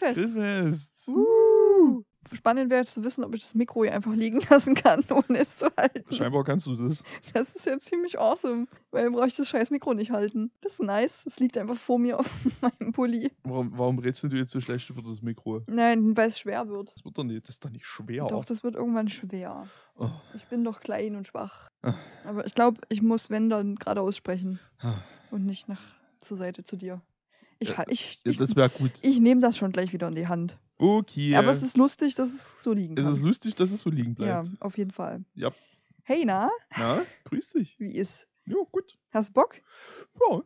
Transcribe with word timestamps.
Grillfest. 0.00 0.34
Grillfest. 0.34 1.08
Uh. 1.08 2.02
Spannend 2.32 2.70
wäre 2.70 2.82
jetzt 2.82 2.94
zu 2.94 3.02
wissen, 3.02 3.24
ob 3.24 3.34
ich 3.34 3.42
das 3.42 3.54
Mikro 3.54 3.82
hier 3.82 3.92
einfach 3.94 4.14
liegen 4.14 4.40
lassen 4.50 4.74
kann, 4.74 5.02
ohne 5.10 5.38
es 5.38 5.56
zu 5.56 5.66
halten. 5.76 6.14
Scheinbar 6.14 6.44
kannst 6.44 6.66
du 6.66 6.76
das. 6.76 7.02
Das 7.32 7.52
ist 7.56 7.66
ja 7.66 7.78
ziemlich 7.78 8.20
awesome, 8.20 8.66
weil 8.92 9.04
dann 9.04 9.14
brauche 9.14 9.26
ich 9.26 9.34
das 9.36 9.48
scheiß 9.48 9.70
Mikro 9.70 9.94
nicht 9.94 10.10
halten. 10.12 10.52
Das 10.60 10.74
ist 10.74 10.82
nice. 10.82 11.24
Das 11.24 11.40
liegt 11.40 11.56
einfach 11.58 11.76
vor 11.76 11.98
mir 11.98 12.20
auf 12.20 12.30
meinem 12.60 12.92
Pulli. 12.92 13.32
Warum, 13.42 13.76
warum 13.76 13.98
redest 13.98 14.22
du 14.22 14.28
jetzt 14.28 14.52
so 14.52 14.60
schlecht 14.60 14.88
über 14.90 15.02
das 15.02 15.22
Mikro? 15.22 15.62
Nein, 15.66 16.16
weil 16.16 16.28
es 16.28 16.38
schwer 16.38 16.68
wird. 16.68 16.92
Das 16.94 17.04
wird 17.04 17.18
doch 17.18 17.24
nicht, 17.24 17.42
das 17.48 17.56
ist 17.56 17.64
doch 17.64 17.70
nicht 17.70 17.86
schwer. 17.86 18.26
Doch, 18.26 18.44
das 18.44 18.62
wird 18.62 18.76
irgendwann 18.76 19.08
schwer. 19.08 19.66
Oh. 19.96 20.10
Ich 20.34 20.44
bin 20.46 20.62
doch 20.62 20.80
klein 20.80 21.16
und 21.16 21.26
schwach. 21.26 21.68
Ah. 21.82 21.94
Aber 22.24 22.46
ich 22.46 22.54
glaube, 22.54 22.80
ich 22.90 23.02
muss, 23.02 23.30
wenn, 23.30 23.50
dann 23.50 23.74
geradeaus 23.76 24.16
sprechen 24.16 24.60
Ah. 24.80 24.98
und 25.30 25.46
nicht 25.46 25.68
nach 25.68 25.80
zur 26.20 26.36
Seite 26.36 26.62
zu 26.62 26.76
dir. 26.76 27.00
Ich, 27.60 27.68
Ja, 27.70 27.78
ha- 27.78 27.84
ich, 27.88 28.20
Ja, 28.24 28.30
ich, 28.32 28.38
das 28.38 28.56
wäre 28.56 28.68
gut. 28.70 28.92
ich 29.02 29.20
nehme 29.20 29.40
das 29.40 29.56
schon 29.56 29.70
gleich 29.70 29.92
wieder 29.92 30.08
in 30.08 30.14
die 30.14 30.26
Hand. 30.26 30.58
Okay. 30.78 31.36
Aber 31.36 31.50
es 31.50 31.62
ist 31.62 31.76
lustig, 31.76 32.14
dass 32.14 32.32
es 32.32 32.62
so 32.62 32.72
liegen 32.72 32.96
es 32.96 33.04
kann. 33.04 33.12
ist 33.12 33.22
lustig, 33.22 33.54
dass 33.54 33.70
es 33.70 33.82
so 33.82 33.90
liegen 33.90 34.16
ja, 34.18 34.40
bleibt. 34.42 34.62
auf 34.62 34.78
jeden 34.78 34.90
Fall. 34.90 35.24
Ja. 35.34 35.50
Hey, 36.04 36.24
na, 36.24 36.50
Na, 36.76 37.02
grüß 37.24 37.50
dich. 37.50 37.78
wie 37.78 37.94
ist? 37.94 38.26
Ja, 38.46 38.56
gut. 38.72 38.98
Hast 39.12 39.32
Bock? 39.34 39.56
Ja, 40.18 40.40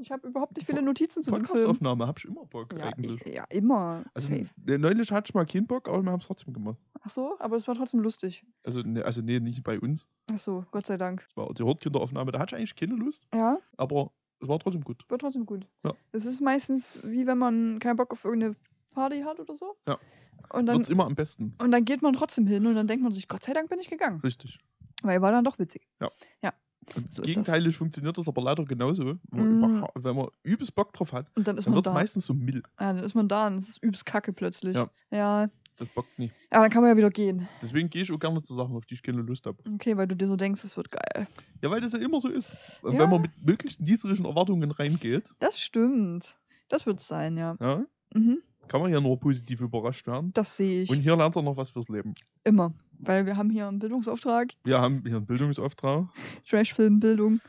Ich 0.00 0.10
habe 0.12 0.28
überhaupt 0.28 0.56
nicht 0.56 0.66
viele 0.66 0.80
Notizen 0.82 1.22
zu 1.22 1.30
dem 1.30 1.34
Film. 1.34 1.46
Podcastaufnahme 1.46 2.06
hab 2.06 2.18
ich 2.18 2.24
immer 2.26 2.46
Bock 2.46 2.72
Ja, 2.78 2.86
eigentlich. 2.90 3.20
ich, 3.26 3.34
ja, 3.34 3.44
immer. 3.50 4.04
also 4.14 4.28
Safe. 4.28 4.46
ne, 4.64 4.78
neulich 4.78 5.10
hatte 5.10 5.30
ich 5.30 5.34
mal 5.34 5.44
keinen 5.44 5.66
Bock, 5.66 5.88
aber 5.88 6.00
wir 6.02 6.12
haben 6.12 6.20
es 6.20 6.26
trotzdem 6.26 6.54
gemacht. 6.54 6.78
Ach 7.00 7.10
so, 7.10 7.36
aber 7.40 7.56
es 7.56 7.66
war 7.66 7.74
trotzdem 7.74 8.00
lustig. 8.00 8.44
Also, 8.64 8.80
ne, 8.82 9.04
also 9.04 9.20
nee, 9.20 9.40
nicht 9.40 9.64
bei 9.64 9.80
uns. 9.80 10.06
Ach 10.32 10.38
so, 10.38 10.64
Gott 10.70 10.86
sei 10.86 10.96
Dank. 10.96 11.26
Es 11.28 11.36
war 11.36 11.52
die 11.52 11.64
Hortkinderaufnahme, 11.64 12.30
da 12.30 12.38
hatte 12.38 12.54
ich 12.54 12.58
eigentlich 12.60 12.76
keine 12.76 12.94
Lust, 12.94 13.26
Ja, 13.34 13.58
aber 13.76 14.12
es 14.40 14.48
war 14.48 14.58
trotzdem 14.58 14.82
gut. 14.84 15.04
wird 15.08 15.20
trotzdem 15.20 15.46
gut. 15.46 15.66
Ja. 15.84 15.92
Es 16.12 16.24
ist 16.24 16.40
meistens 16.40 17.00
wie 17.04 17.26
wenn 17.26 17.38
man 17.38 17.78
keinen 17.78 17.96
Bock 17.96 18.12
auf 18.12 18.24
irgendeine 18.24 18.56
Party 18.92 19.20
hat 19.22 19.40
oder 19.40 19.54
so. 19.56 19.76
Ja. 19.86 19.98
Und 20.50 20.66
dann, 20.66 20.78
Wird's 20.78 20.90
immer 20.90 21.04
am 21.06 21.14
besten. 21.14 21.54
und 21.58 21.70
dann 21.72 21.84
geht 21.84 22.00
man 22.02 22.14
trotzdem 22.14 22.46
hin 22.46 22.66
und 22.66 22.74
dann 22.74 22.86
denkt 22.86 23.02
man 23.02 23.12
sich, 23.12 23.28
Gott 23.28 23.44
sei 23.44 23.52
Dank 23.52 23.68
bin 23.68 23.80
ich 23.80 23.90
gegangen. 23.90 24.20
Richtig. 24.20 24.58
Weil 25.02 25.20
war 25.20 25.30
dann 25.32 25.44
doch 25.44 25.58
witzig. 25.58 25.86
Und 26.00 26.12
So 26.94 27.00
ist 27.00 27.18
das. 27.18 27.26
gegenteilig 27.26 27.76
funktioniert 27.76 28.16
das 28.16 28.28
aber 28.28 28.40
leider 28.42 28.64
genauso. 28.64 29.18
Wenn 29.30 29.58
Mm. 29.60 29.84
Wenn 29.94 30.16
man 30.16 30.28
übelst 30.42 30.74
Bock 30.74 30.92
drauf 30.94 31.12
hat, 31.12 31.26
Und 31.34 31.46
dann 31.46 31.58
ist 31.58 31.66
dann 31.66 31.74
wird 31.74 31.86
es 31.86 31.92
meistens 31.92 32.24
so 32.24 32.32
mild. 32.32 32.64
Ja, 32.80 32.94
dann 32.94 33.04
ist 33.04 33.14
man 33.14 33.28
da 33.28 33.46
und 33.46 33.58
es 33.58 33.68
ist 33.68 33.82
übelst 33.82 34.06
kacke 34.06 34.32
plötzlich. 34.32 34.74
Ja. 34.74 34.88
ja. 35.10 35.48
Das 35.78 35.88
bockt 35.88 36.18
nicht. 36.18 36.34
Aber 36.50 36.62
dann 36.64 36.70
kann 36.70 36.82
man 36.82 36.90
ja 36.90 36.96
wieder 36.96 37.10
gehen. 37.10 37.48
Deswegen 37.62 37.88
gehe 37.88 38.02
ich 38.02 38.10
auch 38.12 38.18
gerne 38.18 38.42
zu 38.42 38.54
Sachen, 38.54 38.74
auf 38.76 38.84
die 38.86 38.94
ich 38.94 39.02
keine 39.02 39.22
Lust 39.22 39.46
habe. 39.46 39.58
Okay, 39.74 39.96
weil 39.96 40.08
du 40.08 40.16
dir 40.16 40.26
so 40.26 40.36
denkst, 40.36 40.64
es 40.64 40.76
wird 40.76 40.90
geil. 40.90 41.28
Ja, 41.62 41.70
weil 41.70 41.80
das 41.80 41.92
ja 41.92 41.98
immer 42.00 42.18
so 42.20 42.28
ist. 42.28 42.50
Und 42.82 42.94
Ja. 42.94 42.98
Wenn 43.00 43.10
man 43.10 43.22
mit 43.22 43.30
möglichst 43.44 43.80
niedrigen 43.80 44.24
Erwartungen 44.24 44.70
reingeht, 44.72 45.30
Das 45.38 45.60
stimmt. 45.60 46.36
Das 46.68 46.84
wird 46.86 46.98
es 46.98 47.06
sein, 47.08 47.36
ja. 47.36 47.56
ja, 47.60 47.84
Mhm. 48.12 48.42
kann 48.68 48.80
man 48.80 48.92
ja 48.92 49.00
nur 49.00 49.18
positiv 49.20 49.60
überrascht 49.60 50.06
werden. 50.06 50.32
Das 50.34 50.56
sehe 50.56 50.82
ich. 50.82 50.90
Und 50.90 51.00
hier 51.00 51.16
lernt 51.16 51.36
er 51.36 51.42
noch 51.42 51.56
was 51.56 51.70
fürs 51.70 51.88
Leben. 51.88 52.14
Immer. 52.44 52.74
Weil 52.98 53.24
wir 53.26 53.36
haben 53.36 53.48
hier 53.50 53.68
einen 53.68 53.78
Bildungsauftrag. 53.78 54.52
Wir 54.64 54.80
haben 54.80 55.02
hier 55.06 55.16
einen 55.16 55.26
Bildungsauftrag. 55.26 56.06
Trashfilmbildung. 56.48 57.40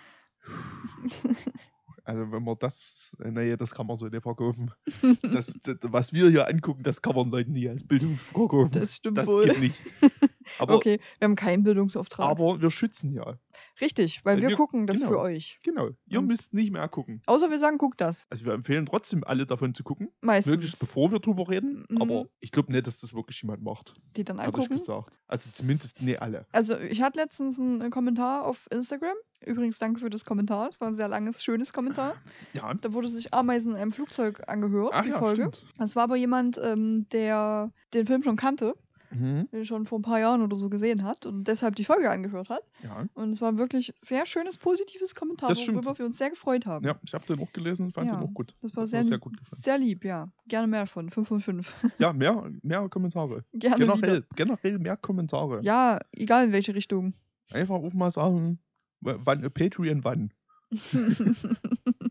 Also 2.10 2.32
wenn 2.32 2.44
man 2.44 2.56
das, 2.58 3.16
äh, 3.24 3.30
nee, 3.30 3.56
das 3.56 3.70
kann 3.70 3.86
man 3.86 3.96
so 3.96 4.08
nicht 4.08 4.24
verkaufen. 4.24 4.72
Das, 5.22 5.54
das, 5.62 5.78
was 5.84 6.12
wir 6.12 6.30
hier 6.30 6.48
angucken, 6.48 6.82
das 6.82 7.04
kann 7.04 7.16
man 7.16 7.30
Leuten 7.30 7.52
nie 7.52 7.70
als 7.70 7.84
Bildung 7.84 8.16
verkaufen. 8.16 8.72
Das 8.72 8.96
stimmt 8.96 9.20
das 9.20 9.28
wohl. 9.28 9.46
geht 9.46 9.60
nicht. 9.60 9.76
Aber, 10.58 10.76
okay, 10.76 11.00
wir 11.20 11.26
haben 11.26 11.36
keinen 11.36 11.64
Bildungsauftrag. 11.64 12.28
aber 12.30 12.62
wir 12.62 12.72
schützen 12.72 13.14
ja. 13.14 13.38
Richtig, 13.82 14.24
weil 14.26 14.36
Weil 14.38 14.42
wir, 14.44 14.50
wir- 14.50 14.56
gucken 14.56 14.88
das 14.88 14.98
genau. 15.00 15.10
für 15.10 15.20
euch. 15.20 15.60
Genau. 15.64 15.90
Ihr 16.06 16.20
Und- 16.20 16.28
müsst 16.28 16.54
nicht 16.54 16.72
mehr 16.72 16.88
gucken. 16.88 17.22
Außer 17.26 17.50
wir 17.50 17.60
sagen, 17.60 17.78
guck 17.78 17.98
das. 17.98 18.26
Also 18.30 18.46
wir 18.46 18.54
empfehlen 18.54 18.86
trotzdem 18.86 19.24
alle 19.24 19.46
davon 19.46 19.74
zu 19.74 19.84
gucken. 19.84 20.10
Meistens. 20.22 20.52
Möglichst 20.52 20.80
bevor 20.80 21.12
wir 21.12 21.20
drüber 21.20 21.50
reden. 21.50 21.86
Mhm. 21.90 22.02
Aber 22.02 22.26
ich 22.40 22.52
glaube 22.52 22.72
nicht, 22.72 22.88
dass 22.88 23.00
das 23.00 23.14
wirklich 23.14 23.42
jemand 23.42 23.62
macht. 23.64 23.94
Die 24.16 24.24
dann 24.24 24.40
angucken. 24.40 24.70
gesagt. 24.70 25.20
Also 25.28 25.50
zumindest 25.52 26.02
nicht 26.02 26.22
alle. 26.22 26.46
Also 26.52 26.78
ich 26.78 27.02
hatte 27.02 27.20
letztens 27.20 27.60
einen 27.60 27.90
Kommentar 27.92 28.46
auf 28.46 28.68
Instagram. 28.72 29.16
Übrigens 29.46 29.80
danke 29.80 30.00
für 30.02 30.10
das 30.10 30.26
Kommentar. 30.26 30.70
Es 30.70 30.80
war 30.82 30.90
ein 30.90 30.96
sehr 30.96 31.08
langes, 31.08 31.44
schönes 31.44 31.72
Kommentar. 31.74 32.16
Ja. 32.54 32.74
Da 32.74 32.94
wurde 32.94 33.08
sich 33.10 33.34
Ameisen 33.34 33.72
in 33.74 33.78
einem 33.82 33.92
Flugzeug 33.92 34.44
angehört, 34.48 34.92
Ach 34.94 35.04
die 35.04 35.10
ja, 35.10 35.20
Folge. 35.20 35.36
stimmt. 35.52 35.66
Das 35.78 35.96
war 35.96 36.04
aber 36.04 36.16
jemand, 36.16 36.58
ähm, 36.62 37.08
der 37.12 37.72
den 37.94 38.06
Film 38.06 38.24
schon 38.24 38.36
kannte, 38.36 38.76
Mhm. 39.12 39.48
den 39.52 39.66
schon 39.66 39.86
vor 39.86 40.00
ein 40.00 40.04
paar 40.04 40.20
Jahren 40.20 40.42
oder 40.42 40.58
so 40.58 40.70
gesehen 40.70 41.04
hat 41.04 41.26
und 41.26 41.46
deshalb 41.46 41.76
die 41.76 41.84
Folge 41.84 42.10
angehört 42.12 42.50
hat. 42.50 42.62
Ja. 42.84 43.06
Und 43.16 43.30
es 43.32 43.42
war 43.42 43.58
wirklich 43.58 43.94
sehr 44.02 44.26
schönes, 44.26 44.58
positives 44.58 45.16
Kommentar, 45.16 45.50
worüber 45.50 45.98
wir 45.98 46.06
uns 46.06 46.18
sehr 46.18 46.30
gefreut 46.30 46.66
haben. 46.66 46.86
ja, 46.86 46.96
ich 47.04 47.14
habe 47.14 47.26
den 47.26 47.40
auch 47.40 47.52
gelesen, 47.52 47.92
fand 47.92 48.08
Ja, 48.10 48.18
den 48.18 48.24
auch 48.30 48.34
gut. 48.34 48.56
Das 48.62 48.76
war 48.76 48.86
sehr, 48.88 49.04
sehr 49.04 49.14
lieb- 49.18 49.22
gut 49.22 49.38
gefallen. 49.38 49.62
sehr 49.64 49.78
lieb, 49.78 50.06
ja. 50.06 50.32
Gerne 50.48 50.68
mehr 50.68 50.82
davon. 50.82 51.10
5 51.10 51.28
von 51.28 51.40
5. 51.42 51.74
Ja, 51.98 52.14
mehr, 52.14 52.52
mehr 52.62 52.88
Kommentare. 52.90 53.44
Gerne 53.54 53.78
Generell, 53.78 54.18
wieder. 54.18 54.26
generell 54.36 54.80
mehr 54.80 54.98
Kommentare. 54.98 55.62
Ja, 55.64 56.00
egal 56.12 56.46
in 56.46 56.52
welche 56.52 56.76
Richtung. 56.76 57.14
Einfach 57.52 57.76
auch 57.76 57.94
mal 57.94 58.12
sagen, 58.12 58.60
wann 59.02 59.44
äh, 59.44 59.50
Patreon 59.50 60.04
wann. 60.04 60.32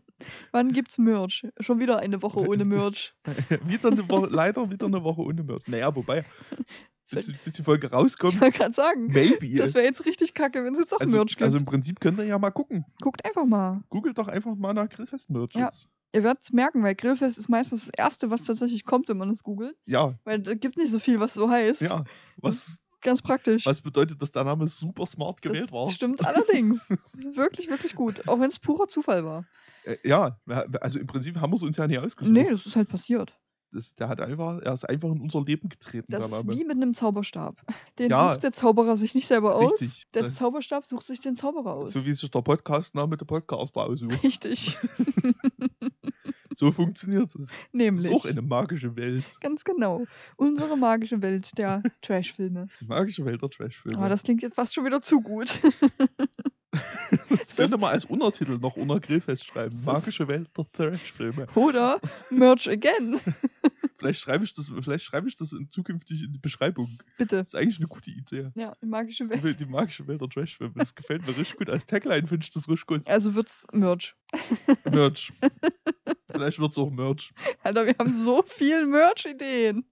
Wann 0.51 0.71
gibt's 0.71 0.97
Merch? 0.97 1.47
Schon 1.59 1.79
wieder 1.79 1.99
eine 1.99 2.21
Woche 2.21 2.39
ohne 2.39 2.65
Merch. 2.65 3.13
wieder 3.65 3.89
eine 3.91 4.09
Woche, 4.09 4.27
leider 4.29 4.69
wieder 4.71 4.85
eine 4.87 5.03
Woche 5.03 5.21
ohne 5.21 5.43
Merch. 5.43 5.67
Naja, 5.67 5.95
wobei, 5.95 6.25
bis, 7.11 7.25
die- 7.27 7.35
bis 7.43 7.53
die 7.55 7.63
Folge 7.63 7.89
rauskommt, 7.91 8.35
Ich 8.35 8.41
wollte 8.41 8.57
gerade 8.57 8.73
sagen, 8.73 9.07
maybe. 9.07 9.55
das 9.57 9.73
wäre 9.73 9.85
jetzt 9.85 10.05
richtig 10.05 10.33
kacke, 10.33 10.63
wenn 10.63 10.73
es 10.73 10.79
jetzt 10.79 10.93
auch 10.93 10.99
also, 10.99 11.15
Merch 11.17 11.29
gibt. 11.31 11.43
also 11.43 11.57
im 11.57 11.65
Prinzip 11.65 11.99
könnt 11.99 12.17
ihr 12.19 12.25
ja 12.25 12.37
mal 12.39 12.51
gucken. 12.51 12.85
Guckt 13.01 13.25
einfach 13.25 13.45
mal. 13.45 13.81
Googelt 13.89 14.17
doch 14.17 14.27
einfach 14.27 14.55
mal 14.55 14.73
nach 14.73 14.89
Grillfest-Merch. 14.89 15.53
Ja. 15.55 15.65
jetzt. 15.65 15.87
Ihr 16.11 16.23
werdet 16.23 16.41
es 16.43 16.51
merken, 16.51 16.81
weil 16.81 16.95
Grillfest 16.95 17.37
ist 17.37 17.49
meistens 17.49 17.85
das 17.85 17.93
Erste, 17.95 18.31
was 18.31 18.41
tatsächlich 18.43 18.83
kommt, 18.83 19.09
wenn 19.09 19.17
man 19.17 19.29
es 19.29 19.43
googelt. 19.43 19.75
ja, 19.85 20.15
Weil 20.23 20.41
es 20.47 20.59
gibt 20.59 20.77
nicht 20.77 20.89
so 20.89 20.97
viel, 20.97 21.19
was 21.19 21.35
so 21.35 21.49
heißt. 21.49 21.81
ja. 21.81 22.03
Was, 22.37 22.77
Ganz 23.01 23.21
praktisch. 23.21 23.65
was 23.67 23.79
bedeutet, 23.79 24.19
dass 24.21 24.31
der 24.31 24.43
Name 24.43 24.67
super 24.67 25.05
smart 25.05 25.37
das 25.37 25.41
gewählt 25.51 25.71
war? 25.71 25.87
Stimmt 25.89 26.25
allerdings. 26.25 26.87
Das 26.89 27.13
ist 27.13 27.37
wirklich, 27.37 27.69
wirklich 27.69 27.93
gut. 27.95 28.27
Auch 28.27 28.39
wenn 28.39 28.49
es 28.49 28.59
purer 28.59 28.87
Zufall 28.87 29.23
war. 29.23 29.45
Äh, 29.83 29.97
ja, 30.03 30.39
also 30.81 30.99
im 30.99 31.05
Prinzip 31.07 31.37
haben 31.39 31.51
wir 31.51 31.55
es 31.57 31.63
uns 31.63 31.77
ja 31.77 31.87
nicht 31.87 31.99
ausgesucht. 31.99 32.33
Nee, 32.33 32.49
das 32.49 32.65
ist 32.65 32.75
halt 32.75 32.89
passiert. 32.89 33.37
Das, 33.71 33.93
der 33.93 34.09
hat 34.09 34.19
einfach, 34.19 34.59
er 34.63 34.73
ist 34.73 34.83
einfach 34.89 35.09
in 35.11 35.21
unser 35.21 35.43
Leben 35.43 35.69
getreten, 35.69 36.11
Das 36.11 36.25
ist 36.25 36.47
wie 36.49 36.63
mit 36.65 36.77
einem 36.77 36.95
Zauberstab. 36.95 37.61
Den 37.99 38.09
Ja. 38.09 38.29
sucht 38.33 38.41
der 38.43 38.51
Zauberer 38.51 38.97
sich 38.97 39.13
nicht 39.13 39.27
selber 39.27 39.55
aus. 39.55 39.73
Richtig. 39.73 40.03
Der 40.15 40.23
Das- 40.23 40.35
Zauberstab 40.35 40.85
sucht 40.87 41.05
sich 41.05 41.19
den 41.19 41.35
Zauberer 41.37 41.73
aus. 41.75 41.93
So 41.93 42.03
wie 42.05 42.13
sich 42.13 42.31
der 42.31 42.41
Podcast-Name 42.41 43.15
der 43.17 43.25
Podcaster 43.25 43.81
aussucht. 43.81 44.23
Richtig. 44.23 44.77
So 46.55 46.73
funktioniert 46.73 47.33
es. 47.35 47.45
Das 47.47 47.49
Nämlich. 47.71 48.07
ist 48.07 48.13
auch 48.13 48.25
eine 48.25 48.41
magische 48.41 48.97
Welt. 48.97 49.23
Ganz 49.39 49.63
genau. 49.63 50.03
Unsere 50.35 50.75
magische 50.75 51.21
Welt 51.21 51.57
der 51.57 51.81
Trashfilme. 52.01 52.67
Die 52.81 52.85
magische 52.85 53.23
Welt 53.23 53.41
der 53.41 53.49
Trashfilme. 53.49 53.97
Aber 53.97 54.09
das 54.09 54.23
klingt 54.23 54.41
jetzt 54.41 54.55
fast 54.55 54.73
schon 54.73 54.83
wieder 54.83 54.99
zu 54.99 55.21
gut. 55.21 55.47
das 57.29 57.55
könnte 57.55 57.77
man 57.77 57.91
als 57.91 58.05
Untertitel 58.05 58.57
noch 58.59 58.75
unter 58.75 58.99
Grillfest 58.99 59.45
schreiben. 59.45 59.83
Magische 59.83 60.27
Welt 60.27 60.49
der 60.57 60.71
Trashfilme. 60.71 61.47
Oder 61.55 61.99
Merch 62.29 62.69
again. 62.69 63.19
Vielleicht 63.97 64.21
schreibe 64.21 64.45
ich 64.45 64.53
das, 64.53 64.71
vielleicht 64.81 65.03
schreibe 65.03 65.27
ich 65.27 65.35
das 65.35 65.51
in, 65.51 65.69
zukünftig 65.69 66.23
in 66.23 66.31
die 66.31 66.39
Beschreibung. 66.39 66.99
Bitte. 67.17 67.35
Das 67.35 67.49
ist 67.49 67.55
eigentlich 67.55 67.79
eine 67.79 67.89
gute 67.89 68.09
Idee. 68.09 68.49
Ja, 68.55 68.71
die 68.81 68.85
magische 68.85 69.29
Welt. 69.29 69.59
Die 69.59 69.65
magische 69.65 70.07
Welt 70.07 70.21
der 70.21 70.29
Trashfilme. 70.29 70.73
Das 70.77 70.95
gefällt 70.95 71.27
mir 71.27 71.35
richtig 71.35 71.57
gut. 71.57 71.69
Als 71.69 71.85
Tagline 71.85 72.25
finde 72.25 72.45
ich 72.45 72.51
das 72.51 72.69
richtig 72.69 72.87
gut. 72.87 73.05
Also 73.05 73.35
wird's 73.35 73.67
Merch. 73.73 74.15
Merch. 74.89 75.33
vielleicht 76.31 76.59
wird 76.59 76.71
es 76.71 76.77
auch 76.77 76.89
Merch. 76.89 77.33
Alter, 77.61 77.85
wir 77.85 77.95
haben 77.99 78.13
so 78.13 78.41
viel 78.41 78.85
Merch-Ideen. 78.87 79.83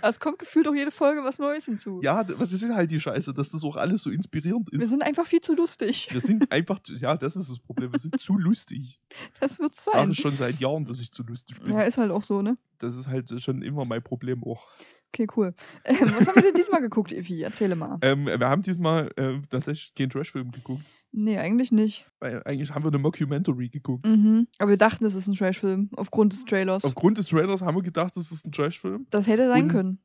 Aber 0.00 0.08
Es 0.08 0.20
kommt 0.20 0.38
gefühlt 0.38 0.66
auch 0.68 0.74
jede 0.74 0.90
Folge 0.90 1.22
was 1.24 1.38
Neues 1.38 1.64
hinzu. 1.66 2.00
Ja, 2.02 2.24
das 2.24 2.52
ist 2.52 2.68
halt 2.72 2.90
die 2.90 3.00
Scheiße, 3.00 3.32
dass 3.34 3.50
das 3.50 3.62
auch 3.64 3.76
alles 3.76 4.02
so 4.02 4.10
inspirierend 4.10 4.70
Wir 4.72 4.80
ist. 4.80 4.90
sind 4.90 5.02
einfach 5.02 5.26
viel 5.26 5.40
zu 5.40 5.54
lustig. 5.54 6.08
Wir 6.12 6.20
sind 6.20 6.50
einfach, 6.52 6.78
zu- 6.80 6.94
ja, 6.94 7.16
das 7.16 7.36
ist 7.36 7.48
das 7.50 7.58
Problem. 7.58 7.92
Wir 7.92 7.98
sind 7.98 8.18
zu 8.20 8.38
lustig. 8.38 9.00
Das 9.40 9.58
wird's 9.58 9.78
Ich 9.78 9.84
sage 9.92 9.98
sein. 9.98 10.14
schon 10.14 10.34
seit 10.34 10.60
Jahren, 10.60 10.84
dass 10.84 11.00
ich 11.00 11.12
zu 11.12 11.22
lustig 11.22 11.60
bin. 11.60 11.72
Ja, 11.72 11.82
ist 11.82 11.98
halt 11.98 12.10
auch 12.10 12.22
so, 12.22 12.42
ne? 12.42 12.56
Das 12.78 12.96
ist 12.96 13.06
halt 13.06 13.32
schon 13.42 13.62
immer 13.62 13.84
mein 13.84 14.02
Problem 14.02 14.42
auch. 14.44 14.66
Okay, 15.14 15.26
cool. 15.36 15.54
Ähm, 15.84 15.96
was 16.18 16.26
haben 16.28 16.34
wir 16.36 16.42
denn 16.42 16.54
diesmal 16.54 16.80
geguckt, 16.82 17.12
Evi? 17.12 17.42
Erzähle 17.42 17.74
mal. 17.76 17.96
Ähm, 18.02 18.26
wir 18.26 18.48
haben 18.48 18.62
diesmal 18.62 19.10
äh, 19.16 19.40
tatsächlich 19.48 19.94
keinen 19.94 20.10
Trashfilm 20.10 20.50
geguckt. 20.50 20.84
Nee, 21.12 21.38
eigentlich 21.38 21.72
nicht. 21.72 22.06
Weil 22.20 22.42
eigentlich 22.44 22.74
haben 22.74 22.84
wir 22.84 22.88
eine 22.88 22.98
Mockumentary 22.98 23.68
geguckt. 23.70 24.04
Mhm. 24.06 24.48
Aber 24.58 24.70
wir 24.70 24.76
dachten, 24.76 25.04
es 25.06 25.14
ist 25.14 25.26
ein 25.26 25.34
Trashfilm, 25.34 25.88
aufgrund 25.96 26.32
des 26.32 26.44
Trailers. 26.44 26.84
Aufgrund 26.84 27.16
des 27.18 27.26
Trailers 27.26 27.62
haben 27.62 27.76
wir 27.76 27.82
gedacht, 27.82 28.16
das 28.16 28.30
ist 28.32 28.44
ein 28.44 28.52
Trashfilm. 28.52 29.06
Das 29.10 29.26
hätte 29.26 29.48
sein 29.48 29.64
Und- 29.64 29.68
können. 29.70 29.98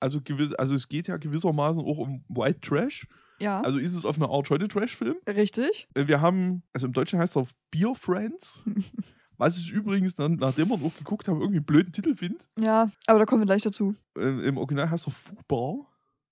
Also, 0.00 0.20
gewiss, 0.20 0.52
also 0.52 0.74
es 0.74 0.88
geht 0.88 1.08
ja 1.08 1.16
gewissermaßen 1.16 1.80
auch 1.82 1.98
um 1.98 2.22
White 2.28 2.60
Trash. 2.60 3.06
Ja, 3.38 3.60
Also 3.62 3.78
ist 3.78 3.94
es 3.94 4.04
auf 4.04 4.16
eine 4.16 4.28
Art 4.28 4.48
heute 4.50 4.68
Trashfilm. 4.68 5.16
richtig. 5.28 5.88
Äh, 5.94 6.06
Wir 6.06 6.20
haben, 6.20 6.62
also 6.74 6.86
im 6.86 6.92
Deutschen 6.92 7.18
heißt 7.18 7.36
er 7.36 7.46
Beer 7.70 7.94
Friends. 7.94 8.60
Was 9.38 9.58
ich 9.58 9.70
übrigens 9.70 10.14
dann, 10.14 10.36
nachdem 10.36 10.68
wir 10.68 10.74
auch 10.76 10.96
geguckt 10.96 11.28
haben, 11.28 11.40
irgendwie 11.40 11.58
einen 11.58 11.66
blöden 11.66 11.92
Titel 11.92 12.14
finde. 12.14 12.38
Ja, 12.58 12.90
aber 13.06 13.18
da 13.18 13.24
kommen 13.26 13.42
wir 13.42 13.46
gleich 13.46 13.62
dazu. 13.62 13.94
Äh, 14.18 14.46
Im 14.48 14.56
Original 14.58 14.88
heißt 14.90 15.06
er 15.06 15.12
Fubar. 15.12 15.86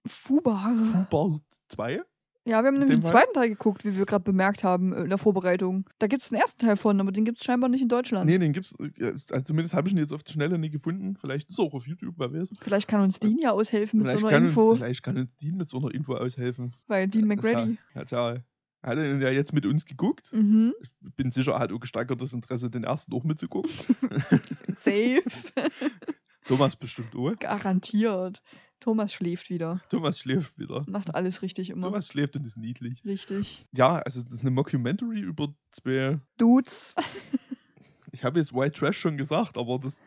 Fubar. 0.06 0.74
Fubar 1.10 1.40
2. 1.68 2.02
Ja, 2.46 2.62
wir 2.62 2.69
haben 2.69 2.79
nämlich 2.79 3.00
den 3.00 3.02
zweiten 3.02 3.32
Teil 3.32 3.49
geguckt, 3.49 3.85
wie 3.87 3.96
wir 3.96 4.05
gerade 4.05 4.23
bemerkt 4.23 4.64
haben 4.64 4.93
äh, 4.93 5.02
in 5.02 5.08
der 5.08 5.17
Vorbereitung. 5.17 5.88
Da 5.99 6.06
gibt 6.08 6.23
es 6.23 6.29
den 6.29 6.38
ersten 6.38 6.67
Teil 6.67 6.76
von, 6.76 7.00
aber 7.00 7.11
den 7.11 7.25
gibt 7.25 7.38
es 7.38 7.44
scheinbar 7.44 7.70
nicht 7.70 7.81
in 7.81 7.88
Deutschland. 7.88 8.26
Nee, 8.26 8.38
den 8.38 8.52
gibt's, 8.52 8.75
äh, 8.99 9.14
also 9.31 9.44
zumindest 9.44 9.73
habe 9.75 9.88
ich 9.88 9.94
ihn 9.94 9.99
jetzt 9.99 10.12
auf 10.12 10.23
die 10.23 10.32
Schnelle 10.32 10.58
nie 10.58 10.69
gefunden. 10.69 11.17
Vielleicht 11.17 11.49
ist 11.49 11.58
er 11.58 11.64
auch 11.64 11.73
auf 11.73 11.87
YouTube, 11.87 12.19
weiß. 12.19 12.52
Vielleicht 12.61 12.87
kann 12.87 13.00
uns 13.00 13.19
Dean 13.19 13.38
ja 13.38 13.52
aushelfen 13.52 14.00
mit 14.00 14.08
Vielleicht, 14.08 14.20
so 14.20 14.26
einer 14.26 14.46
Info, 14.46 14.69
Uns, 14.70 14.79
vielleicht 14.79 15.02
kann 15.02 15.17
uns 15.17 15.35
Dean 15.37 15.56
mit 15.56 15.70
so 15.70 15.79
einer 15.79 15.94
Info 15.94 16.14
aushelfen. 16.17 16.75
weil 16.87 17.08
Dean. 17.08 17.79
Er 17.94 18.00
hat 18.02 18.11
ja, 18.11 18.31
er 18.32 18.43
hat 18.82 18.99
ihn 18.99 19.23
ja 19.23 19.31
jetzt 19.31 19.55
mit 19.55 19.64
uns 19.64 19.87
geguckt. 19.87 20.31
Mhm. 20.35 20.75
Ich 20.81 21.14
bin 21.17 21.31
sicher, 21.31 21.52
er 21.52 21.61
hat 21.61 21.73
auch 21.73 21.81
gesteigertes 21.81 22.35
Interesse, 22.35 22.69
den 22.69 22.85
ersten 22.85 23.14
auch 23.14 23.25
mitzugucken. 23.25 23.70
Safe. 24.81 25.23
Thomas 26.46 26.76
bestimmt 26.76 27.17
auch. 27.17 27.35
Garantiert. 27.38 28.43
Thomas 28.80 29.12
schläft 29.12 29.50
wieder. 29.50 29.80
Thomas 29.88 30.18
schläft 30.18 30.58
wieder. 30.58 30.84
Macht 30.88 31.14
alles 31.14 31.42
richtig 31.42 31.70
immer. 31.70 31.82
Thomas 31.82 32.06
schläft 32.08 32.36
und 32.36 32.44
ist 32.44 32.56
niedlich. 32.56 33.04
Richtig. 33.04 33.66
Ja, 33.72 33.98
also 33.98 34.22
das 34.22 34.34
ist 34.34 34.40
eine 34.40 34.50
Mockumentary 34.50 35.20
über 35.20 35.54
zwei. 35.72 36.20
Dudes. 36.36 36.94
Ich 38.12 38.24
habe 38.24 38.38
jetzt 38.38 38.52
White 38.54 38.78
Trash 38.78 38.98
schon 38.98 39.16
gesagt, 39.16 39.56
aber 39.56 39.78
das. 39.78 40.00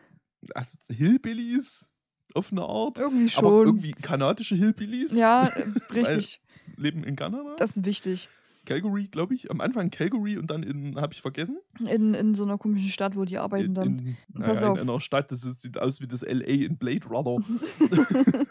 Also 0.54 0.78
Hillbillies 0.88 1.88
auf 2.34 2.52
eine 2.52 2.62
Art. 2.62 2.98
Irgendwie 2.98 3.32
Aber 3.36 3.48
schon. 3.48 3.66
irgendwie 3.66 3.92
kanadische 3.92 4.54
Hillbillies. 4.54 5.16
Ja, 5.16 5.46
äh, 5.48 5.66
richtig. 5.92 6.40
Leben 6.76 7.02
in 7.04 7.16
Kanada. 7.16 7.56
Das 7.56 7.70
ist 7.76 7.84
wichtig. 7.84 8.28
Calgary, 8.68 9.08
glaube 9.08 9.34
ich. 9.34 9.50
Am 9.50 9.60
Anfang 9.60 9.90
Calgary 9.90 10.36
und 10.38 10.50
dann 10.50 10.62
in, 10.62 10.96
habe 11.00 11.12
ich 11.14 11.22
vergessen. 11.22 11.58
In, 11.80 12.14
in 12.14 12.34
so 12.34 12.44
einer 12.44 12.58
komischen 12.58 12.90
Stadt, 12.90 13.16
wo 13.16 13.24
die 13.24 13.38
arbeiten 13.38 13.66
In, 13.68 13.74
dann. 13.74 13.98
in, 13.98 14.16
Pass 14.40 14.54
naja, 14.60 14.70
auf. 14.72 14.78
in 14.80 14.88
einer 14.88 15.00
Stadt, 15.00 15.32
das 15.32 15.44
ist, 15.44 15.62
sieht 15.62 15.78
aus 15.78 16.00
wie 16.00 16.06
das 16.06 16.22
LA 16.22 16.44
in 16.66 16.76
Blade 16.78 17.06
Runner. 17.06 17.42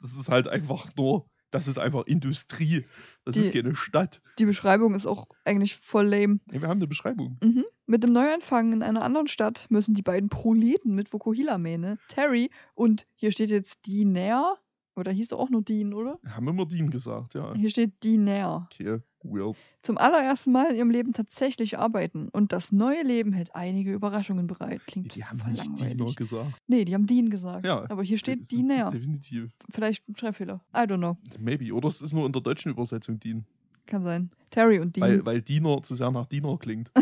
Das 0.00 0.16
ist 0.16 0.28
halt 0.28 0.48
einfach 0.48 0.88
nur, 0.96 1.28
das 1.50 1.66
ist 1.68 1.78
einfach 1.78 2.04
Industrie. 2.06 2.84
Das 3.24 3.34
Die- 3.34 3.40
ist 3.42 3.52
keine 3.52 3.74
Stadt. 3.74 4.22
die 4.38 4.44
Beschreibung 4.46 4.94
ist 4.94 5.06
auch 5.06 5.26
eigentlich 5.44 5.76
voll 5.76 6.06
lame. 6.06 6.38
Nee, 6.46 6.60
wir 6.60 6.68
haben 6.68 6.78
eine 6.78 6.86
Beschreibung. 6.86 7.36
Mhm. 7.42 7.64
Mit 7.86 8.04
dem 8.04 8.12
Neuanfang 8.12 8.72
in 8.72 8.82
einer 8.82 9.02
anderen 9.02 9.28
Stadt 9.28 9.66
müssen 9.70 9.94
die 9.94 10.02
beiden 10.02 10.28
Proleten 10.28 10.94
mit 10.94 11.12
Vokuhila-Mähne, 11.12 11.98
Terry 12.08 12.50
und 12.74 13.06
hier 13.16 13.32
steht 13.32 13.50
jetzt 13.50 13.86
Dinair, 13.86 14.56
oder 14.94 15.10
hieß 15.12 15.32
er 15.32 15.38
auch 15.38 15.50
nur 15.50 15.62
Dean, 15.62 15.94
oder? 15.94 16.18
Haben 16.26 16.48
immer 16.48 16.66
Dean 16.66 16.90
gesagt, 16.90 17.34
ja. 17.34 17.54
Hier 17.54 17.70
steht 17.70 18.02
Dinair. 18.04 18.68
Okay, 18.72 18.98
weird. 19.22 19.56
Zum 19.82 19.98
allerersten 19.98 20.52
Mal 20.52 20.70
in 20.70 20.76
ihrem 20.76 20.90
Leben 20.90 21.12
tatsächlich 21.12 21.78
arbeiten 21.78 22.28
und 22.28 22.52
das 22.52 22.72
neue 22.72 23.02
Leben 23.02 23.32
hält 23.32 23.54
einige 23.54 23.92
Überraschungen 23.92 24.46
bereit. 24.46 24.80
Klingt 24.86 25.14
Die 25.14 25.24
haben 25.24 25.40
nicht 25.50 25.64
langweilig. 25.80 26.16
gesagt. 26.16 26.52
Nee, 26.66 26.84
die 26.84 26.94
haben 26.94 27.06
Dean 27.06 27.30
gesagt. 27.30 27.64
Ja, 27.66 27.84
Aber 27.90 28.02
hier 28.02 28.18
steht 28.18 28.40
ist 28.40 28.52
Dinair. 28.52 28.90
Definitiv. 28.90 29.50
Vielleicht 29.70 30.08
ein 30.08 30.16
Schreibfehler. 30.16 30.60
I 30.74 30.78
don't 30.80 30.98
know. 30.98 31.16
Maybe. 31.38 31.72
Oder 31.72 31.88
es 31.88 32.00
ist 32.02 32.12
nur 32.12 32.26
in 32.26 32.32
der 32.32 32.42
deutschen 32.42 32.70
Übersetzung 32.72 33.18
Dean. 33.20 33.44
Kann 33.86 34.04
sein. 34.04 34.30
Terry 34.50 34.78
und 34.80 34.98
Weil, 35.00 35.16
Dean. 35.16 35.26
weil 35.26 35.40
Diener 35.42 35.82
zu 35.82 35.94
sehr 35.94 36.10
nach 36.10 36.26
Diener 36.26 36.56
klingt. 36.58 36.90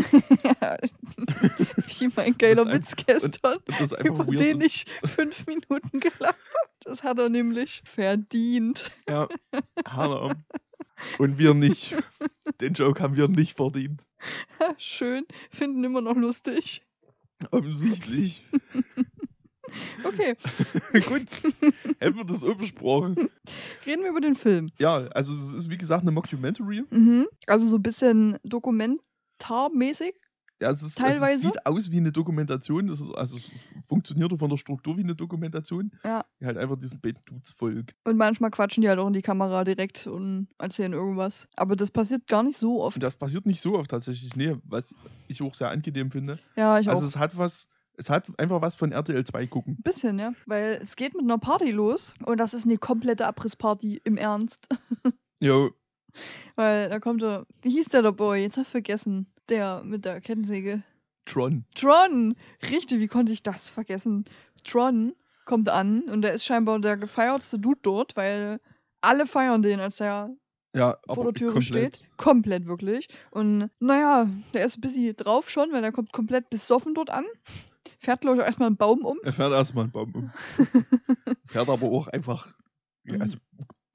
Ja, 0.61 0.77
Wie 1.99 2.09
mein 2.17 2.37
geiler 2.39 2.67
Witz 2.73 2.95
gestern. 2.97 3.57
Und 3.57 3.81
das 3.81 3.93
einfach 3.93 4.15
über 4.25 4.27
weird 4.29 4.41
den 4.41 4.61
ist. 4.61 4.65
ich 4.67 5.11
fünf 5.11 5.47
Minuten 5.47 6.01
gelacht 6.01 6.21
habe. 6.23 6.71
Das 6.85 7.03
hat 7.03 7.19
er 7.19 7.29
nämlich 7.29 7.83
verdient. 7.85 8.91
Ja, 9.09 9.29
Hanna. 9.89 10.35
Und 11.19 11.39
wir 11.39 11.55
nicht. 11.55 11.95
Den 12.61 12.75
Joke 12.75 13.03
haben 13.03 13.17
wir 13.17 13.29
nicht 13.29 13.57
verdient. 13.57 14.03
Schön, 14.79 15.25
finden 15.51 15.85
immer 15.85 16.01
noch 16.01 16.17
lustig. 16.17 16.83
Offensichtlich. 17.51 18.45
Okay, 20.05 20.37
Gut, 20.93 21.27
hätten 21.99 22.17
wir 22.17 22.25
das 22.25 22.45
auch 22.45 22.55
besprochen. 22.55 23.29
reden 23.85 24.05
wir 24.05 24.11
über 24.11 24.21
den 24.21 24.37
Film. 24.37 24.71
Ja, 24.79 25.09
also 25.09 25.35
es 25.35 25.53
ist 25.53 25.69
wie 25.69 25.77
gesagt 25.77 26.03
eine 26.03 26.13
Mockumentary. 26.13 26.85
Mhm. 26.91 27.27
Also 27.49 27.67
so 27.67 27.77
ein 27.77 27.83
bisschen 27.83 28.39
dokumentarmäßig. 28.45 30.15
Ja, 30.61 30.71
es, 30.71 30.83
ist, 30.83 30.97
Teilweise. 30.97 31.35
es 31.35 31.43
sieht 31.43 31.67
aus 31.67 31.91
wie 31.91 31.99
eine 31.99 32.13
Dokumentation. 32.13 32.89
Es 32.89 33.01
ist, 33.01 33.15
also 33.15 33.37
es 33.37 33.51
funktioniert 33.87 34.33
von 34.39 34.49
der 34.49 34.57
Struktur 34.57 34.97
wie 34.97 35.03
eine 35.03 35.15
Dokumentation. 35.15 35.93
Ja. 36.03 36.25
Die 36.41 36.47
halt 36.47 36.57
einfach 36.57 36.77
diesen 36.77 37.01
beiden 37.01 37.23
Dudes 37.27 37.53
folgt. 37.53 37.95
Und 38.05 38.17
manchmal 38.17 38.51
quatschen 38.51 38.81
die 38.81 38.89
halt 38.89 38.99
auch 38.99 39.07
in 39.07 39.13
die 39.13 39.23
Kamera 39.23 39.65
direkt 39.65 40.07
und 40.07 40.49
erzählen 40.59 40.95
irgendwas. 40.95 41.47
Aber 41.57 41.77
das 41.77 41.91
passiert 41.91 42.27
gar 42.27 42.43
nicht 42.43 42.57
so 42.57 42.83
oft. 42.83 42.97
Und 42.97 43.03
das 43.03 43.17
passiert 43.17 43.45
nicht 43.45 43.61
so 43.61 43.79
oft 43.79 43.91
tatsächlich. 43.91 44.35
Nee, 44.35 44.57
was 44.65 44.95
ich 45.29 45.43
auch 45.43 45.55
sehr 45.55 45.69
angenehm 45.69 46.11
finde. 46.11 46.39
Ja, 46.57 46.79
ich 46.79 46.89
also 46.89 47.05
auch. 47.05 47.09
es 47.09 47.17
hat 47.19 47.37
was, 47.37 47.69
es 47.99 48.09
hat 48.09 48.27
einfach 48.39 48.63
was 48.63 48.77
von 48.77 48.93
RTL 48.93 49.25
2 49.25 49.47
gucken. 49.49 49.77
Ein 49.79 49.83
bisschen, 49.83 50.19
ja. 50.19 50.33
Weil 50.47 50.81
es 50.83 50.97
geht 50.97 51.15
mit 51.15 51.25
einer 51.25 51.39
Party 51.39 51.71
los 51.71 52.15
und 52.25 52.39
das 52.39 52.55
ist 52.55 52.65
eine 52.65 52.79
komplette 52.79 53.27
Abrissparty 53.27 54.01
im 54.05 54.17
Ernst. 54.17 54.69
Jo, 55.39 55.71
Weil 56.55 56.89
da 56.89 56.99
kommt 56.99 57.21
der, 57.21 57.47
wie 57.61 57.71
hieß 57.71 57.91
der 57.91 58.01
der 58.01 58.13
Boy? 58.13 58.41
Jetzt 58.41 58.57
hast 58.57 58.69
du 58.69 58.73
vergessen. 58.73 59.27
Der 59.49 59.83
mit 59.85 60.05
der 60.05 60.21
Kettensäge. 60.21 60.83
Tron. 61.25 61.65
Tron! 61.75 62.37
Richtig, 62.63 63.01
wie 63.01 63.09
konnte 63.09 63.33
ich 63.33 63.43
das 63.43 63.69
vergessen? 63.69 64.25
Tron 64.65 65.15
kommt 65.45 65.69
an 65.69 66.03
und 66.03 66.23
der 66.23 66.33
ist 66.35 66.45
scheinbar 66.45 66.79
der 66.81 66.97
gefeiertste 66.97 67.59
Dude 67.59 67.81
dort, 67.83 68.17
weil 68.17 68.61
alle 69.01 69.27
feiern 69.27 69.63
den, 69.63 69.81
als 69.81 70.01
er 70.01 70.31
Ja, 70.75 70.97
vor 71.09 71.25
der 71.25 71.35
Türe 71.35 71.53
komplett. 71.55 71.97
steht. 71.97 72.17
Komplett 72.17 72.67
wirklich. 72.67 73.09
Und 73.31 73.71
naja, 73.81 74.29
der 74.55 74.65
ist 74.65 74.79
ein 74.79 74.81
bisschen 74.81 75.17
drauf 75.17 75.49
schon, 75.51 75.73
weil 75.73 75.83
der 75.83 75.93
kommt 75.93 76.13
komplett 76.13 76.51
besoffen 76.51 76.95
dort 76.95 77.11
an. 77.11 77.25
Fährt, 77.99 78.21
glaube 78.21 78.37
ich, 78.37 78.43
auch 78.43 78.47
erstmal 78.47 78.67
einen 78.67 78.77
Baum 78.77 79.05
um. 79.05 79.19
Er 79.23 79.33
fährt 79.33 79.53
erstmal 79.53 79.85
einen 79.85 79.93
Baum 79.93 80.13
um. 80.15 80.31
fährt 81.47 81.69
aber 81.69 81.87
auch 81.87 82.09
einfach, 82.09 82.53
also 83.19 83.37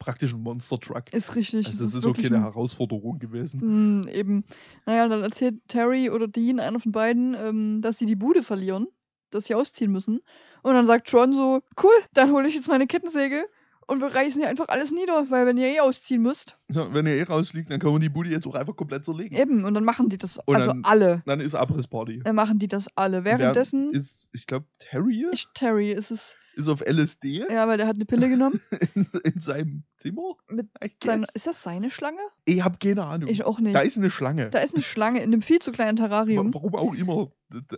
praktisch 0.01 0.33
ein 0.33 0.41
Monster 0.41 0.79
Truck. 0.79 1.13
Ist 1.13 1.35
richtig. 1.35 1.67
Also 1.67 1.83
das 1.85 1.93
ist 1.95 2.03
auch 2.03 2.09
wirklich 2.09 2.25
keine 2.27 2.37
ein- 2.37 2.43
Herausforderung 2.43 3.19
gewesen. 3.19 3.61
Hm, 3.61 4.07
eben. 4.11 4.43
Naja, 4.85 5.07
dann 5.07 5.21
erzählt 5.23 5.55
Terry 5.67 6.09
oder 6.09 6.27
Dean, 6.27 6.59
einer 6.59 6.79
von 6.79 6.91
beiden, 6.91 7.35
ähm, 7.35 7.81
dass 7.81 7.97
sie 7.99 8.05
die 8.05 8.15
Bude 8.15 8.43
verlieren, 8.43 8.87
dass 9.29 9.45
sie 9.45 9.55
ausziehen 9.55 9.91
müssen. 9.91 10.19
Und 10.63 10.73
dann 10.73 10.85
sagt 10.85 11.07
Tron 11.09 11.33
so, 11.33 11.61
cool, 11.81 11.91
dann 12.13 12.31
hole 12.31 12.47
ich 12.47 12.55
jetzt 12.55 12.67
meine 12.67 12.87
Kettensäge 12.87 13.45
und 13.87 13.99
wir 14.01 14.07
reißen 14.13 14.41
hier 14.41 14.49
einfach 14.49 14.67
alles 14.69 14.91
nieder, 14.91 15.25
weil 15.29 15.45
wenn 15.45 15.57
ihr 15.57 15.67
eh 15.67 15.79
ausziehen 15.81 16.21
müsst. 16.21 16.57
Ja, 16.71 16.93
wenn 16.93 17.05
ihr 17.07 17.15
eh 17.15 17.23
rausfliegt, 17.23 17.69
dann 17.69 17.79
kann 17.79 17.91
man 17.91 18.01
die 18.01 18.09
Bude 18.09 18.29
jetzt 18.29 18.47
auch 18.47 18.55
einfach 18.55 18.75
komplett 18.75 19.05
zerlegen. 19.05 19.35
Eben, 19.35 19.65
und 19.65 19.73
dann 19.73 19.83
machen 19.83 20.09
die 20.09 20.17
das, 20.17 20.37
Und 20.45 20.55
also 20.55 20.67
dann- 20.67 20.83
alle. 20.83 21.23
Dann 21.25 21.39
ist 21.41 21.55
Abrissparty. 21.55 22.19
Dann 22.23 22.35
machen 22.35 22.57
die 22.59 22.67
das 22.67 22.87
alle. 22.95 23.23
Währenddessen 23.23 23.91
ist, 23.93 24.29
ich 24.33 24.45
glaube, 24.47 24.65
Terry 24.79 25.25
ich, 25.31 25.47
Terry 25.53 25.91
ist 25.91 26.11
es, 26.11 26.35
ist 26.55 26.67
auf 26.67 26.81
LSD 26.81 27.45
ja, 27.49 27.67
weil 27.67 27.77
der 27.77 27.87
hat 27.87 27.95
eine 27.95 28.05
Pille 28.05 28.29
genommen. 28.29 28.59
in, 28.95 29.07
in 29.23 29.39
seinem 29.41 29.83
Zimmer. 29.97 30.35
Mit 30.49 30.67
I 30.83 30.91
Sein, 31.03 31.21
guess. 31.21 31.29
ist 31.35 31.47
das 31.47 31.63
seine 31.63 31.89
Schlange? 31.89 32.19
Ich 32.45 32.63
habe 32.63 32.77
keine 32.77 33.05
Ahnung. 33.05 33.29
Ich 33.29 33.43
auch 33.43 33.59
nicht. 33.59 33.73
da 33.75 33.79
ist 33.81 33.97
eine 33.97 34.09
Schlange. 34.09 34.49
Da 34.49 34.59
ist 34.59 34.73
eine 34.73 34.83
Schlange 34.83 35.19
in 35.19 35.31
einem 35.31 35.41
viel 35.41 35.59
zu 35.59 35.71
kleinen 35.71 35.95
Terrarium. 35.97 36.53
Warum 36.53 36.75
auch 36.75 36.93
immer. 36.93 37.31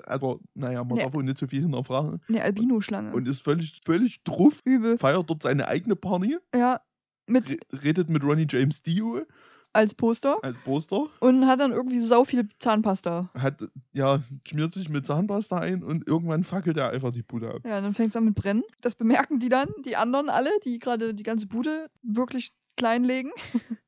Aber 0.05 0.39
naja, 0.53 0.83
man 0.83 0.97
Nee. 0.97 1.03
darf 1.03 1.15
auch 1.15 1.21
nicht 1.21 1.37
so 1.37 1.47
viel 1.47 1.61
hinterfragen. 1.61 2.21
Eine 2.29 2.43
Albino-Schlange. 2.43 3.13
Und 3.13 3.27
ist 3.27 3.41
völlig, 3.41 3.81
völlig 3.85 4.23
druff, 4.23 4.59
Übel. 4.65 4.97
feiert 4.97 5.29
dort 5.29 5.43
seine 5.43 5.67
eigene 5.67 5.95
Party, 5.95 6.37
Ja. 6.55 6.81
Mit 7.25 7.49
re 7.49 7.57
redet 7.83 8.09
mit 8.09 8.21
Ronnie 8.23 8.47
James 8.49 8.81
Dio 8.83 9.21
als 9.73 9.93
Poster. 9.95 10.37
als 10.43 10.57
Poster, 10.59 11.07
Und 11.19 11.47
hat 11.47 11.59
dann 11.59 11.71
irgendwie 11.71 11.99
sau 11.99 12.23
viel 12.23 12.47
Zahnpasta. 12.59 13.29
hat, 13.33 13.63
ja, 13.91 14.21
schmiert 14.47 14.73
sich 14.73 14.87
mit 14.89 15.05
Zahnpasta 15.07 15.57
ein 15.57 15.83
und 15.83 16.07
irgendwann 16.07 16.43
fackelt 16.43 16.77
er 16.77 16.89
einfach 16.91 17.11
die 17.11 17.23
Bude 17.23 17.49
ab. 17.49 17.61
Ja, 17.65 17.81
dann 17.81 17.93
fängt 17.93 18.11
es 18.11 18.15
an 18.15 18.25
mit 18.25 18.35
Brennen. 18.35 18.63
Das 18.81 18.95
bemerken 18.95 19.39
die 19.39 19.49
dann, 19.49 19.69
die 19.85 19.95
anderen 19.95 20.29
alle, 20.29 20.51
die 20.63 20.79
gerade 20.79 21.13
die 21.13 21.23
ganze 21.23 21.47
Bude 21.47 21.89
wirklich 22.03 22.53
klein 22.77 23.03
legen. 23.03 23.31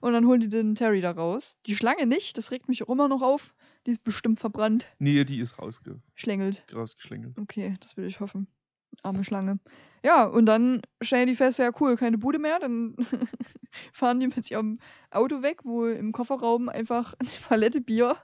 Und 0.00 0.12
dann 0.12 0.26
holen 0.26 0.38
die 0.40 0.48
den 0.48 0.76
Terry 0.76 1.00
da 1.00 1.10
raus. 1.10 1.58
Die 1.66 1.74
Schlange 1.74 2.06
nicht, 2.06 2.38
das 2.38 2.52
regt 2.52 2.68
mich 2.68 2.84
auch 2.84 2.88
immer 2.88 3.08
noch 3.08 3.20
auf. 3.22 3.52
Die 3.86 3.90
ist 3.90 4.04
bestimmt 4.04 4.38
verbrannt. 4.38 4.86
Nee, 5.00 5.24
die 5.24 5.40
ist 5.40 5.58
rausge 5.58 6.00
Schlängelt. 6.14 6.64
rausgeschlängelt. 6.72 7.36
Okay, 7.36 7.74
das 7.80 7.96
will 7.96 8.06
ich 8.06 8.20
hoffen. 8.20 8.46
Arme 9.02 9.24
Schlange. 9.24 9.58
Ja, 10.06 10.24
und 10.24 10.46
dann 10.46 10.82
stellen 11.02 11.26
die 11.26 11.34
fest, 11.34 11.58
ja 11.58 11.72
cool, 11.80 11.96
keine 11.96 12.16
Bude 12.16 12.38
mehr. 12.38 12.60
Dann 12.60 12.94
fahren 13.92 14.20
die 14.20 14.28
mit 14.28 14.48
ihrem 14.52 14.78
Auto 15.10 15.42
weg, 15.42 15.64
wo 15.64 15.84
im 15.86 16.12
Kofferraum 16.12 16.68
einfach 16.68 17.14
eine 17.18 17.28
Palette 17.48 17.80
Bier 17.80 18.16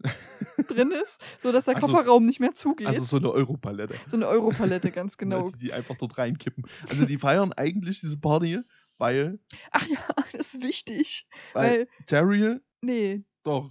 drin 0.68 0.90
ist, 0.92 1.20
sodass 1.42 1.66
der 1.66 1.76
Also- 1.76 1.88
Kofferraum 1.88 2.24
nicht 2.24 2.40
mehr 2.40 2.54
zugeht. 2.54 2.86
Also 2.86 3.04
so 3.04 3.18
eine 3.18 3.30
Europalette. 3.30 3.96
so 4.06 4.16
eine 4.16 4.28
Europalette, 4.28 4.90
ganz 4.90 5.16
genau. 5.18 5.48
Sie 5.50 5.58
die 5.58 5.72
einfach 5.74 5.96
dort 5.98 6.16
reinkippen. 6.16 6.64
Also 6.88 7.04
die 7.04 7.18
feiern 7.18 7.52
eigentlich 7.52 8.00
diese 8.00 8.18
Party, 8.18 8.60
weil, 8.96 9.38
Ach 9.72 9.86
ja, 9.86 9.98
das 10.32 10.54
ist 10.54 10.62
wichtig. 10.62 11.26
weil 11.52 11.80
Weil, 11.80 11.88
Terry, 12.06 12.60
nee, 12.80 13.24
doch, 13.42 13.70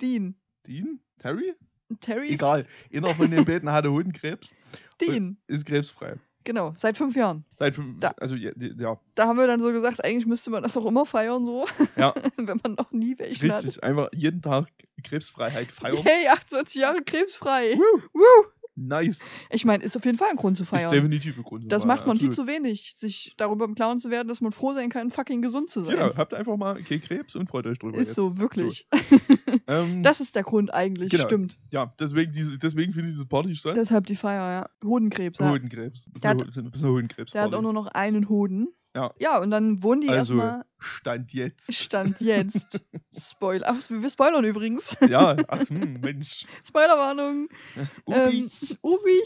Dean. 0.00 0.34
Dean? 0.66 0.98
Terry? 1.20 1.54
Terry 2.00 2.26
ist 2.28 2.34
Egal. 2.34 2.66
Einer 2.92 3.14
von 3.14 3.30
den 3.30 3.44
beiden 3.44 3.70
hatte 3.70 3.92
Hodenkrebs, 3.92 4.52
Dean. 5.00 5.38
ist 5.46 5.64
krebsfrei. 5.64 6.16
Genau, 6.44 6.74
seit 6.76 6.96
fünf 6.96 7.14
Jahren. 7.16 7.44
Seit 7.54 7.74
fünf, 7.74 8.00
Da. 8.00 8.14
also 8.18 8.34
ja, 8.34 8.50
ja, 8.56 8.98
Da 9.14 9.26
haben 9.26 9.38
wir 9.38 9.46
dann 9.46 9.60
so 9.60 9.72
gesagt, 9.72 10.04
eigentlich 10.04 10.26
müsste 10.26 10.50
man 10.50 10.62
das 10.62 10.76
auch 10.76 10.86
immer 10.86 11.06
feiern, 11.06 11.44
so. 11.46 11.66
ja 11.96 12.14
wenn 12.36 12.60
man 12.62 12.74
noch 12.74 12.90
nie 12.92 13.18
welchen 13.18 13.52
hat. 13.52 13.64
richtig. 13.64 13.82
Einfach 13.82 14.08
jeden 14.12 14.42
Tag 14.42 14.66
Krebsfreiheit 15.04 15.70
feiern. 15.72 16.02
Hey, 16.04 16.28
28 16.28 16.74
Jahre 16.80 17.02
krebsfrei. 17.02 17.76
Woo! 17.76 18.02
Woo! 18.12 18.44
Nice. 18.74 19.20
Ich 19.50 19.66
meine, 19.66 19.84
ist 19.84 19.96
auf 19.96 20.04
jeden 20.06 20.16
Fall 20.16 20.30
ein 20.30 20.36
Grund 20.36 20.56
zu 20.56 20.62
Ist 20.62 20.70
feiern. 20.70 20.90
definitiv 20.90 21.36
ein 21.36 21.42
Grund. 21.44 21.62
zu 21.64 21.68
Das 21.68 21.82
feiern, 21.82 21.88
macht 21.96 22.06
man 22.06 22.18
viel 22.18 22.28
absolut. 22.28 22.48
zu 22.48 22.54
wenig, 22.54 22.94
sich 22.96 23.34
darüber 23.36 23.66
im 23.66 23.74
Klaren 23.74 23.98
zu 23.98 24.08
werden, 24.10 24.28
dass 24.28 24.40
man 24.40 24.50
froh 24.52 24.72
sein 24.72 24.88
kann, 24.88 25.10
fucking 25.10 25.42
gesund 25.42 25.68
zu 25.68 25.82
sein. 25.82 25.96
Genau, 25.96 26.16
habt 26.16 26.32
einfach 26.32 26.56
mal 26.56 26.78
okay, 26.80 26.98
Krebs 26.98 27.36
und 27.36 27.48
freut 27.50 27.66
euch 27.66 27.78
drüber. 27.78 27.98
ist 27.98 28.08
jetzt. 28.08 28.16
so, 28.16 28.38
wirklich. 28.38 28.86
Ähm, 29.66 30.02
Das 30.02 30.20
ist 30.20 30.34
der 30.34 30.42
Grund 30.42 30.72
eigentlich, 30.72 31.10
Genau. 31.10 31.24
stimmt. 31.24 31.58
ja, 31.70 31.92
deswegen, 32.00 32.32
diese, 32.32 32.58
deswegen 32.58 32.92
finde 32.94 33.08
ich 33.10 33.14
diese 33.14 33.26
Party 33.26 33.54
statt. 33.54 33.76
Deshalb 33.76 34.06
die 34.06 34.16
Feier, 34.16 34.40
ja. 34.82 34.88
Hodenkrebs, 34.88 35.38
ja. 35.38 35.50
Hodenkrebs. 35.50 36.04
Das 36.06 36.14
ist 36.14 36.24
Der 36.24 36.30
eine, 36.30 36.40
hat- 36.40 36.48
ist 36.48 36.58
eine 36.82 36.90
Hodenkrebs. 36.92 37.32
Der 37.32 37.42
hat 37.42 37.54
auch 37.54 37.60
nur 37.62 37.72
noch 37.74 37.86
einen 37.88 38.28
Hoden. 38.30 38.68
Ja. 38.94 39.14
Ja, 39.18 39.38
und 39.38 39.50
dann 39.50 39.82
wohnen 39.82 40.02
die 40.02 40.08
also, 40.10 40.34
erstmal. 40.34 40.64
Stand 40.78 41.32
jetzt. 41.32 41.74
Stand 41.74 42.20
jetzt. 42.20 42.80
Spoiler. 43.18 43.66
Ach, 43.68 43.80
wir 43.88 44.10
spoilern 44.10 44.44
übrigens. 44.44 44.96
ja, 45.08 45.36
ach, 45.48 45.68
hm, 45.68 46.00
Mensch. 46.00 46.46
Spoilerwarnung. 46.66 47.48
Ubi. 48.04 48.14
Ähm, 48.14 48.50
Ubi. 48.82 49.22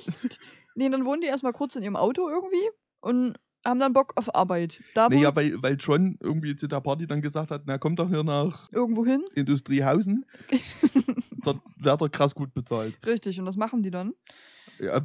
Nee, 0.76 0.88
dann 0.88 1.04
wohnen 1.04 1.22
die 1.22 1.26
erstmal 1.26 1.52
kurz 1.52 1.74
in 1.74 1.82
ihrem 1.82 1.96
Auto 1.96 2.28
irgendwie 2.28 2.70
und 3.00 3.36
haben 3.64 3.80
dann 3.80 3.92
Bock 3.92 4.12
auf 4.16 4.32
Arbeit. 4.34 4.82
Da 4.94 5.08
nee, 5.08 5.22
ja, 5.22 5.34
weil, 5.34 5.60
weil 5.62 5.76
John 5.78 6.16
irgendwie 6.20 6.54
zu 6.54 6.68
der 6.68 6.80
Party 6.80 7.06
dann 7.06 7.20
gesagt 7.20 7.50
hat, 7.50 7.62
na 7.66 7.78
kommt 7.78 7.98
doch 7.98 8.08
hier 8.08 8.22
nach 8.22 8.70
irgendwo 8.72 9.04
hin. 9.04 9.24
Industriehausen. 9.34 10.24
Dort 11.42 11.60
wird 11.76 12.00
er 12.00 12.08
krass 12.08 12.34
gut 12.34 12.54
bezahlt. 12.54 12.94
Richtig, 13.04 13.40
und 13.40 13.46
das 13.46 13.56
machen 13.56 13.82
die 13.82 13.90
dann. 13.90 14.14
Ja, 14.78 15.00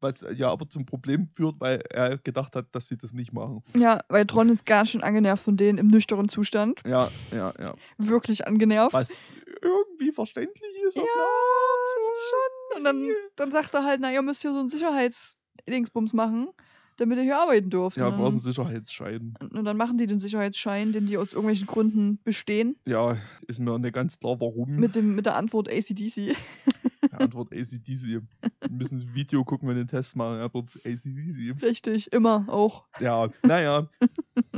was 0.00 0.24
ja 0.34 0.48
aber 0.48 0.68
zum 0.68 0.86
Problem 0.86 1.28
führt, 1.34 1.56
weil 1.60 1.82
er 1.90 2.18
gedacht 2.18 2.54
hat, 2.56 2.66
dass 2.72 2.86
sie 2.86 2.96
das 2.96 3.12
nicht 3.12 3.32
machen. 3.32 3.62
Ja, 3.76 4.00
weil 4.08 4.26
Tron 4.26 4.48
ist 4.48 4.64
ganz 4.66 4.90
schön 4.90 5.02
angenervt 5.02 5.42
von 5.44 5.56
denen 5.56 5.78
im 5.78 5.88
nüchternen 5.88 6.28
Zustand. 6.28 6.80
Ja, 6.86 7.10
ja, 7.32 7.52
ja. 7.60 7.74
Wirklich 7.98 8.46
angenervt. 8.46 8.92
Was 8.94 9.20
irgendwie 9.62 10.12
verständlich 10.12 10.70
ist. 10.86 10.96
Ja, 10.96 11.02
so. 11.02 12.76
Und 12.78 12.84
dann, 12.84 13.08
dann 13.36 13.50
sagt 13.50 13.74
er 13.74 13.84
halt, 13.84 14.00
na, 14.00 14.12
ihr 14.12 14.22
müsst 14.22 14.42
hier 14.42 14.52
so 14.52 14.60
einen 14.60 14.68
Sicherheitsdingsbums 14.68 16.12
machen, 16.12 16.48
damit 16.96 17.18
ihr 17.18 17.24
hier 17.24 17.38
arbeiten 17.38 17.68
dürft. 17.70 17.96
Ja, 17.96 18.10
brauchst 18.10 18.36
einen 18.36 18.40
Sicherheitsschein. 18.52 19.34
und 19.40 19.64
dann 19.64 19.76
machen 19.76 19.98
die 19.98 20.06
den 20.06 20.20
Sicherheitsschein, 20.20 20.92
den 20.92 21.06
die 21.06 21.18
aus 21.18 21.32
irgendwelchen 21.32 21.66
Gründen 21.66 22.20
bestehen, 22.24 22.76
Ja, 22.86 23.16
ist 23.48 23.58
mir 23.58 23.78
nicht 23.78 23.92
ganz 23.94 24.18
klar, 24.18 24.40
warum. 24.40 24.76
mit, 24.76 24.94
dem, 24.94 25.14
mit 25.14 25.26
der 25.26 25.36
Antwort 25.36 25.68
ACDC. 25.68 26.36
Antwort 27.20 27.52
ACDC. 27.52 28.02
Wir 28.02 28.22
müssen 28.70 29.00
ein 29.00 29.14
Video 29.14 29.44
gucken, 29.44 29.68
wenn 29.68 29.76
wir 29.76 29.84
den 29.84 29.88
Test 29.88 30.16
machen. 30.16 30.40
Antwort 30.40 30.76
ACDC. 30.84 31.62
Richtig, 31.62 32.12
immer 32.12 32.46
auch. 32.48 32.84
Ja, 33.00 33.28
naja. 33.42 33.88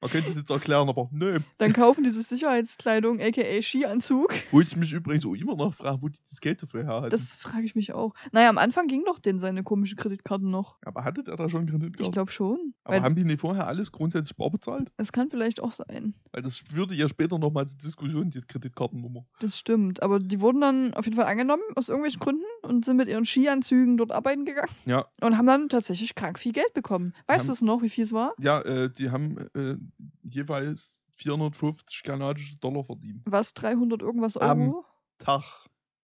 Man 0.00 0.10
könnte 0.10 0.30
es 0.30 0.36
jetzt 0.36 0.50
erklären, 0.50 0.88
aber 0.88 1.08
nö. 1.12 1.40
Dann 1.58 1.72
kaufen 1.74 2.04
diese 2.04 2.22
Sicherheitskleidung, 2.22 3.20
aka 3.20 3.60
Skianzug. 3.60 4.32
Wo 4.50 4.60
ich 4.60 4.74
mich 4.74 4.92
übrigens 4.92 5.26
auch 5.26 5.34
immer 5.34 5.56
noch 5.56 5.74
frage, 5.74 6.00
wo 6.00 6.08
die 6.08 6.18
das 6.28 6.40
Geld 6.40 6.62
dafür 6.62 6.84
her 6.84 7.02
hatten. 7.02 7.10
Das 7.10 7.32
frage 7.32 7.64
ich 7.64 7.74
mich 7.74 7.92
auch. 7.92 8.14
Naja, 8.32 8.48
am 8.48 8.56
Anfang 8.56 8.86
ging 8.86 9.04
doch 9.04 9.18
denn 9.18 9.38
seine 9.38 9.62
komische 9.62 9.96
Kreditkarten 9.96 10.50
noch. 10.50 10.78
aber 10.84 11.04
hatte 11.04 11.22
der 11.22 11.36
da 11.36 11.50
schon 11.50 11.66
Kreditkarte? 11.66 12.02
Ich 12.02 12.12
glaube 12.12 12.32
schon. 12.32 12.72
aber 12.84 13.02
haben 13.02 13.14
die 13.14 13.24
nicht 13.24 13.40
vorher 13.40 13.66
alles 13.66 13.92
grundsätzlich 13.92 14.36
bar 14.36 14.50
bezahlt? 14.50 14.90
es 14.96 15.12
kann 15.12 15.28
vielleicht 15.28 15.60
auch 15.60 15.72
sein. 15.72 16.14
Weil 16.32 16.42
das 16.42 16.58
führte 16.58 16.94
ja 16.94 17.08
später 17.08 17.38
nochmal 17.38 17.66
zur 17.66 17.78
Diskussion, 17.78 18.30
die 18.30 18.40
Kreditkartennummer. 18.40 19.26
Das 19.40 19.58
stimmt. 19.58 20.02
Aber 20.02 20.18
die 20.18 20.40
wurden 20.40 20.60
dann 20.60 20.94
auf 20.94 21.04
jeden 21.04 21.16
Fall 21.16 21.26
angenommen, 21.26 21.62
aus 21.74 21.88
irgendwelchen 21.88 22.20
Gründen, 22.20 22.44
und 22.62 22.84
sind 22.84 22.96
mit 22.96 23.08
ihren 23.08 23.24
Skianzügen 23.24 23.96
dort 23.96 24.12
arbeiten 24.12 24.44
gegangen 24.44 24.70
Ja, 24.86 25.06
und 25.20 25.36
haben 25.36 25.46
dann 25.46 25.68
tatsächlich 25.68 26.14
krank 26.14 26.38
viel 26.38 26.52
Geld 26.52 26.72
bekommen. 26.74 27.14
Weißt 27.26 27.48
du 27.48 27.52
es 27.52 27.62
noch, 27.62 27.82
wie 27.82 27.88
viel 27.88 28.04
es 28.04 28.12
war? 28.12 28.34
ja 28.40 28.60
äh, 28.62 28.90
die 28.90 29.10
haben 29.10 29.38
äh, 29.54 29.76
jeweils 30.22 31.00
450 31.16 32.02
kanadische 32.02 32.56
Dollar 32.58 32.84
verdient. 32.84 33.22
Was? 33.26 33.52
300 33.54 34.00
irgendwas 34.02 34.36
Euro? 34.36 34.50
Am 34.50 34.84
Tag. 35.18 35.44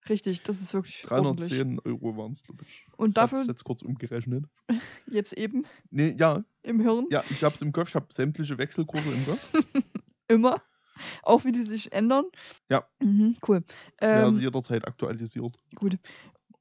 Richtig, 0.09 0.43
das 0.43 0.61
ist 0.61 0.73
wirklich 0.73 1.11
ordentlich. 1.11 1.49
310 1.49 1.81
Euro 1.85 2.17
waren 2.17 2.33
es, 2.33 2.43
glaube 2.45 2.63
ich. 2.65 2.87
Und 2.97 3.09
Ich 3.11 3.15
dafür 3.15 3.43
jetzt 3.45 3.65
kurz 3.65 3.83
umgerechnet. 3.83 4.45
jetzt 5.07 5.33
eben 5.33 5.65
Nee, 5.91 6.15
ja, 6.19 6.45
im 6.63 6.81
Hirn 6.81 7.07
ja, 7.11 7.25
ich 7.31 7.43
hab's 7.43 7.61
im 7.63 7.73
Kopf, 7.73 7.89
ich 7.89 7.95
habe 7.97 8.07
sämtliche 8.13 8.57
Wechselkurse 8.59 9.09
im 9.11 9.25
Kopf. 9.27 9.53
immer. 10.29 10.63
Auch 11.23 11.45
wie 11.45 11.53
die 11.53 11.65
sich 11.65 11.93
ändern. 11.93 12.25
Ja. 12.71 12.87
Mhm, 13.01 13.37
cool. 13.47 13.63
Werden 14.01 14.37
Ähm, 14.37 14.41
jederzeit 14.41 14.87
aktualisiert. 14.87 15.57
gut. 15.75 15.99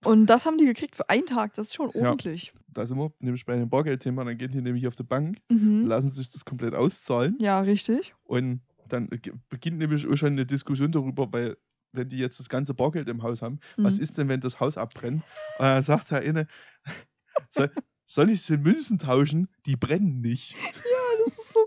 Und 0.05 0.27
das 0.27 0.45
haben 0.45 0.57
die 0.57 0.65
gekriegt 0.65 0.95
für 0.95 1.09
einen 1.09 1.25
Tag. 1.25 1.53
Das 1.55 1.67
ist 1.67 1.75
schon 1.75 1.91
Ja. 1.93 2.09
ordentlich. 2.09 2.53
Da 2.67 2.85
sind 2.85 2.97
wir 2.97 3.12
nämlich 3.19 3.45
bei 3.45 3.55
dem 3.55 3.69
Bargeldthema, 3.69 4.24
dann 4.24 4.38
gehen 4.38 4.51
die 4.51 4.62
nämlich 4.62 4.88
auf 4.88 4.95
die 4.95 5.03
Bank, 5.03 5.38
Mhm. 5.50 5.85
lassen 5.88 6.09
sich 6.12 6.29
das 6.29 6.43
komplett 6.45 6.74
auszahlen 6.75 7.38
Ja, 7.39 7.59
richtig. 7.62 8.13
und 8.25 8.62
dann 8.89 9.09
beginnt 9.50 9.77
nämlich 9.79 10.05
auch 10.07 10.15
schon 10.15 10.33
eine 10.33 10.45
Diskussion 10.45 10.91
darüber, 10.91 11.31
weil 11.31 11.57
wenn 11.93 12.09
die 12.09 12.17
jetzt 12.17 12.39
das 12.39 12.50
ganze 12.50 12.74
Bargeld 12.74 13.07
im 13.07 13.24
Haus 13.24 13.41
haben, 13.41 13.59
was 13.77 13.97
Mhm. 13.97 14.03
ist 14.03 14.17
denn, 14.17 14.27
wenn 14.27 14.41
das 14.41 14.59
Haus 14.59 14.77
abbrennt? 14.77 15.24
Und 15.57 15.65
dann 15.65 15.83
sagt 16.07 16.12
Herr 16.12 16.21
Inne, 16.21 16.47
soll, 17.50 17.71
soll 18.05 18.29
ich 18.29 18.41
sie 18.41 18.55
in 18.55 18.62
Münzen 18.63 19.00
tauschen? 19.00 19.47
Die 19.65 19.77
brennen 19.77 20.19
nicht. 20.21 20.55
Ja, 20.55 21.24
das 21.25 21.38
ist 21.39 21.53
so. 21.53 21.64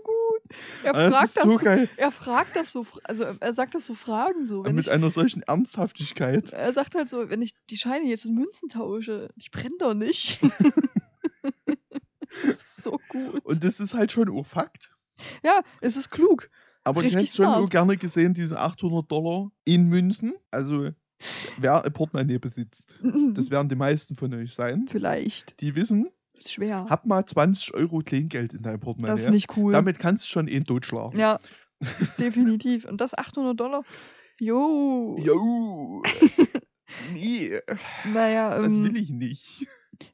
Er 0.83 0.93
das 0.93 1.15
fragt 1.15 1.37
das, 1.37 1.43
so 1.43 1.57
geil. 1.57 1.89
er 1.97 2.11
fragt 2.11 2.55
das 2.55 2.71
so, 2.71 2.85
also 3.03 3.23
er 3.23 3.53
sagt 3.53 3.75
das 3.75 3.85
so 3.85 3.93
Fragen 3.93 4.45
so. 4.45 4.63
Mit 4.63 4.79
ich, 4.79 4.91
einer 4.91 5.09
solchen 5.09 5.43
Ernsthaftigkeit. 5.43 6.49
er 6.53 6.73
sagt 6.73 6.95
halt 6.95 7.09
so, 7.09 7.29
wenn 7.29 7.41
ich 7.41 7.55
die 7.69 7.77
Scheine 7.77 8.05
jetzt 8.05 8.25
in 8.25 8.35
Münzen 8.35 8.69
tausche, 8.69 9.29
die 9.35 9.49
brennen 9.49 9.77
doch 9.79 9.93
nicht. 9.93 10.39
so 12.81 12.99
gut. 13.09 13.43
Und 13.43 13.63
das 13.63 13.79
ist 13.79 13.93
halt 13.93 14.11
schon 14.11 14.43
Fakt. 14.43 14.91
Ja, 15.43 15.61
es 15.81 15.97
ist 15.97 16.09
klug. 16.09 16.49
Aber 16.83 17.01
ich 17.01 17.07
Richtig 17.07 17.29
hätte 17.29 17.35
schon 17.35 17.45
smart. 17.45 17.63
auch 17.63 17.69
gerne 17.69 17.97
gesehen, 17.97 18.33
diese 18.33 18.59
800 18.59 19.11
Dollar 19.11 19.51
in 19.65 19.87
Münzen. 19.87 20.33
Also, 20.49 20.91
wer 21.57 21.83
ein 21.83 21.93
Portemonnaie 21.93 22.39
besitzt, 22.39 22.95
das 23.33 23.49
werden 23.49 23.69
die 23.69 23.75
meisten 23.75 24.15
von 24.15 24.33
euch 24.33 24.53
sein. 24.53 24.87
Vielleicht. 24.89 25.59
Die 25.61 25.75
wissen, 25.75 26.09
Ist 26.39 26.53
schwer. 26.53 26.85
hab 26.89 27.05
mal 27.05 27.25
20 27.25 27.73
Euro 27.73 27.99
Kleingeld 27.99 28.53
in 28.53 28.63
deinem 28.63 28.79
Portemonnaie. 28.79 29.13
das 29.15 29.23
ist 29.23 29.29
nicht 29.31 29.55
cool. 29.57 29.73
Damit 29.73 29.99
kannst 29.99 30.23
du 30.25 30.27
schon 30.29 30.47
eh 30.47 30.59
totschlagen. 30.61 31.19
ja, 31.19 31.39
definitiv. 32.19 32.85
Und 32.85 32.99
das 33.01 33.17
800 33.17 33.59
Dollar. 33.59 33.83
Jo. 34.39 35.17
Jo. 35.19 36.01
nee, 37.13 37.59
Naja, 38.11 38.57
das 38.57 38.77
ähm, 38.77 38.83
will 38.83 38.97
ich 38.97 39.09
nicht. 39.09 39.67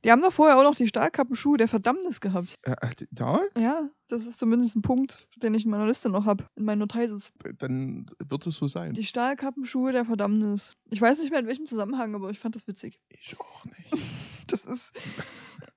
Die 0.04 0.12
haben 0.12 0.22
doch 0.22 0.34
vorher 0.34 0.58
auch 0.58 0.64
noch 0.64 0.76
die 0.76 0.88
Stahlkappenschuhe 0.88 1.58
der 1.58 1.68
Verdammnis 1.68 2.22
gehabt. 2.22 2.56
Äh, 2.64 2.76
ja, 3.18 3.42
Ja, 3.58 3.90
das 4.08 4.26
ist 4.26 4.40
zumindest 4.40 4.76
ein 4.76 4.82
Punkt, 4.82 5.28
den 5.38 5.54
ich 5.54 5.66
in 5.66 5.72
meiner 5.72 5.88
Liste 5.88 6.10
noch 6.10 6.26
habe, 6.26 6.46
in 6.56 6.66
meinen 6.66 6.80
Notizes. 6.80 7.32
dann 7.60 8.06
wird 8.20 8.48
es 8.48 8.56
so 8.56 8.68
sein. 8.68 8.94
Die 8.94 9.04
Stahlkappenschuhe 9.04 9.92
der 9.92 10.06
Verdammnis. 10.06 10.76
Ich 10.92 11.02
weiß 11.02 11.20
nicht 11.20 11.32
mehr 11.32 11.40
in 11.40 11.48
welchem 11.48 11.66
Zusammenhang, 11.66 12.16
aber 12.16 12.30
ich 12.30 12.40
fand 12.40 12.56
das 12.56 12.68
witzig. 12.68 13.00
Ich 13.10 13.36
auch 13.40 13.66
nicht. 13.66 13.92
Das 14.48 14.64
ist. 14.64 14.94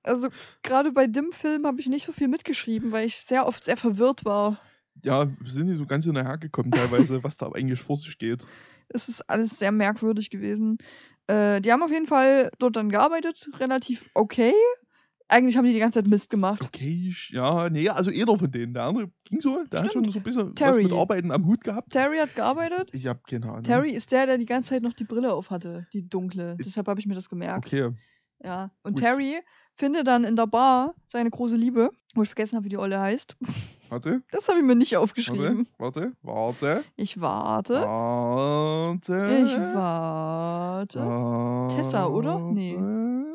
Also, 0.03 0.29
gerade 0.61 0.91
bei 0.91 1.07
dem 1.07 1.31
Film 1.31 1.65
habe 1.65 1.79
ich 1.79 1.87
nicht 1.87 2.05
so 2.05 2.11
viel 2.11 2.27
mitgeschrieben, 2.27 2.91
weil 2.91 3.07
ich 3.07 3.17
sehr 3.17 3.47
oft 3.47 3.63
sehr 3.63 3.77
verwirrt 3.77 4.25
war. 4.25 4.61
Ja, 5.01 5.27
wir 5.27 5.51
sind 5.51 5.65
nicht 5.65 5.77
so 5.77 5.87
ganz 5.87 6.05
hinterhergekommen 6.05 6.71
teilweise, 6.71 7.23
was 7.23 7.35
da 7.35 7.51
eigentlich 7.51 7.81
vor 7.81 7.95
sich 7.95 8.19
geht. 8.19 8.45
Es 8.89 9.09
ist 9.09 9.27
alles 9.29 9.57
sehr 9.57 9.71
merkwürdig 9.71 10.29
gewesen. 10.29 10.77
Äh, 11.29 11.61
die 11.61 11.71
haben 11.71 11.83
auf 11.83 11.91
jeden 11.91 12.07
Fall 12.07 12.49
dort 12.59 12.75
dann 12.75 12.89
gearbeitet, 12.89 13.49
relativ 13.59 14.09
okay. 14.13 14.53
Eigentlich 15.31 15.57
haben 15.57 15.65
die 15.65 15.73
die 15.73 15.79
ganze 15.79 15.99
Zeit 16.01 16.09
Mist 16.09 16.31
gemacht. 16.31 16.63
Okay, 16.65 17.05
ich- 17.09 17.29
ja, 17.31 17.69
nee, 17.69 17.87
also 17.87 18.09
jeder 18.09 18.35
von 18.35 18.49
denen. 18.49 18.73
Der 18.73 18.83
andere 18.85 19.11
ging 19.25 19.39
so, 19.39 19.63
der 19.71 19.81
hat 19.81 19.89
Stimmt. 19.91 20.05
schon 20.07 20.11
so 20.13 20.19
ein 20.19 20.23
bisschen 20.23 20.47
was 20.49 20.55
Terry. 20.55 20.83
mit 20.85 20.91
Arbeiten 20.91 21.31
am 21.31 21.45
Hut 21.45 21.63
gehabt. 21.63 21.91
Terry 21.91 22.17
hat 22.17 22.33
gearbeitet. 22.35 22.89
Ich 22.93 23.05
hab 23.05 23.23
keine 23.27 23.45
Ahnung. 23.47 23.61
Terry 23.61 23.91
ist 23.91 24.11
der, 24.11 24.25
der 24.25 24.39
die 24.39 24.47
ganze 24.47 24.69
Zeit 24.69 24.81
noch 24.81 24.93
die 24.93 25.03
Brille 25.03 25.31
auf 25.31 25.51
hatte, 25.51 25.85
die 25.93 26.09
dunkle. 26.09 26.55
Ist- 26.57 26.65
Deshalb 26.65 26.87
habe 26.87 26.99
ich 26.99 27.05
mir 27.05 27.13
das 27.13 27.29
gemerkt. 27.29 27.67
Okay, 27.67 27.91
Ja. 28.43 28.71
Und 28.81 28.93
Gut. 28.93 29.01
Terry 29.03 29.39
findet 29.75 30.07
dann 30.07 30.23
in 30.23 30.35
der 30.35 30.47
Bar 30.47 30.95
seine 31.09 31.29
große 31.29 31.55
Liebe, 31.55 31.91
wo 32.15 32.23
ich 32.23 32.29
vergessen 32.29 32.55
habe, 32.55 32.65
wie 32.65 32.69
die 32.69 32.77
Olle 32.77 32.99
heißt. 32.99 33.37
Warte, 33.89 34.21
Das 34.31 34.47
habe 34.47 34.59
ich 34.59 34.65
mir 34.65 34.75
nicht 34.75 34.93
warte, 34.93 35.03
aufgeschrieben. 35.03 35.67
warte, 35.77 36.13
warte, 36.21 36.83
Ich 36.95 37.19
warte. 37.19 37.73
warte. 37.81 39.45
Ich 39.45 39.57
warte. 39.75 40.99
Tessa, 41.75 42.07
oder? 42.07 42.39
Nee. 42.39 42.75
warte. 42.75 43.25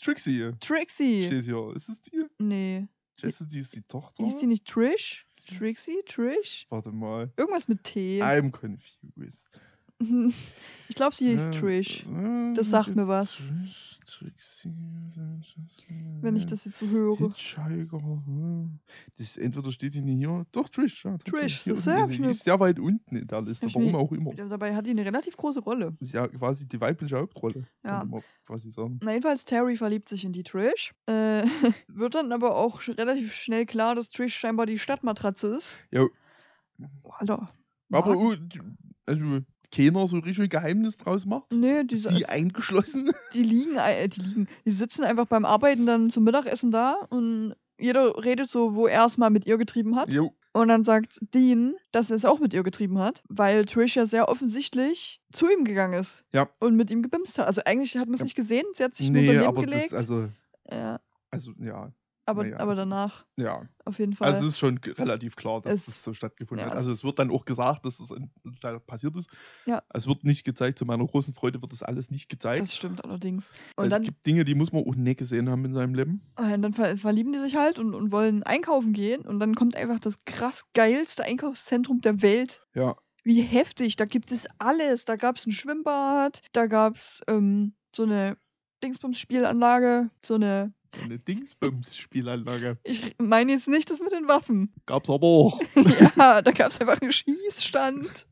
Trixie 0.00 0.52
Trixie. 0.60 1.24
steht 1.26 1.44
hier. 1.44 1.72
Ist 1.74 1.88
es 1.88 2.00
die? 2.02 2.24
Nee. 2.38 2.86
Chastity 3.20 3.58
ist 3.58 3.74
die 3.74 3.82
Tochter. 3.82 4.24
Hieß 4.24 4.38
die 4.38 4.46
nicht 4.46 4.64
Trish? 4.66 5.26
Trixie? 5.46 6.02
Trish? 6.06 6.66
Warte 6.70 6.92
mal. 6.92 7.32
Irgendwas 7.36 7.66
mit 7.66 7.82
T. 7.82 8.22
I'm 8.22 8.52
confused. 8.52 9.44
Ich 10.00 10.94
glaube, 10.94 11.14
sie 11.14 11.30
hieß 11.30 11.50
Trish. 11.50 12.06
Das 12.54 12.70
sagt 12.70 12.94
mir 12.94 13.08
was. 13.08 13.42
Wenn 16.20 16.36
ich 16.36 16.46
das 16.46 16.64
jetzt 16.64 16.78
so 16.78 16.88
höre. 16.88 17.18
Hm. 17.18 18.78
Das 19.18 19.36
entweder 19.36 19.70
steht 19.70 19.94
die 19.94 20.00
nicht 20.00 20.18
hier. 20.18 20.46
Doch, 20.52 20.68
Trish. 20.68 21.04
Ja. 21.04 21.18
Trish, 21.18 21.64
das 21.64 21.86
ist 21.86 22.44
sehr 22.44 22.60
weit 22.60 22.78
unten 22.78 23.16
in 23.16 23.26
der 23.26 23.42
Liste. 23.42 23.66
Warum 23.66 23.94
auch 23.96 24.12
immer. 24.12 24.32
Dabei 24.34 24.74
hat 24.74 24.86
die 24.86 24.90
eine 24.90 25.04
relativ 25.04 25.36
große 25.36 25.60
Rolle. 25.60 25.96
Das 26.00 26.08
ist 26.08 26.14
ja 26.14 26.26
quasi 26.28 26.66
die 26.66 26.80
weibliche 26.80 27.16
Hauptrolle. 27.18 27.66
Ja. 27.84 28.06
Quasi 28.46 28.70
sagen. 28.70 28.98
Na, 29.02 29.10
jedenfalls, 29.12 29.44
Terry 29.44 29.76
verliebt 29.76 30.08
sich 30.08 30.24
in 30.24 30.32
die 30.32 30.42
Trish. 30.42 30.94
Äh, 31.06 31.44
wird 31.88 32.14
dann 32.14 32.32
aber 32.32 32.56
auch 32.56 32.80
relativ 32.86 33.34
schnell 33.34 33.66
klar, 33.66 33.94
dass 33.94 34.10
Trish 34.10 34.34
scheinbar 34.34 34.66
die 34.66 34.78
Stadtmatratze 34.78 35.48
ist. 35.48 35.76
Oh, 37.02 37.10
Alter. 37.10 37.50
Aber 37.90 38.36
also, 39.06 39.40
keiner 39.72 40.06
so 40.06 40.18
richtig 40.18 40.50
Geheimnis 40.50 40.96
draus 40.96 41.26
macht. 41.26 41.52
Nee, 41.52 41.84
diese, 41.84 42.08
Sie 42.14 42.26
eingeschlossen. 42.26 43.10
die 43.34 43.42
liegen, 43.42 43.76
äh, 43.76 44.08
die 44.08 44.20
liegen, 44.20 44.48
die 44.64 44.70
sitzen 44.70 45.04
einfach 45.04 45.26
beim 45.26 45.44
Arbeiten 45.44 45.86
dann 45.86 46.10
zum 46.10 46.24
Mittagessen 46.24 46.70
da 46.70 46.94
und 47.10 47.54
jeder 47.78 48.24
redet 48.24 48.48
so, 48.48 48.74
wo 48.74 48.86
er 48.86 49.04
es 49.06 49.18
mal 49.18 49.30
mit 49.30 49.46
ihr 49.46 49.56
getrieben 49.58 49.94
hat. 49.96 50.08
Jo. 50.08 50.34
Und 50.52 50.68
dann 50.68 50.82
sagt 50.82 51.18
Dean, 51.34 51.74
dass 51.92 52.10
er 52.10 52.16
es 52.16 52.24
auch 52.24 52.40
mit 52.40 52.52
ihr 52.52 52.64
getrieben 52.64 52.98
hat, 52.98 53.22
weil 53.28 53.64
Trish 53.66 53.94
ja 53.94 54.06
sehr 54.06 54.28
offensichtlich 54.28 55.20
zu 55.30 55.48
ihm 55.48 55.64
gegangen 55.64 55.94
ist. 56.00 56.24
Ja. 56.32 56.48
Und 56.58 56.74
mit 56.74 56.90
ihm 56.90 57.02
gebimst 57.02 57.38
hat. 57.38 57.46
Also 57.46 57.60
eigentlich 57.64 57.96
hat 57.96 58.06
man 58.06 58.14
es 58.14 58.20
Ja. 58.20 58.24
nicht 58.24 58.34
gesehen, 58.34 58.64
sie 58.74 58.82
hat 58.82 58.94
sich 58.94 59.10
Nee, 59.10 59.22
nur 59.24 59.34
daneben 59.34 59.48
aber 59.48 59.60
gelegt. 59.62 59.92
das, 59.92 59.98
also, 59.98 60.28
ja, 60.68 60.98
also, 61.30 61.52
ja, 61.60 61.92
aber, 62.28 62.44
naja, 62.44 62.56
aber 62.58 62.70
also- 62.70 62.82
danach 62.82 63.24
ja. 63.36 63.62
auf 63.84 63.98
jeden 63.98 64.12
Fall. 64.12 64.28
Also 64.28 64.46
es 64.46 64.52
ist 64.52 64.58
schon 64.58 64.78
relativ 64.78 65.34
klar, 65.34 65.60
dass 65.62 65.74
Es- 65.74 65.84
das 65.86 66.04
so 66.04 66.12
stattgefunden 66.12 66.66
ja, 66.66 66.70
hat. 66.70 66.78
Also 66.78 66.92
es 66.92 67.02
wird 67.02 67.18
dann 67.18 67.30
auch 67.30 67.44
gesagt, 67.44 67.84
dass 67.84 67.98
das 67.98 68.10
in- 68.10 68.30
da 68.60 68.78
passiert 68.78 69.16
ist. 69.16 69.28
Ja. 69.66 69.82
Es 69.92 70.06
wird 70.06 70.24
nicht 70.24 70.44
gezeigt. 70.44 70.78
Zu 70.78 70.84
meiner 70.84 71.06
großen 71.06 71.34
Freude 71.34 71.60
wird 71.62 71.72
das 71.72 71.82
alles 71.82 72.10
nicht 72.10 72.28
gezeigt. 72.28 72.60
das 72.60 72.76
stimmt 72.76 73.04
allerdings. 73.04 73.50
Und 73.76 73.90
dann, 73.90 74.02
es 74.02 74.06
gibt 74.08 74.26
Dinge, 74.26 74.44
die 74.44 74.54
muss 74.54 74.72
man 74.72 74.84
auch 74.84 74.94
nicht 74.94 75.18
gesehen 75.18 75.48
haben 75.48 75.64
in 75.64 75.72
seinem 75.74 75.94
Leben. 75.94 76.20
äh, 76.36 76.58
dann 76.58 76.72
ver 76.74 76.96
verlieben 76.98 77.32
die 77.32 77.38
sich 77.38 77.56
halt 77.56 77.78
und, 77.78 77.94
und 77.94 78.12
wollen 78.12 78.42
einkaufen 78.42 78.92
gehen. 78.92 79.22
Und 79.22 79.40
dann 79.40 79.54
kommt 79.54 79.74
einfach 79.74 79.98
das 79.98 80.14
krass 80.24 80.64
geilste 80.74 81.24
Einkaufszentrum 81.24 82.00
der 82.00 82.22
Welt. 82.22 82.62
Ja. 82.74 82.96
Wie 83.24 83.40
heftig, 83.42 83.96
da 83.96 84.04
gibt 84.06 84.32
es 84.32 84.46
alles. 84.58 85.04
Da 85.04 85.16
gab 85.16 85.36
es 85.36 85.46
ein 85.46 85.52
Schwimmbad, 85.52 86.40
da 86.52 86.66
gab 86.66 86.94
es 86.94 87.22
ähm, 87.28 87.74
so 87.94 88.04
eine 88.04 88.36
Dingsbums-Spielanlage, 89.12 90.10
so 90.24 90.34
eine. 90.34 90.72
Eine 91.02 91.18
Dingsbums-Spielanlage. 91.18 92.78
Ich 92.84 93.14
meine 93.18 93.52
jetzt 93.52 93.68
nicht 93.68 93.90
das 93.90 94.00
mit 94.00 94.12
den 94.12 94.28
Waffen. 94.28 94.72
Gab's 94.86 95.10
aber 95.10 95.26
auch. 95.26 95.60
ja, 96.16 96.42
da 96.42 96.50
gab 96.50 96.70
es 96.70 96.80
einfach 96.80 97.00
einen 97.00 97.12
Schießstand 97.12 98.26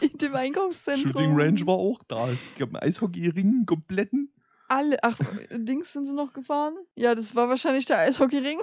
in 0.00 0.18
dem 0.18 0.34
Einkaufszentrum. 0.34 1.12
Shooting 1.12 1.40
Range 1.40 1.66
war 1.66 1.76
auch 1.76 2.02
da. 2.06 2.30
Es 2.30 2.38
gab 2.58 2.68
einen 2.68 2.76
Eishockeyring, 2.76 3.46
einen 3.46 3.66
kompletten. 3.66 4.32
Alle, 4.68 4.98
ach, 5.02 5.18
Dings 5.50 5.92
sind 5.92 6.06
sie 6.06 6.14
noch 6.14 6.32
gefahren? 6.32 6.74
Ja, 6.96 7.14
das 7.14 7.34
war 7.34 7.48
wahrscheinlich 7.48 7.86
der 7.86 7.98
Eishockeyring. 7.98 8.60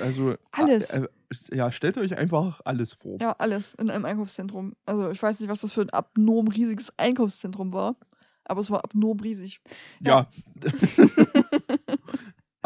Also, 0.00 0.36
Alles. 0.52 0.90
Äh, 0.90 1.02
äh, 1.02 1.56
ja, 1.56 1.72
stellt 1.72 1.98
euch 1.98 2.16
einfach 2.16 2.60
alles 2.64 2.94
vor. 2.94 3.18
Ja, 3.20 3.32
alles 3.32 3.74
in 3.74 3.90
einem 3.90 4.04
Einkaufszentrum. 4.04 4.74
Also 4.84 5.10
ich 5.10 5.22
weiß 5.22 5.40
nicht, 5.40 5.48
was 5.48 5.60
das 5.60 5.72
für 5.72 5.80
ein 5.80 5.90
abnorm 5.90 6.48
riesiges 6.48 6.92
Einkaufszentrum 6.98 7.72
war, 7.72 7.96
aber 8.44 8.60
es 8.60 8.70
war 8.70 8.84
abnorm 8.84 9.18
riesig. 9.20 9.60
Ja. 10.00 10.28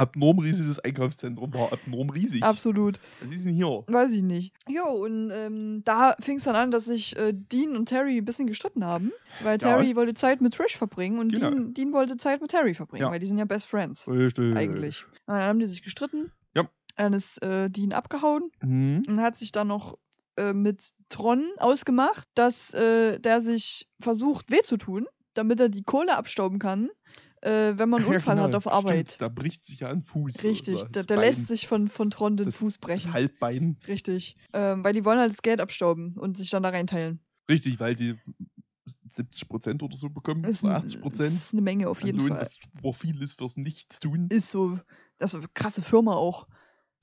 abnorm 0.00 0.38
riesiges 0.40 0.78
Einkaufszentrum 0.80 1.52
war 1.54 1.72
abnorm 1.72 2.10
riesig. 2.10 2.42
Absolut. 2.42 2.98
Was 3.20 3.30
ist 3.30 3.44
denn 3.44 3.54
hier? 3.54 3.84
Weiß 3.86 4.10
ich 4.12 4.22
nicht. 4.22 4.52
Jo, 4.68 4.84
und 4.88 5.30
ähm, 5.30 5.82
da 5.84 6.16
fing 6.20 6.38
es 6.38 6.44
dann 6.44 6.56
an, 6.56 6.70
dass 6.70 6.84
sich 6.86 7.16
äh, 7.16 7.32
Dean 7.34 7.76
und 7.76 7.86
Terry 7.86 8.18
ein 8.18 8.24
bisschen 8.24 8.46
gestritten 8.46 8.84
haben, 8.84 9.12
weil 9.42 9.52
Ja. 9.52 9.58
Terry 9.58 9.94
wollte 9.96 10.14
Zeit 10.14 10.40
mit 10.40 10.54
Trish 10.54 10.76
verbringen 10.76 11.18
und 11.18 11.32
Genau. 11.32 11.50
Dean, 11.50 11.74
Dean 11.74 11.92
wollte 11.92 12.16
Zeit 12.16 12.40
mit 12.40 12.50
Terry 12.50 12.74
verbringen, 12.74 13.02
Ja. 13.04 13.10
weil 13.10 13.20
die 13.20 13.26
sind 13.26 13.38
ja 13.38 13.44
Best 13.44 13.66
Friends. 13.68 14.08
Richtig. 14.08 14.56
Eigentlich. 14.56 15.04
Und 15.26 15.34
dann 15.34 15.42
haben 15.42 15.58
die 15.58 15.66
sich 15.66 15.82
gestritten. 15.82 16.32
Ja. 16.54 16.68
Dann 16.96 17.12
ist 17.12 17.40
äh, 17.42 17.68
Dean 17.70 17.92
abgehauen 17.92 18.50
Mhm. 18.62 19.04
und 19.06 19.20
hat 19.20 19.36
sich 19.36 19.52
dann 19.52 19.68
noch 19.68 19.98
äh, 20.36 20.52
mit 20.52 20.82
Tron 21.08 21.44
ausgemacht, 21.58 22.26
dass 22.34 22.72
äh, 22.74 23.18
der 23.18 23.42
sich 23.42 23.88
versucht, 24.00 24.50
weh 24.50 24.60
zu 24.62 24.76
tun, 24.76 25.06
damit 25.34 25.60
er 25.60 25.68
die 25.68 25.82
Kohle 25.82 26.16
abstauben 26.16 26.58
kann, 26.58 26.88
äh, 27.42 27.72
wenn 27.76 27.88
man 27.88 28.02
einen 28.02 28.10
Ja, 28.10 28.16
Unfall 28.16 28.38
hat 28.38 28.46
genau, 28.46 28.56
auf 28.58 28.66
Arbeit. 28.66 29.10
Stimmt, 29.12 29.20
da 29.22 29.28
bricht 29.28 29.64
sich 29.64 29.80
ja 29.80 29.88
ein 29.90 30.02
Fuß. 30.02 30.42
Richtig, 30.44 30.74
oder 30.80 30.88
der, 30.88 31.04
das 31.04 31.18
lässt 31.18 31.46
sich 31.46 31.66
von, 31.66 31.88
von 31.88 32.10
Tron 32.10 32.36
den 32.36 32.46
das- 32.46 32.56
Fuß 32.56 32.74
Das 32.74 32.80
brechen. 32.80 33.12
Halbbein. 33.12 33.76
Richtig. 33.88 34.36
Ähm, 34.52 34.84
weil 34.84 34.92
die 34.92 35.04
wollen 35.04 35.18
halt 35.18 35.30
das 35.32 35.42
Geld 35.42 35.60
abstauben 35.60 36.14
und 36.16 36.36
sich 36.36 36.50
dann 36.50 36.62
da 36.62 36.68
reinteilen. 36.70 37.20
Richtig, 37.48 37.80
weil 37.80 37.94
die 37.94 38.16
70% 39.12 39.82
oder 39.82 39.96
so 39.96 40.08
bekommen. 40.08 40.44
Ist, 40.44 40.62
oder 40.62 40.76
ein, 40.76 40.82
80%. 40.88 41.24
ist 41.26 41.52
eine 41.52 41.62
Menge 41.62 41.88
auf 41.88 42.02
jeden 42.02 42.18
Lohn, 42.18 42.28
Fall. 42.28 42.48
Super 42.74 42.92
viel 42.92 43.20
ist 43.22 43.38
fürs 43.38 43.56
Nichtstun. 43.56 44.28
Ist 44.30 44.50
so. 44.50 44.78
Das 45.18 45.32
ist 45.34 45.38
eine 45.40 45.48
krasse 45.54 45.82
Firma 45.82 46.14
auch. 46.14 46.46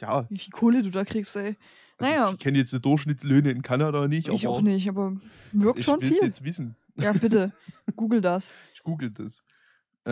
Ja, 0.02 0.28
Wie 0.30 0.38
viel 0.38 0.52
Kohle 0.52 0.82
du 0.84 0.92
da 0.92 1.04
kriegst, 1.06 1.36
ey. 1.36 1.58
also 1.98 2.12
Naja. 2.12 2.32
ich 2.32 2.38
kenne 2.40 2.60
jetzt 2.60 2.72
die 2.72 2.80
Durchschnittslöhne 2.80 3.50
in 3.50 3.64
Kanada 3.64 4.08
nicht, 4.08 4.28
Ich 4.30 4.46
auch 4.48 4.62
nicht, 4.62 4.88
aber 4.90 5.16
wirkt 5.54 5.80
ich 5.80 5.86
schon 5.86 6.00
will 6.02 6.10
es 6.12 6.18
viel. 6.20 6.28
jetzt 6.28 6.44
wissen. 6.44 6.76
Ja, 6.96 7.14
bitte. 7.14 7.52
Google 7.96 8.22
das. 8.22 8.54
Ich 8.76 8.84
google 8.84 9.10
das. 9.10 9.44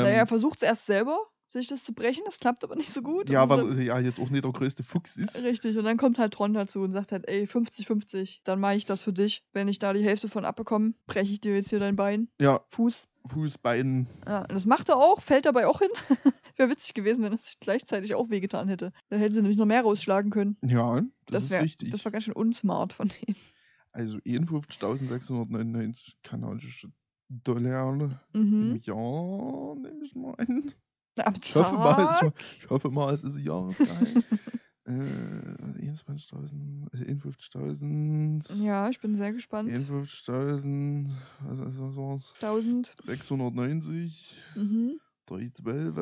Naja, 0.03 0.21
Ähm, 0.21 0.27
versucht 0.27 0.57
es 0.57 0.61
erst 0.63 0.85
selber, 0.85 1.19
sich 1.49 1.67
das 1.67 1.83
zu 1.83 1.93
brechen. 1.93 2.23
Das 2.25 2.39
klappt 2.39 2.63
aber 2.65 2.75
nicht 2.75 2.91
so 2.91 3.01
gut. 3.01 3.29
ja, 3.29 3.47
weil 3.47 3.77
er 3.77 3.81
ja 3.81 3.99
jetzt 3.99 4.19
auch 4.19 4.29
nicht 4.29 4.43
der 4.43 4.51
größte 4.51 4.83
Fuchs 4.83 5.15
ist. 5.15 5.41
Richtig, 5.41 5.77
und 5.77 5.85
dann 5.85 5.95
kommt 5.97 6.19
halt 6.19 6.33
Tron 6.33 6.53
dazu 6.53 6.81
und 6.81 6.91
sagt 6.91 7.11
halt, 7.13 7.29
ey, 7.29 7.45
50-50, 7.45 8.39
dann 8.43 8.59
mache 8.59 8.75
ich 8.75 8.85
das 8.85 9.01
für 9.03 9.13
dich. 9.13 9.43
Wenn 9.53 9.67
ich 9.69 9.79
da 9.79 9.93
die 9.93 10.03
Hälfte 10.03 10.27
von 10.27 10.43
abbekomme, 10.43 10.93
breche 11.07 11.31
ich 11.31 11.39
dir 11.39 11.55
jetzt 11.55 11.69
hier 11.69 11.79
dein 11.79 11.95
Bein, 11.95 12.27
Ja, 12.41 12.61
Fuß. 12.71 13.07
Fuß, 13.27 13.57
Bein. 13.59 14.07
Ja, 14.27 14.41
und 14.41 14.51
das 14.51 14.65
macht 14.65 14.89
er 14.89 14.97
auch, 14.97 15.21
fällt 15.21 15.45
dabei 15.45 15.65
auch 15.67 15.79
hin. 15.79 15.89
Wäre 16.57 16.69
witzig 16.69 16.93
gewesen, 16.93 17.23
wenn 17.23 17.33
es 17.33 17.55
gleichzeitig 17.59 18.15
auch 18.15 18.29
wehgetan 18.29 18.67
hätte. 18.67 18.91
Dann 19.09 19.19
hätten 19.19 19.33
sie 19.35 19.41
nämlich 19.41 19.57
noch 19.57 19.65
mehr 19.65 19.81
rausschlagen 19.81 20.31
können. 20.31 20.57
Ja, 20.61 20.95
das, 21.01 21.07
Das, 21.27 21.43
ist 21.45 21.49
wär, 21.51 21.61
richtig. 21.63 21.89
das 21.91 22.03
war 22.05 22.11
ganz 22.11 22.25
schön 22.25 22.33
unsmart 22.33 22.93
von 22.93 23.07
denen. 23.09 23.35
also 23.91 24.17
51.699 24.17 26.13
kanadische 26.23 26.89
Dollar 27.29 27.93
im 28.33 28.73
Mhm. 28.73 28.81
Jahr, 28.83 29.75
nehme 29.75 30.05
ich 30.05 30.15
mal 30.15 30.35
an. 30.35 30.73
Ich 31.41 31.55
hoffe 31.55 31.75
mal, 31.75 32.03
es, 32.03 32.19
Tag. 32.19 32.33
ich 32.59 32.69
hoffe 32.69 32.89
mal, 32.89 33.13
es 33.13 33.23
ist 33.23 33.35
ein 33.35 33.43
Jahresgehalt. 33.43 34.25
äh, 34.85 34.91
21.000, 35.81 36.87
äh, 36.93 37.05
51.000. 37.05 38.63
Ja, 38.63 38.89
ich 38.89 38.99
bin 38.99 39.15
sehr 39.15 39.31
gespannt. 39.33 39.69
51.000, 39.69 41.09
was 41.41 41.59
das 41.59 41.95
war's? 41.95 42.33
1000. 42.39 42.93
690, 43.01 44.37
Mhm. 44.55 44.99
312, 45.25 45.95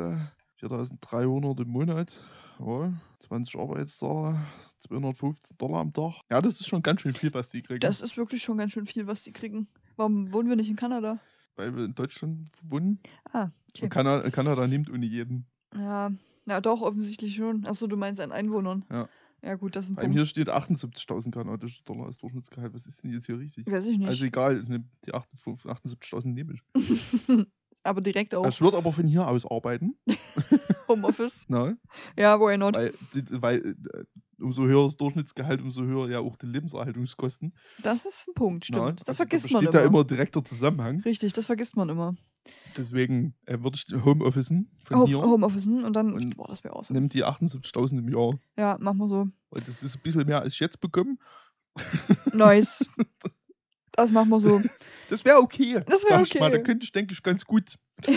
4.300 0.60 1.62
im 1.62 1.70
Monat. 1.70 2.22
Ja, 2.60 2.94
20 3.22 3.56
Arbeitstage, 3.56 4.38
215 4.80 5.58
Dollar 5.58 5.80
am 5.82 5.94
Tag. 5.94 6.14
Ja, 6.30 6.42
das 6.42 6.60
ist 6.60 6.68
schon 6.68 6.82
ganz 6.82 7.02
schön 7.02 7.14
viel, 7.14 7.34
was 7.34 7.50
die 7.52 7.62
kriegen. 7.62 7.80
Das 7.80 8.02
ist 8.02 8.18
wirklich 8.18 8.44
schon 8.44 8.58
ganz 8.58 8.74
schön 8.74 8.86
viel, 8.86 9.08
was 9.08 9.24
die 9.24 9.32
kriegen. 9.32 9.68
Warum 9.96 10.32
wohnen 10.34 10.50
wir 10.50 10.56
nicht 10.56 10.70
in 10.70 10.76
Kanada? 10.76 11.20
weil 11.56 11.76
wir 11.76 11.86
in 11.86 11.94
Deutschland 11.94 12.50
wohnen. 12.64 13.00
Ah, 13.32 13.50
okay. 13.70 13.84
Und 13.84 13.90
Kanada, 13.92 14.28
Kanada 14.32 14.66
nimmt 14.68 14.90
ohne 14.90 15.06
jeden. 15.06 15.46
Ja, 15.76 16.12
ja, 16.48 16.62
doch, 16.62 16.82
offensichtlich 16.82 17.36
schon. 17.36 17.64
Achso, 17.68 17.86
du 17.86 17.96
meinst 17.96 18.20
an 18.20 18.32
Einwohnern. 18.32 18.86
Ja. 18.90 19.08
Ja, 19.44 19.56
gut, 19.56 19.76
das 19.76 19.86
ist 19.86 19.92
ein 19.92 19.96
Bei 19.96 20.04
Punkt. 20.04 20.16
mir 20.16 20.26
steht 20.26 20.50
78.000 20.50 21.32
kanadische 21.32 21.84
Dollar 21.84 22.08
als 22.08 22.18
Durchschnittsgehalt. 22.18 22.74
Was 22.74 22.88
ist 22.88 23.04
denn 23.04 23.12
jetzt 23.12 23.26
hier 23.28 23.38
richtig? 23.38 23.68
Weiß 23.70 23.86
ich 23.86 23.98
nicht. 24.00 24.08
Also 24.08 24.26
egal, 24.26 24.64
die 25.06 25.14
58 25.14 25.70
78.000 25.70 26.28
nehme 26.34 26.54
ich. 26.54 26.64
aber 27.84 28.02
direkt 28.02 28.34
auch 28.34 28.48
Ich 28.48 28.62
würde 28.62 28.78
aber 28.78 28.92
von 28.94 29.06
hier 29.06 29.28
aus 29.28 29.46
arbeiten. 29.46 29.96
Homeoffice. 30.88 31.46
Na, 31.50 31.76
Ja, 32.18 32.40
why 32.40 32.58
not? 32.58 32.76
weil, 32.76 32.94
weil 33.30 33.76
äh, 33.94 34.04
umso 34.44 34.64
höher 34.64 34.84
das 34.84 34.98
Durchschnittsgehalt, 34.98 35.62
umso 35.62 35.84
höher 35.84 36.10
ja 36.10 36.20
auch 36.20 36.36
die 36.38 36.46
Lebenserhaltungskosten. 36.46 37.54
Das 37.82 38.06
ist 38.06 38.28
ein 38.28 38.34
Punkt, 38.34 38.66
stimmt. 38.66 38.84
Na, 38.84 38.92
das 38.92 39.08
also 39.08 39.18
vergisst 39.18 39.46
da 39.46 39.54
man 39.54 39.64
immer. 39.64 39.72
da 39.72 39.84
immer 39.84 40.04
direkter 40.04 40.44
Zusammenhang. 40.44 41.02
Richtig, 41.02 41.34
das 41.34 41.46
vergisst 41.48 41.76
man 41.76 41.90
immer. 41.90 42.16
Deswegen 42.78 43.36
äh, 43.46 43.60
würde 43.62 43.78
ich 43.78 44.06
Homeofficen 44.06 44.70
von 44.84 44.98
Home, 44.98 45.08
hier. 45.08 45.22
Homeofficen 45.22 45.84
und 45.84 45.94
dann. 45.96 46.14
Und 46.14 46.36
boah, 46.36 46.48
das 46.48 46.64
wäre 46.64 46.76
awesome. 46.76 47.00
Nimmt 47.00 47.14
die 47.14 47.24
78.000 47.24 48.00
im 48.00 48.10
Jahr. 48.10 48.40
Ja, 48.58 48.78
machen 48.80 48.98
wir 48.98 49.08
so. 49.08 49.28
Weil 49.50 49.62
das 49.66 49.82
ist 49.82 49.96
ein 49.96 50.02
bisschen 50.02 50.26
mehr 50.26 50.42
als 50.42 50.54
ich 50.54 50.60
jetzt 50.60 50.80
bekomme. 50.80 51.18
Nice. 52.34 52.86
das 53.94 54.12
machen 54.12 54.30
wir 54.30 54.40
so. 54.40 54.62
Das 55.10 55.24
wäre 55.26 55.38
okay. 55.38 55.82
Das 55.88 56.04
wär 56.04 56.18
sag 56.18 56.28
ich 56.28 56.40
Mal. 56.40 56.52
Da 56.52 56.58
okay. 56.58 56.64
könnte 56.64 56.84
ich, 56.84 56.92
denke 56.92 57.14
ich, 57.14 57.24
ganz 57.24 57.46
gut. 57.46 57.76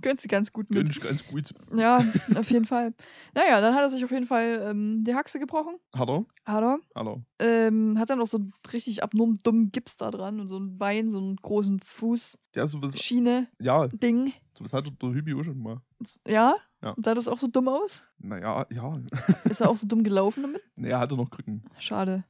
Gönnt 0.00 0.20
sie 0.20 0.28
ganz 0.28 0.52
gut 0.52 0.68
Könnte 0.68 0.84
mit. 0.84 0.96
ich 0.96 1.00
ganz 1.02 1.26
gut. 1.26 1.52
Ja, 1.76 2.04
auf 2.36 2.50
jeden 2.50 2.66
Fall. 2.66 2.94
Naja, 3.34 3.60
dann 3.60 3.74
hat 3.74 3.82
er 3.82 3.90
sich 3.90 4.04
auf 4.04 4.10
jeden 4.12 4.26
Fall 4.26 4.60
ähm, 4.64 5.02
die 5.04 5.14
Haxe 5.14 5.38
gebrochen. 5.40 5.74
Hat 5.94 6.08
er? 6.08 6.24
Hat 6.44 6.62
er. 6.62 6.78
Hat 6.94 7.06
er. 7.06 7.22
Ähm, 7.40 7.98
hat 7.98 8.10
dann 8.10 8.18
noch 8.18 8.28
so 8.28 8.38
einen 8.38 8.52
richtig 8.72 9.02
abnorm 9.02 9.38
dummen 9.38 9.72
Gips 9.72 9.96
da 9.96 10.10
dran 10.10 10.38
und 10.40 10.46
so 10.46 10.58
ein 10.58 10.78
Bein, 10.78 11.10
so 11.10 11.18
einen 11.18 11.36
großen 11.36 11.80
Fuß, 11.80 12.38
Der 12.54 12.68
sowas, 12.68 12.98
Schiene, 12.98 13.48
ja, 13.58 13.88
Ding. 13.88 14.32
sowas 14.56 14.72
hatte 14.72 14.90
der 14.92 15.10
Hübi 15.10 15.34
auch 15.34 15.42
schon 15.44 15.58
mal. 15.58 15.80
Ja? 16.26 16.54
Ja. 16.80 16.94
Sah 17.02 17.14
das 17.14 17.26
auch 17.26 17.38
so 17.38 17.48
dumm 17.48 17.66
aus? 17.68 18.04
Naja, 18.18 18.64
ja. 18.70 19.00
Ist 19.50 19.60
er 19.60 19.68
auch 19.68 19.76
so 19.76 19.88
dumm 19.88 20.04
gelaufen 20.04 20.42
damit? 20.42 20.62
Nee, 20.76 20.90
er 20.90 21.00
hatte 21.00 21.16
noch 21.16 21.28
Krücken. 21.28 21.64
Schade. 21.78 22.22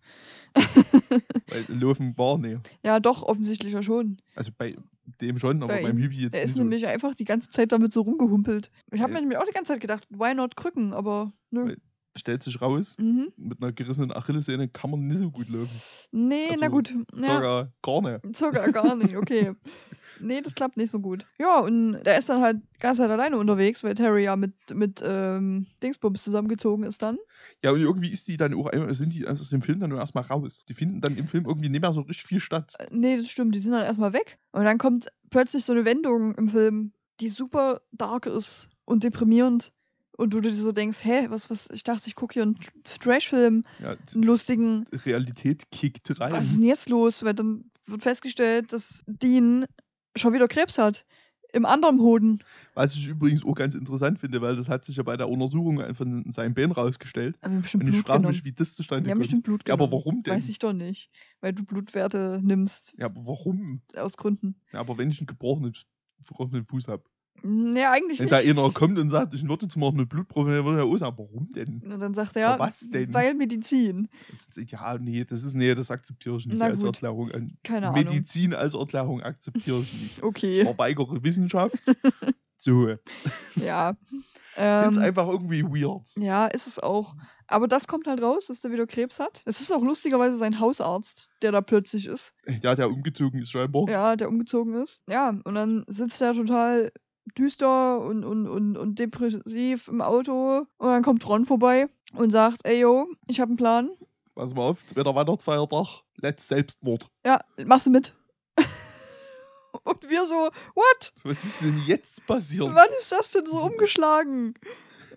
Weil 1.48 1.64
Laufen 1.68 2.16
war, 2.16 2.38
nee. 2.38 2.58
Ja, 2.82 2.98
doch, 3.00 3.22
offensichtlich 3.22 3.74
ja 3.74 3.82
schon. 3.82 4.18
Also 4.34 4.50
bei 4.56 4.76
dem 5.20 5.38
schon, 5.38 5.62
aber 5.62 5.74
Bei 5.74 5.82
beim. 5.82 5.96
Hübi 5.98 6.16
jetzt 6.22 6.34
Er 6.34 6.42
ist 6.42 6.48
nicht 6.50 6.56
so. 6.56 6.62
nämlich 6.62 6.86
einfach 6.86 7.14
die 7.14 7.24
ganze 7.24 7.50
Zeit 7.50 7.72
damit 7.72 7.92
so 7.92 8.02
rumgehumpelt. 8.02 8.70
Ich 8.92 9.00
habe 9.00 9.10
Äh. 9.12 9.14
mir 9.14 9.20
nämlich 9.20 9.38
auch 9.38 9.44
die 9.46 9.52
ganze 9.52 9.72
Zeit 9.72 9.80
gedacht, 9.80 10.06
why 10.10 10.34
not 10.34 10.56
Krücken, 10.56 10.92
aber 10.92 11.32
nö. 11.50 11.74
Stellt 12.16 12.42
sich 12.42 12.60
raus, 12.60 12.96
Mhm. 12.98 13.28
mit 13.36 13.62
einer 13.62 13.70
gerissenen 13.72 14.10
Achillessehne 14.12 14.66
kann 14.68 14.90
man 14.90 15.06
nicht 15.06 15.20
so 15.20 15.30
gut 15.30 15.48
laufen. 15.48 15.70
Nee, 16.10 16.46
na 16.58 16.66
Also, 16.66 16.70
gut. 16.70 16.94
Ja, 17.14 17.22
Sogar 17.22 17.72
gar 17.82 18.02
nicht. 18.02 18.36
sogar 18.36 18.72
gar 18.72 18.96
nicht, 18.96 19.16
okay. 19.16 19.52
Nee, 20.20 20.40
das 20.40 20.56
klappt 20.56 20.76
nicht 20.76 20.90
so 20.90 20.98
gut. 20.98 21.26
Ja, 21.38 21.60
und 21.60 22.02
der 22.02 22.18
ist 22.18 22.28
dann 22.28 22.40
halt 22.42 22.56
ganz 22.80 22.98
halt 22.98 23.10
alleine 23.12 23.38
unterwegs, 23.38 23.84
weil 23.84 23.94
Terry 23.94 24.24
ja 24.24 24.34
mit, 24.34 24.52
mit 24.74 25.00
ähm, 25.04 25.66
Dingsbums 25.80 26.24
zusammengezogen 26.24 26.82
ist 26.84 27.02
dann. 27.02 27.18
Ja, 27.64 27.72
und 27.72 27.80
irgendwie 27.80 28.10
ist 28.10 28.28
die 28.28 28.36
dann 28.36 28.54
auch 28.54 28.70
sind 28.90 29.12
die 29.12 29.26
aus 29.26 29.48
dem 29.50 29.62
Film 29.62 29.80
dann 29.80 29.90
nur 29.90 29.98
erstmal 29.98 30.24
raus. 30.24 30.64
Die 30.68 30.74
finden 30.74 31.00
dann 31.00 31.16
im 31.16 31.26
Film 31.26 31.44
irgendwie 31.46 31.68
nicht 31.68 31.80
mehr 31.80 31.92
so 31.92 32.02
richtig 32.02 32.26
viel 32.26 32.40
statt. 32.40 32.74
Äh, 32.78 32.86
Nee, 32.92 33.16
das 33.16 33.28
stimmt, 33.30 33.54
die 33.54 33.58
sind 33.58 33.72
dann 33.72 33.82
erstmal 33.82 34.12
weg. 34.12 34.38
Und 34.52 34.64
dann 34.64 34.78
kommt 34.78 35.08
plötzlich 35.30 35.64
so 35.64 35.72
eine 35.72 35.84
Wendung 35.84 36.34
im 36.36 36.48
Film, 36.48 36.92
die 37.20 37.28
super 37.28 37.80
dark 37.92 38.26
ist 38.26 38.68
und 38.84 39.02
deprimierend. 39.02 39.72
Und 40.16 40.30
du 40.34 40.40
dir 40.40 40.52
so 40.54 40.72
denkst, 40.72 41.04
hä, 41.04 41.26
was, 41.30 41.48
was, 41.48 41.68
ich 41.70 41.84
dachte, 41.84 42.08
ich 42.08 42.16
gucke 42.16 42.34
hier 42.34 42.42
einen 42.42 42.58
Trash-Film, 43.00 43.64
Ja, 43.80 43.90
einen 44.14 44.22
lustigen. 44.24 44.84
Realität 44.92 45.70
kickt 45.70 46.18
rein. 46.20 46.32
Was 46.32 46.46
ist 46.46 46.56
denn 46.56 46.64
jetzt 46.64 46.88
los? 46.88 47.22
Weil 47.22 47.34
dann 47.34 47.70
wird 47.86 48.02
festgestellt, 48.02 48.72
dass 48.72 49.04
Dean 49.06 49.64
schon 50.16 50.32
wieder 50.32 50.48
Krebs 50.48 50.76
hat. 50.78 51.06
Im 51.52 51.64
anderen 51.64 52.00
Hoden. 52.00 52.40
Was 52.74 52.94
ich 52.94 53.08
übrigens 53.08 53.44
auch 53.44 53.54
ganz 53.54 53.74
interessant 53.74 54.18
finde, 54.18 54.40
weil 54.42 54.56
das 54.56 54.68
hat 54.68 54.84
sich 54.84 54.96
ja 54.96 55.02
bei 55.02 55.16
der 55.16 55.28
Untersuchung 55.28 55.94
von 55.94 56.30
seinem 56.30 56.54
Bein 56.54 56.70
rausgestellt. 56.72 57.38
Bestimmt 57.62 57.84
Und 57.84 57.88
ich 57.88 57.94
Blut 57.94 58.06
frage 58.06 58.18
genommen. 58.18 58.34
mich, 58.34 58.44
wie 58.44 58.52
das 58.52 58.74
zustande 58.74 59.08
kommt. 59.08 59.20
bestimmt 59.20 59.42
Blut 59.44 59.66
Ja, 59.66 59.74
aber 59.74 59.90
warum 59.90 60.22
denn? 60.22 60.34
Weiß 60.34 60.48
ich 60.48 60.58
doch 60.58 60.72
nicht. 60.74 61.10
Weil 61.40 61.52
du 61.54 61.64
Blutwerte 61.64 62.40
nimmst, 62.42 62.94
Ja, 62.98 63.06
aber 63.06 63.24
warum? 63.26 63.80
aus 63.96 64.16
Gründen. 64.16 64.56
Ja, 64.72 64.80
aber 64.80 64.98
wenn 64.98 65.10
ich 65.10 65.20
einen 65.20 65.26
gebrochenen, 65.26 65.72
gebrochenen 66.26 66.64
Fuß 66.64 66.88
habe. 66.88 67.04
Nee, 67.42 67.84
eigentlich 67.84 68.18
Wenn 68.18 68.26
nicht. 68.26 68.32
da 68.32 68.38
einer 68.62 68.70
kommt 68.72 68.98
und 68.98 69.08
sagt, 69.08 69.34
ich 69.34 69.46
würde 69.46 69.66
jetzt 69.66 69.76
mal 69.76 69.88
eine 69.90 70.06
Blutprobe, 70.06 70.54
dann 70.54 70.64
würde 70.64 70.78
er 70.80 70.84
auch 70.84 70.96
sagen, 70.96 71.16
warum 71.18 71.50
denn? 71.52 71.82
Und 71.84 72.00
dann 72.00 72.14
sagt 72.14 72.36
er, 72.36 72.42
ja, 72.42 72.54
Aber 72.54 72.66
was 72.68 72.80
denn? 72.90 73.12
weil 73.14 73.34
Medizin. 73.34 74.08
Ja, 74.56 74.98
nee, 74.98 75.24
das 75.24 75.42
ist, 75.42 75.54
nee, 75.54 75.74
das 75.74 75.90
akzeptiere 75.90 76.36
ich 76.38 76.46
nicht 76.46 76.58
Na 76.58 76.66
als 76.66 76.80
gut. 76.80 76.94
Erklärung. 76.94 77.30
Keine 77.62 77.88
Ahnung. 77.88 78.04
Medizin 78.04 78.54
als 78.54 78.74
Erklärung 78.74 79.22
akzeptiere 79.22 79.80
ich 79.80 79.92
nicht. 79.92 80.22
Okay. 80.22 80.64
Verweigere 80.64 81.22
Wissenschaft. 81.22 81.82
so. 82.58 82.88
Ich 82.88 82.98
Ja. 83.56 83.96
Ähm, 84.60 84.98
einfach 84.98 85.28
irgendwie 85.28 85.62
weird. 85.62 86.08
ja, 86.16 86.46
ist 86.48 86.66
es 86.66 86.80
auch. 86.80 87.14
Aber 87.46 87.68
das 87.68 87.86
kommt 87.86 88.08
halt 88.08 88.20
raus, 88.20 88.46
dass 88.46 88.60
der 88.60 88.72
wieder 88.72 88.86
Krebs 88.88 89.20
hat. 89.20 89.42
Es 89.46 89.60
ist 89.60 89.72
auch 89.72 89.82
lustigerweise 89.82 90.36
sein 90.36 90.58
Hausarzt, 90.58 91.30
der 91.42 91.52
da 91.52 91.60
plötzlich 91.60 92.06
ist. 92.06 92.34
Ja, 92.62 92.74
der 92.74 92.90
umgezogen 92.90 93.38
ist 93.40 93.52
scheinbar. 93.52 93.88
Ja, 93.88 94.16
der 94.16 94.28
umgezogen 94.28 94.74
ist. 94.74 95.02
Ja, 95.08 95.28
und 95.44 95.54
dann 95.54 95.84
sitzt 95.86 96.20
er 96.20 96.34
total 96.34 96.90
düster 97.36 98.00
und, 98.00 98.24
und, 98.24 98.46
und, 98.46 98.76
und 98.76 98.98
depressiv 98.98 99.88
im 99.88 100.00
Auto. 100.00 100.66
Und 100.78 100.88
dann 100.88 101.02
kommt 101.02 101.26
Ron 101.28 101.44
vorbei 101.44 101.88
und 102.14 102.30
sagt, 102.30 102.60
ey 102.64 102.80
yo, 102.80 103.08
ich 103.26 103.40
habe 103.40 103.50
einen 103.50 103.56
Plan. 103.56 103.90
Pass 104.34 104.54
mal 104.54 104.62
auf, 104.62 104.86
zweiter 104.86 105.14
Weihnachtsfeiertag, 105.14 106.02
let's 106.16 106.46
Selbstmord. 106.46 107.08
Ja, 107.24 107.40
machst 107.66 107.86
du 107.86 107.90
mit? 107.90 108.14
und 109.84 110.08
wir 110.08 110.26
so, 110.26 110.50
what? 110.74 111.12
Was 111.24 111.44
ist 111.44 111.60
denn 111.60 111.82
jetzt 111.86 112.24
passiert? 112.26 112.72
Wann 112.72 112.88
ist 112.98 113.10
das 113.10 113.32
denn 113.32 113.46
so 113.46 113.62
umgeschlagen? 113.62 114.54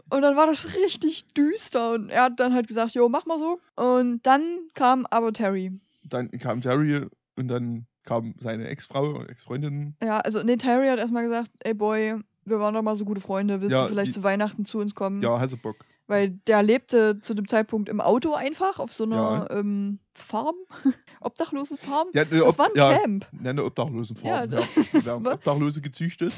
Und 0.09 0.23
dann 0.23 0.35
war 0.35 0.47
das 0.47 0.75
richtig 0.75 1.25
düster. 1.33 1.93
Und 1.93 2.09
er 2.09 2.23
hat 2.23 2.39
dann 2.39 2.53
halt 2.53 2.67
gesagt, 2.67 2.93
jo, 2.93 3.07
mach 3.07 3.25
mal 3.25 3.39
so. 3.39 3.59
Und 3.75 4.25
dann 4.25 4.67
kam 4.73 5.05
aber 5.09 5.31
Terry. 5.31 5.79
Dann 6.03 6.31
kam 6.31 6.61
Terry 6.61 7.07
und 7.37 7.47
dann 7.47 7.85
kam 8.03 8.33
seine 8.39 8.67
Ex-Frau, 8.67 9.23
Ex-Freundin. 9.23 9.95
Ja, 10.03 10.19
also 10.19 10.41
nee, 10.43 10.57
Terry 10.57 10.87
hat 10.87 10.99
erstmal 10.99 11.23
gesagt, 11.23 11.51
ey 11.59 11.73
Boy, 11.73 12.15
wir 12.45 12.59
waren 12.59 12.73
doch 12.73 12.81
mal 12.81 12.95
so 12.95 13.05
gute 13.05 13.21
Freunde, 13.21 13.61
willst 13.61 13.71
Ja, 13.73 13.83
du 13.83 13.89
vielleicht 13.89 14.09
die- 14.09 14.15
zu 14.15 14.23
Weihnachten 14.23 14.65
zu 14.65 14.79
uns 14.79 14.95
kommen? 14.95 15.21
Ja, 15.21 15.39
Hasselbock. 15.39 15.75
Weil 16.07 16.31
der 16.47 16.61
lebte 16.63 17.21
zu 17.21 17.33
dem 17.35 17.47
Zeitpunkt 17.47 17.87
im 17.87 18.01
Auto 18.01 18.33
einfach 18.33 18.79
auf 18.79 18.91
so 18.91 19.05
einer 19.05 19.47
ähm, 19.51 19.99
Farm, 20.13 20.55
Obdachlosenfarm. 21.21 22.07
Ja, 22.13 22.25
ne, 22.25 22.39
Das 22.39 22.47
ob- 22.49 22.57
war 22.59 22.65
ein 22.65 22.71
ja, 22.75 22.97
Camp. 22.97 23.27
Ja, 23.43 23.49
eine 23.51 23.63
Obdachlosenfarm. 23.63 24.51
Ja, 24.51 24.59
Ja, 24.59 24.65
Wir 25.05 25.11
haben 25.11 25.27
Obdachlose 25.27 25.79
gezüchtet. 25.81 26.33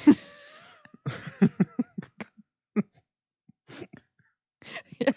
Ja, 4.99 5.11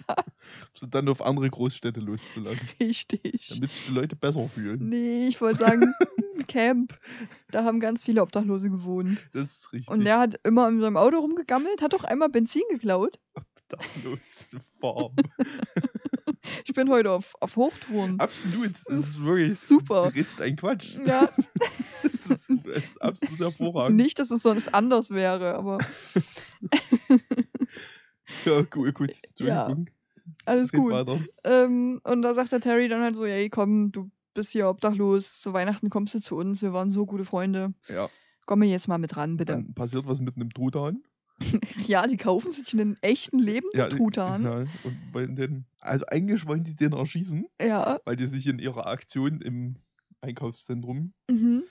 sie 0.79 0.89
dann 0.89 1.09
auf 1.09 1.23
andere 1.23 1.49
Großstädte 1.51 2.01
loszulassen. 2.01 2.69
richtig. 2.81 3.49
Damit 3.55 3.73
sich 3.73 3.87
die 3.87 3.93
Leute 3.93 4.17
besser 4.17 4.49
fühlen. 4.49 4.89
Nee, 4.89 5.27
ich 5.27 5.41
wollte 5.41 5.61
sagen, 5.61 5.93
Camp. 6.49 6.99
Da 7.51 7.65
haben 7.65 7.81
ganz 7.81 8.05
viele 8.05 8.23
Obdachlose 8.23 8.71
gewohnt. 8.71 9.27
Das 9.33 9.59
ist 9.59 9.73
richtig. 9.73 9.91
Und 9.91 10.05
der 10.05 10.19
hat 10.19 10.41
immer 10.45 10.69
in 10.69 10.81
seinem 10.81 10.97
Auto 10.97 11.19
rumgegammelt, 11.19 11.83
hat 11.83 11.95
auch 11.95 12.05
einmal 12.05 12.29
Benzin 12.29 12.63
geklaut. 12.71 13.19
Obdachlosenfarm. 13.35 15.13
Ich 16.65 16.75
bin 16.75 16.89
heute 16.91 17.11
auf, 17.11 17.35
auf 17.41 17.57
Hochtouren. 17.57 18.21
Absolut. 18.21 18.71
Das 18.87 19.01
ist 19.01 19.25
wirklich. 19.25 19.59
Super. 19.59 20.11
Du 20.11 20.15
redest 20.19 20.41
ein 20.41 20.55
Quatsch. 20.55 20.97
Ja, 21.05 21.29
Das 22.29 22.49
ist, 22.49 22.49
das 22.65 22.85
ist 22.85 23.03
absolut 23.03 23.41
hervorragend. 23.41 23.97
nicht, 23.97 24.17
dass 24.21 24.31
es 24.31 24.43
sonst 24.45 24.73
anders 24.73 25.11
wäre, 25.11 25.57
aber 25.57 25.79
Ja, 28.45 28.63
gut, 28.63 28.95
gut. 28.95 29.11
Ja, 29.11 29.67
Entschuldigung. 29.67 29.91
Alles 30.47 30.73
gut. 30.73 30.93
Ähm, 31.45 32.01
und 32.05 32.23
da 32.23 32.35
sagt 32.35 32.53
der 32.53 32.61
Terry 32.61 32.89
dann 32.89 33.03
halt 33.03 33.15
so, 33.15 33.25
ey, 33.25 33.49
komm, 33.51 33.93
du 33.93 34.11
bist 34.35 34.53
hier 34.53 34.69
obdachlos, 34.69 35.41
zu 35.41 35.53
Weihnachten 35.53 35.91
kommst 35.91 36.15
du 36.15 36.21
zu 36.21 36.37
uns, 36.37 36.63
wir 36.63 36.73
waren 36.73 36.91
so 36.91 37.07
gute 37.07 37.25
Freunde. 37.25 37.75
Ja, 37.89 38.11
Komm 38.47 38.61
mir 38.61 38.67
jetzt 38.67 38.87
mal 38.89 38.99
mit 38.99 39.17
ran, 39.17 39.37
bitte. 39.37 39.55
dann 39.55 39.75
passiert 39.75 40.07
was 40.07 40.21
mit 40.21 40.37
einem 40.37 40.51
Truthahn. 40.51 41.03
Ja, 41.87 42.07
die 42.07 42.17
kaufen 42.17 42.51
sich 42.51 42.73
einen 42.73 42.97
echten 43.03 43.39
lebenden 43.39 43.79
Ja, 43.81 43.89
Truthahn. 43.89 44.45
Ja, 44.45 44.67
und 44.83 45.15
wollen 45.15 45.37
den, 45.37 45.67
also 45.81 46.07
eigentlich 46.07 46.47
wollen 46.47 46.65
die 46.65 46.75
den 46.75 46.93
erschießen, 46.93 47.47
Ja. 47.61 48.01
weil 48.05 48.17
die 48.17 48.27
sich 48.27 48.47
in 48.47 48.59
ihrer 48.59 48.87
Aktion 48.87 49.41
im 49.41 49.77
Einkaufszentrum, 50.23 51.13
Mhm. 51.31 51.65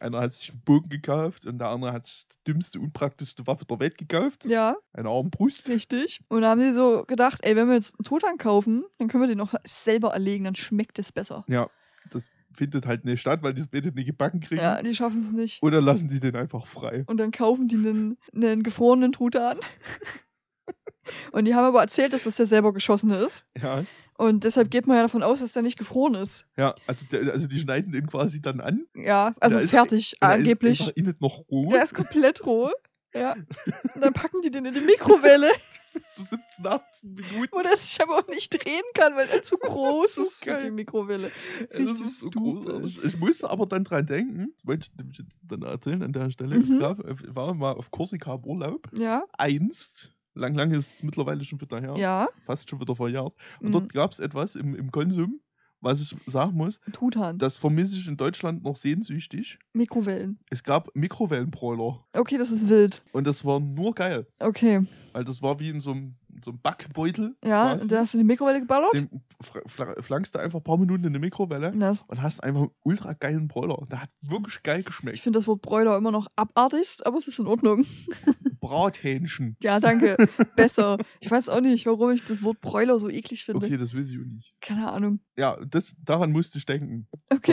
Einer 0.00 0.20
hat 0.20 0.32
sich 0.32 0.50
einen 0.50 0.60
Bogen 0.62 0.88
gekauft 0.88 1.46
und 1.46 1.58
der 1.58 1.68
andere 1.68 1.92
hat 1.92 2.06
sich 2.06 2.26
die 2.28 2.52
dümmste, 2.52 2.78
unpraktischste 2.80 3.46
Waffe 3.46 3.64
der 3.64 3.80
Welt 3.80 3.98
gekauft. 3.98 4.44
Ja, 4.44 4.76
Eine 4.92 5.08
Armbrust. 5.08 5.68
richtig. 5.68 6.20
Und 6.28 6.42
da 6.42 6.50
haben 6.50 6.60
sie 6.60 6.72
so 6.72 7.04
gedacht, 7.06 7.40
ey, 7.42 7.56
wenn 7.56 7.68
wir 7.68 7.74
jetzt 7.74 7.94
einen 7.98 8.04
Truthahn 8.04 8.38
kaufen, 8.38 8.84
dann 8.98 9.08
können 9.08 9.22
wir 9.22 9.28
den 9.28 9.40
auch 9.40 9.54
selber 9.64 10.10
erlegen, 10.10 10.44
dann 10.44 10.54
schmeckt 10.54 10.98
es 10.98 11.10
besser. 11.12 11.44
Ja, 11.48 11.68
das 12.10 12.30
findet 12.52 12.86
halt 12.86 13.04
nicht 13.04 13.20
statt, 13.20 13.42
weil 13.42 13.54
die 13.54 13.62
es 13.62 13.72
nicht 13.72 14.06
gebacken 14.06 14.40
kriegen. 14.40 14.60
Ja, 14.60 14.82
die 14.82 14.94
schaffen 14.94 15.18
es 15.18 15.30
nicht. 15.32 15.62
Oder 15.62 15.80
lassen 15.80 16.08
die 16.08 16.20
den 16.20 16.36
einfach 16.36 16.66
frei. 16.66 17.04
Und 17.06 17.18
dann 17.18 17.30
kaufen 17.30 17.68
die 17.68 17.76
einen, 17.76 18.18
einen 18.34 18.62
gefrorenen 18.62 19.12
Truthahn. 19.12 19.58
Und 21.32 21.46
die 21.46 21.54
haben 21.54 21.64
aber 21.64 21.80
erzählt, 21.80 22.12
dass 22.12 22.24
das 22.24 22.36
der 22.36 22.46
selber 22.46 22.72
geschossene 22.72 23.16
ist. 23.18 23.44
Ja, 23.56 23.84
Und 24.18 24.42
deshalb 24.44 24.70
geht 24.70 24.86
man 24.86 24.96
ja 24.96 25.02
davon 25.02 25.22
aus, 25.22 25.40
dass 25.40 25.52
der 25.52 25.62
nicht 25.62 25.78
gefroren 25.78 26.14
ist. 26.14 26.44
ja 26.56 26.74
also, 26.86 27.06
der, 27.06 27.32
also 27.32 27.46
die 27.46 27.58
schneiden 27.60 27.92
den 27.92 28.06
quasi 28.08 28.42
dann 28.42 28.60
an. 28.60 28.84
Ja, 28.94 29.34
also 29.40 29.56
Der 29.56 29.64
ist- 29.64 29.70
fertig, 29.70 30.16
er 30.20 30.30
angeblich. 30.30 30.80
Ist 30.80 30.88
einfach 30.88 30.96
innen 30.96 31.16
noch 31.20 31.44
roh. 31.48 31.70
Der 31.70 31.84
ist 31.84 31.94
komplett 31.94 32.44
roh. 32.44 32.70
Ja. 33.14 33.34
Und 33.94 34.02
dann 34.04 34.12
packen 34.12 34.42
die 34.42 34.50
den 34.50 34.66
in 34.66 34.74
die 34.74 34.80
Mikrowelle, 34.80 35.50
so 36.14 36.24
17, 36.24 36.66
18 36.66 37.14
Minuten. 37.14 37.48
wo 37.52 37.62
der 37.62 37.76
sich 37.76 37.98
aber 38.02 38.18
auch 38.18 38.28
nicht 38.28 38.50
drehen 38.52 38.82
kann, 38.94 39.14
weil 39.16 39.28
er 39.30 39.42
zu 39.42 39.56
groß 39.60 40.18
ist 40.18 40.26
ist 40.26 40.44
für 40.44 40.62
die 40.62 40.70
Mikrowelle. 40.72 41.30
Das 41.70 41.80
ist 42.00 42.18
so 42.18 42.28
großartig. 42.30 43.02
Ich 43.04 43.16
musste 43.18 43.48
aber 43.48 43.66
dann 43.66 43.84
dran 43.84 44.04
denken, 44.04 44.52
das 44.56 44.66
wollte 44.66 44.88
ich 45.12 45.24
dann 45.48 45.62
erzählen 45.62 46.02
an 46.02 46.12
der 46.12 46.30
Stelle. 46.30 46.56
Mhm. 46.58 46.64
ich 46.64 47.34
war 47.36 47.54
mal 47.54 47.72
auf 47.72 47.90
Korsika 47.92 48.34
im 48.34 48.44
Urlaub. 48.44 48.88
Ja, 48.98 49.22
Einst. 49.38 50.12
Lang, 50.38 50.54
lang 50.54 50.70
ist 50.70 50.94
es 50.94 51.02
mittlerweile 51.02 51.44
schon 51.44 51.60
wieder 51.60 51.80
her. 51.80 51.94
ja. 51.96 52.28
Fast 52.46 52.70
schon 52.70 52.80
wieder 52.80 52.94
verjährt. 52.96 53.34
Und 53.60 53.68
Mhm. 53.68 53.72
dort 53.72 53.92
gab 53.92 54.12
es 54.12 54.18
etwas 54.20 54.54
im, 54.54 54.74
im 54.74 54.90
Konsum, 54.90 55.40
was 55.80 56.00
ich 56.00 56.16
sagen 56.26 56.56
muss, 56.56 56.80
Truthahn. 56.92 57.38
das 57.38 57.56
vermisse 57.56 57.96
ich 57.96 58.08
in 58.08 58.16
Deutschland 58.16 58.62
noch 58.64 58.76
sehnsüchtig. 58.76 59.58
Mikrowellen. 59.72 60.38
Es 60.50 60.62
gab 60.64 60.94
Mikrowellenbroiler. 60.94 62.04
Okay, 62.12 62.36
das 62.38 62.50
ist 62.50 62.68
wild. 62.68 63.02
Und 63.12 63.26
das 63.26 63.44
war 63.44 63.60
nur 63.60 63.94
geil. 63.94 64.26
Okay. 64.40 64.86
Weil 65.12 65.24
das 65.24 65.40
war 65.42 65.58
wie 65.60 65.70
in 65.70 65.80
so 65.80 65.92
einem, 65.92 66.16
so 66.44 66.50
einem 66.50 66.60
Backbeutel. 66.60 67.36
Ja, 67.44 67.70
quasi. 67.72 67.82
und 67.82 67.92
da 67.92 68.00
hast 68.00 68.12
du 68.14 68.18
in 68.18 68.24
die 68.24 68.26
Mikrowelle 68.32 68.60
geballert? 68.60 68.92
Den 68.92 69.08
fla- 69.42 69.66
fla- 69.68 70.02
flankst 70.02 70.34
du 70.34 70.38
einfach 70.40 70.58
ein 70.60 70.64
paar 70.64 70.76
Minuten 70.78 71.04
in 71.04 71.12
die 71.12 71.18
Mikrowelle 71.18 71.72
Das, 71.76 72.02
und 72.02 72.22
hast 72.22 72.42
einfach 72.42 72.62
einen 72.62 72.70
ultra 72.82 73.12
geilen 73.14 73.46
Broiler. 73.48 73.86
Der 73.90 74.02
hat 74.02 74.10
wirklich 74.22 74.62
geil 74.64 74.80
ich 74.80 74.86
geschmeckt. 74.86 75.18
finde 75.20 75.38
das 75.38 75.46
Wort 75.48 75.62
Bräuler 75.62 75.96
immer 75.96 76.10
noch 76.10 76.26
abartigst, 76.36 77.06
aber 77.06 77.18
es 77.18 77.26
ist 77.28 77.38
in 77.38 77.46
Ordnung. 77.46 77.86
Brathähnchen. 78.68 79.56
Ja, 79.62 79.80
danke. 79.80 80.16
Besser. 80.56 80.98
Ich 81.20 81.30
weiß 81.30 81.48
auch 81.48 81.60
nicht, 81.60 81.86
warum 81.86 82.10
ich 82.10 82.24
das 82.26 82.42
Wort 82.42 82.60
Bräuler 82.60 82.98
so 82.98 83.08
eklig 83.08 83.44
finde. 83.44 83.64
Okay, 83.66 83.76
das 83.76 83.94
weiß 83.94 84.10
ich 84.10 84.18
auch 84.18 84.24
nicht. 84.24 84.54
Keine 84.60 84.90
Ahnung. 84.90 85.20
Ja, 85.36 85.56
das, 85.64 85.96
daran 86.04 86.32
musste 86.32 86.58
ich 86.58 86.66
denken. 86.66 87.06
Der 87.30 87.36
Okay. 87.38 87.52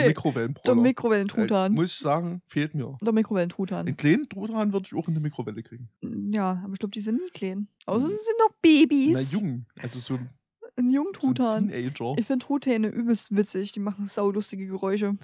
Der 0.64 0.72
Äh, 0.72 0.76
Mikrowellentruthahn. 0.76 1.72
muss 1.72 1.92
ich 1.92 1.98
sagen, 1.98 2.42
fehlt 2.46 2.74
mir. 2.74 2.96
Der 3.02 3.12
Mikrowellentruthahn. 3.12 3.86
Einen 3.86 3.96
kleinen 3.96 4.28
Truthahn 4.28 4.72
würde 4.72 4.86
ich 4.90 4.94
auch 4.98 5.08
in 5.08 5.14
die 5.14 5.20
Mikrowelle 5.20 5.62
kriegen. 5.62 5.88
Ja, 6.32 6.60
aber 6.64 6.74
ich 6.74 6.78
glaube, 6.78 6.92
die 6.92 7.00
sind 7.00 7.16
nie 7.20 7.30
klein. 7.32 7.68
Außer 7.86 8.08
sie 8.08 8.14
sind 8.14 8.38
noch 8.40 8.54
Babys. 8.60 9.12
Na, 9.14 9.20
jung. 9.20 9.66
Also 9.78 10.00
so, 10.00 10.14
ein- 10.14 10.90
jungen 10.90 10.92
so 10.92 11.08
ein 11.08 11.12
Truthahn. 11.34 11.68
Teenager. 11.68 12.14
Ich 12.18 12.26
finde 12.26 12.44
Truthähne 12.44 12.88
übelst 12.88 13.34
witzig. 13.34 13.72
Die 13.72 13.80
machen 13.80 14.06
saulustige 14.06 14.66
Geräusche. 14.66 15.16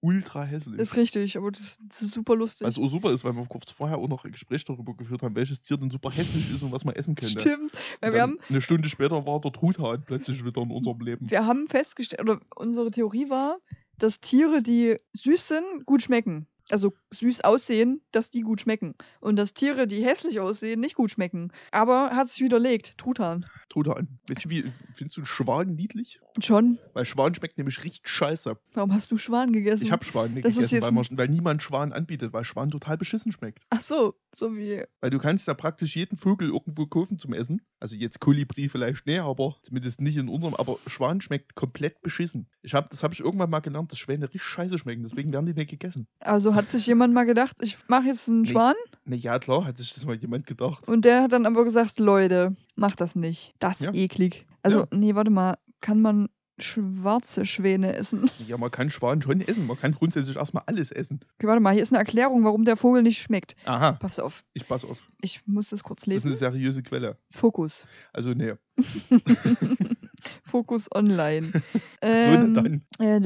Ultra 0.00 0.44
hässlich. 0.44 0.78
Ist 0.78 0.96
richtig, 0.96 1.36
aber 1.36 1.50
das 1.50 1.78
ist 1.90 2.14
super 2.14 2.36
lustig. 2.36 2.66
Was 2.66 2.78
auch 2.78 2.88
super 2.88 3.12
ist, 3.12 3.24
weil 3.24 3.34
wir 3.34 3.44
kurz 3.46 3.70
vorher 3.70 3.98
auch 3.98 4.08
noch 4.08 4.24
ein 4.24 4.32
Gespräch 4.32 4.64
darüber 4.64 4.94
geführt 4.94 5.22
haben, 5.22 5.34
welches 5.34 5.60
Tier 5.60 5.76
denn 5.76 5.90
super 5.90 6.10
hässlich 6.10 6.52
ist 6.52 6.62
und 6.62 6.70
was 6.70 6.84
man 6.84 6.94
essen 6.94 7.16
könnte. 7.16 7.40
Stimmt. 7.40 7.72
Weil 8.00 8.12
wir 8.12 8.22
haben, 8.22 8.38
eine 8.48 8.60
Stunde 8.60 8.88
später 8.88 9.26
war 9.26 9.40
der 9.40 9.52
Truthahn 9.52 10.02
plötzlich 10.06 10.44
wieder 10.44 10.62
in 10.62 10.70
unserem 10.70 11.00
Leben. 11.00 11.28
wir 11.28 11.46
haben 11.46 11.66
festgestellt, 11.66 12.22
oder 12.22 12.40
unsere 12.54 12.90
Theorie 12.90 13.28
war, 13.28 13.58
dass 13.98 14.20
Tiere, 14.20 14.62
die 14.62 14.96
süß 15.14 15.48
sind, 15.48 15.84
gut 15.84 16.02
schmecken. 16.02 16.46
Also 16.70 16.94
süß 17.12 17.42
aussehen, 17.42 18.00
dass 18.12 18.30
die 18.30 18.42
gut 18.42 18.60
schmecken. 18.60 18.94
Und 19.20 19.36
dass 19.36 19.54
Tiere, 19.54 19.86
die 19.86 20.04
hässlich 20.04 20.40
aussehen, 20.40 20.80
nicht 20.80 20.94
gut 20.94 21.10
schmecken. 21.10 21.52
Aber 21.70 22.10
hat 22.10 22.28
sich 22.28 22.44
widerlegt. 22.44 22.98
Truthahn. 22.98 23.46
Truthahn. 23.68 24.18
Weißt 24.28 24.44
du, 24.44 24.50
wie, 24.50 24.72
findest 24.94 25.16
du 25.16 25.20
einen 25.20 25.26
Schwan 25.26 25.74
niedlich? 25.74 26.20
Schon. 26.40 26.78
Weil 26.94 27.04
Schwan 27.04 27.34
schmeckt 27.34 27.58
nämlich 27.58 27.84
richtig 27.84 28.08
scheiße. 28.08 28.56
Warum 28.74 28.92
hast 28.92 29.10
du 29.10 29.18
Schwan 29.18 29.52
gegessen? 29.52 29.84
Ich 29.84 29.92
habe 29.92 30.04
Schwan 30.04 30.34
nicht 30.34 30.44
Das 30.44 30.54
gegessen, 30.54 30.82
weil, 30.82 30.92
man, 30.92 31.06
weil 31.10 31.28
niemand 31.28 31.62
Schwan 31.62 31.92
anbietet, 31.92 32.32
weil 32.32 32.44
Schwan 32.44 32.70
total 32.70 32.96
beschissen 32.96 33.32
schmeckt. 33.32 33.64
Ach 33.70 33.82
so, 33.82 34.14
so 34.34 34.56
wie. 34.56 34.82
Weil 35.00 35.10
du 35.10 35.18
kannst 35.18 35.48
ja 35.48 35.54
praktisch 35.54 35.96
jeden 35.96 36.16
Vogel 36.16 36.48
irgendwo 36.48 36.86
kaufen 36.86 37.18
zum 37.18 37.34
Essen. 37.34 37.60
Also 37.80 37.96
jetzt 37.96 38.20
Kolibri 38.20 38.68
vielleicht 38.68 39.06
nicht, 39.06 39.20
aber 39.20 39.56
zumindest 39.62 40.00
nicht 40.00 40.16
in 40.16 40.28
unserem. 40.28 40.54
Aber 40.54 40.78
Schwan 40.86 41.20
schmeckt 41.20 41.54
komplett 41.54 42.00
beschissen. 42.02 42.48
Ich 42.62 42.74
hab, 42.74 42.90
das 42.90 43.02
habe 43.02 43.14
ich 43.14 43.20
irgendwann 43.20 43.50
mal 43.50 43.60
gelernt, 43.60 43.92
dass 43.92 43.98
Schwäne 43.98 44.26
richtig 44.26 44.42
scheiße 44.42 44.78
schmecken. 44.78 45.02
Deswegen 45.02 45.32
werden 45.32 45.46
die 45.46 45.54
nicht 45.54 45.70
gegessen. 45.70 46.06
Also 46.20 46.54
hat 46.58 46.68
sich 46.70 46.86
jemand 46.86 47.14
mal 47.14 47.24
gedacht, 47.24 47.56
ich 47.62 47.78
mache 47.88 48.06
jetzt 48.08 48.28
einen. 48.28 48.44
Schwan? 48.46 48.74
Na 49.04 49.16
ja, 49.16 49.38
klar, 49.38 49.64
hat 49.64 49.76
sich 49.78 49.94
das 49.94 50.04
mal 50.04 50.16
jemand 50.16 50.46
gedacht. 50.46 50.86
Und 50.88 51.04
der 51.04 51.22
hat 51.22 51.32
dann 51.32 51.46
aber 51.46 51.64
gesagt, 51.64 51.98
Leute, 51.98 52.54
mach 52.76 52.94
das 52.96 53.14
nicht. 53.14 53.54
Das 53.58 53.80
ist 53.80 53.86
Ja. 53.86 53.92
eklig. 53.94 54.44
Also, 54.62 54.80
Ja. 54.80 54.86
nee, 54.92 55.14
warte 55.14 55.30
mal. 55.30 55.56
Kann 55.80 56.02
man 56.02 56.28
schwarze 56.60 57.46
Schwäne 57.46 57.94
essen? 57.94 58.28
Ja, 58.48 58.56
man 58.58 58.70
kann 58.70 58.90
Schwan 58.90 59.22
schon 59.22 59.40
essen. 59.40 59.66
Man 59.66 59.78
kann 59.78 59.92
grundsätzlich 59.92 60.36
erstmal 60.36 60.64
alles 60.66 60.90
essen. 60.90 61.20
Okay, 61.38 61.46
warte 61.46 61.60
mal, 61.60 61.72
hier 61.72 61.82
ist 61.82 61.92
eine 61.92 61.98
Erklärung, 62.00 62.44
warum 62.44 62.64
der 62.64 62.76
Vogel 62.76 63.02
nicht 63.02 63.18
schmeckt. 63.22 63.54
Aha, 63.64 63.92
Pass 63.92 64.18
auf, 64.18 64.44
ich 64.54 64.66
pass 64.66 64.84
auf. 64.84 64.98
ich 65.20 65.40
muss 65.46 65.68
das 65.70 65.82
kurz 65.84 66.00
Das 66.00 66.08
ist 66.08 66.24
lesen. 66.24 66.28
eine 66.28 66.36
seriöse 66.36 66.82
Quelle. 66.82 67.16
Fokus. 67.30 67.86
Also, 68.12 68.30
nee. 68.30 68.54
Fokus 70.44 70.88
online. 70.94 71.52
So 72.00 72.08
ähm, 72.08 72.54
dann. 72.54 72.82
äh, 73.00 73.18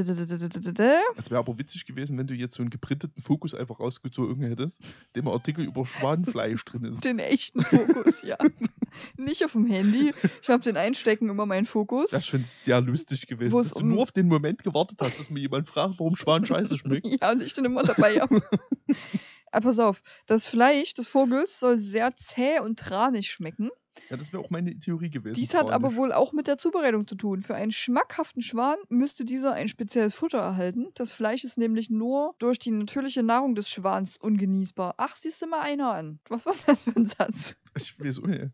Es 1.17 1.31
wäre 1.31 1.39
aber 1.41 1.59
witzig 1.59 1.85
gewesen, 1.85 2.17
wenn 2.17 2.27
du 2.27 2.33
jetzt 2.33 2.55
so 2.55 2.63
einen 2.63 2.71
geprinteten 2.71 3.23
Fokus 3.23 3.55
einfach 3.55 3.81
rausgezogen 3.81 4.43
hättest, 4.43 4.81
dem 5.15 5.29
ein 5.29 5.33
Artikel 5.35 5.67
über 5.67 5.85
Schwanfleisch 5.85 6.65
drin 6.65 6.87
ist. 6.87 7.05
Den 7.05 7.19
echten 7.19 7.61
Fokus, 7.61 8.23
ja. 8.23 8.39
Nicht 9.19 9.45
auf 9.45 9.53
dem 9.53 9.67
Handy. 9.67 10.15
Ich 10.41 10.49
habe 10.49 10.63
den 10.63 10.79
einstecken 10.79 11.29
immer 11.29 11.45
meinen 11.45 11.67
Fokus. 11.67 12.11
Das 12.13 12.21
ist 12.21 12.27
schon 12.29 12.45
sehr 12.47 12.81
lustig 12.81 13.27
gewesen, 13.27 13.55
dass 13.57 13.75
du 13.75 13.85
nur 13.85 14.03
auf 14.03 14.13
den 14.13 14.27
Moment 14.29 14.63
gewartet 14.63 14.99
hast, 15.03 15.19
dass 15.19 15.29
mir 15.29 15.41
jemand 15.41 15.69
fragt, 15.69 15.99
warum 15.99 16.17
Schwan 16.17 16.47
scheiße 16.47 16.79
schmeckt. 16.79 17.07
Ja, 17.21 17.33
und 17.33 17.43
ich 17.43 17.53
dann 17.53 17.67
immer 17.67 17.83
dabei 17.83 18.21
habe. 18.21 18.43
Aber 19.51 19.69
pass 19.69 19.79
auf, 19.79 20.03
das 20.27 20.49
Fleisch 20.49 20.95
des 20.95 21.09
Vogels 21.09 21.61
soll 21.61 21.77
sehr 21.77 22.17
zäh 22.17 22.61
und 22.61 22.79
tranig 22.79 23.31
schmecken. 23.31 23.69
Ja, 24.11 24.17
das 24.17 24.33
wäre 24.33 24.43
auch 24.43 24.51
meine 24.51 24.79
Theorie 24.79 25.11
gewesen. 25.11 25.35
Dies 25.35 25.55
hat 25.55 25.71
aber 25.71 25.95
wohl 25.97 26.13
auch 26.13 26.33
mit 26.33 26.47
der 26.47 26.59
Zubereitung 26.59 27.07
zu 27.07 27.15
tun. 27.15 27.43
Für 27.43 27.55
einen 27.55 27.73
schmackhaften 27.73 28.43
Schwan 28.43 28.77
müsste 28.89 29.25
dieser 29.25 29.53
ein 29.53 29.69
spezielles 29.69 30.15
Futter 30.15 30.39
erhalten. 30.39 30.89
Das 30.95 31.13
Fleisch 31.13 31.45
ist 31.45 31.59
nämlich 31.59 31.91
nur 31.91 32.35
durch 32.39 32.59
die 32.59 32.71
natürliche 32.71 33.23
Nahrung 33.23 33.55
des 33.55 33.69
Schwans 33.69 34.17
ungenießbar. 34.17 34.95
Ach, 34.97 35.17
siehst 35.17 35.43
du 35.43 35.47
mal 35.47 35.61
einer 35.61 35.93
an. 35.93 36.21
Was 36.29 36.47
war 36.47 36.55
das 36.67 36.85
für 36.85 36.97
ein 36.97 37.07
Satz? 37.07 37.57
Ich 37.77 37.99
weiß 37.99 38.21
auch 38.21 38.27
nicht. 38.27 38.51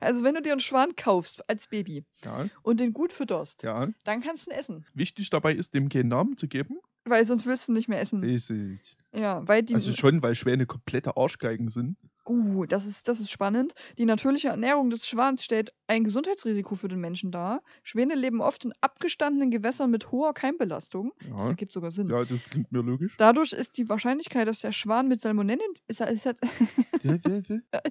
Also, 0.00 0.24
wenn 0.24 0.34
du 0.34 0.42
dir 0.42 0.52
einen 0.52 0.60
Schwan 0.60 0.96
kaufst 0.96 1.48
als 1.48 1.68
Baby 1.68 2.04
Ja, 2.24 2.48
und 2.62 2.80
den 2.80 2.92
gut 2.92 3.12
fütterst, 3.12 3.62
ja. 3.62 3.88
dann 4.04 4.20
kannst 4.20 4.46
du 4.46 4.50
ihn 4.50 4.56
essen. 4.58 4.86
Wichtig 4.94 5.30
dabei 5.30 5.54
ist, 5.54 5.74
dem 5.74 5.88
keinen 5.88 6.08
Namen 6.08 6.36
zu 6.36 6.48
geben. 6.48 6.78
Weil 7.04 7.24
sonst 7.24 7.46
willst 7.46 7.68
du 7.68 7.72
ihn 7.72 7.76
nicht 7.76 7.88
mehr 7.88 8.00
essen. 8.00 8.22
Richtig. 8.22 8.96
Ja, 9.12 9.46
weil 9.46 9.62
die. 9.62 9.74
Also 9.74 9.92
schon, 9.92 10.22
weil 10.22 10.34
Schwäne 10.34 10.66
komplette 10.66 11.16
Arschgeigen 11.16 11.68
sind. 11.68 11.96
Uh, 12.30 12.64
das 12.64 12.84
ist, 12.86 13.08
das 13.08 13.18
ist 13.18 13.30
spannend. 13.30 13.72
Die 13.98 14.04
natürliche 14.04 14.48
Ernährung 14.48 14.88
des 14.90 15.04
Schwans 15.04 15.42
stellt 15.42 15.72
ein 15.88 16.04
Gesundheitsrisiko 16.04 16.76
für 16.76 16.86
den 16.86 17.00
Menschen 17.00 17.32
dar. 17.32 17.60
Schwäne 17.82 18.14
leben 18.14 18.40
oft 18.40 18.64
in 18.64 18.72
abgestandenen 18.80 19.50
Gewässern 19.50 19.90
mit 19.90 20.12
hoher 20.12 20.32
Keimbelastung. 20.32 21.12
Das 21.18 21.28
Ja, 21.28 21.48
ergibt 21.48 21.72
sogar 21.72 21.90
Sinn. 21.90 22.06
ja 22.08 22.24
das 22.24 22.40
klingt 22.48 22.70
mir 22.70 22.82
logisch. 22.82 23.16
Dadurch 23.18 23.52
ist 23.52 23.76
die 23.78 23.88
Wahrscheinlichkeit, 23.88 24.46
dass 24.46 24.60
der 24.60 24.70
Schwan 24.70 25.08
mit 25.08 25.20
Salmonellen. 25.20 25.60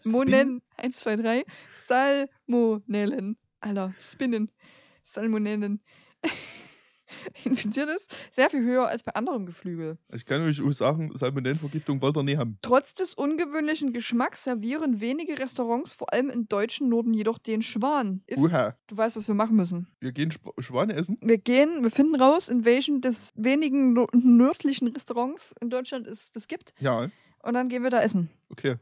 Salmonellen. 0.02 0.62
1, 0.78 0.98
2, 0.98 1.16
3. 1.18 1.46
Salmonellen. 1.86 3.38
Alter, 3.60 3.94
Spinnen. 4.00 4.50
Salmonellen. 5.04 5.82
Infiziert 7.46 7.90
ist 7.90 8.14
sehr 8.32 8.50
viel 8.50 8.64
höher 8.64 8.88
als 8.88 9.04
bei 9.04 9.14
anderem 9.14 9.46
Geflügel. 9.46 9.98
Ich 10.14 10.26
kann 10.26 10.42
euch 10.42 10.62
auch 10.62 10.72
sagen, 10.72 11.12
Salmonellenvergiftung 11.16 12.02
wollt 12.02 12.18
ihr 12.18 12.24
nie 12.24 12.38
haben. 12.38 12.58
Trotz 12.62 12.94
des 12.94 13.14
ungewöhnlichen 13.14 13.94
Geschmacks 13.94 14.44
servieren 14.44 15.00
wenige 15.02 15.38
Restaurants, 15.40 15.94
vor 15.94 16.12
allem 16.14 16.30
im 16.30 16.48
deutschen 16.48 16.90
Norden, 16.90 17.14
jedoch 17.14 17.38
den 17.38 17.62
Schwan. 17.62 18.22
If, 18.30 18.38
Uha, 18.38 18.76
du 18.88 18.98
weißt, 18.98 19.18
was 19.18 19.28
wir 19.28 19.36
machen 19.36 19.56
müssen. 19.56 19.88
wir 20.00 20.12
gehen 20.12 20.30
Sp 20.32 20.52
Schwane 20.60 20.94
essen. 20.94 21.18
Wir 21.22 21.38
gehen, 21.38 21.84
wir 21.84 21.92
finden 21.92 22.16
raus, 22.16 22.50
in 22.50 22.66
welchen 22.66 23.02
des 23.02 23.32
wenigen 23.36 23.94
nördlichen 24.14 24.88
Restaurants 24.90 25.54
in 25.62 25.70
Deutschland 25.70 26.08
es 26.08 26.32
das 26.32 26.48
gibt. 26.48 26.74
Ja, 26.80 27.10
Und 27.44 27.54
dann 27.54 27.70
gehen 27.70 27.84
wir 27.84 27.90
da 27.90 28.02
essen. 28.02 28.30
okay. 28.50 28.78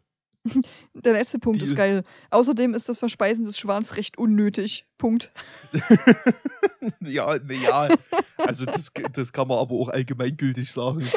Der 0.94 1.14
letzte 1.14 1.40
Punkt 1.40 1.62
ist 1.62 1.76
Deal. 1.76 1.78
geil. 1.78 2.04
Außerdem 2.30 2.74
ist 2.74 2.90
das 2.90 2.98
Verspeisen 2.98 3.46
des 3.46 3.58
Schwans 3.58 3.96
recht 3.98 4.18
unnötig. 4.18 4.86
Punkt. 4.98 5.32
ja, 7.02 7.36
ja. 7.36 7.90
Also 8.38 8.66
das, 8.66 8.92
das 9.14 9.32
kann 9.32 9.48
man 9.48 9.60
aber 9.60 9.76
auch 9.76 9.90
allgemeingültig 9.90 10.72
sagen. 10.72 11.08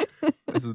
Also 0.45 0.73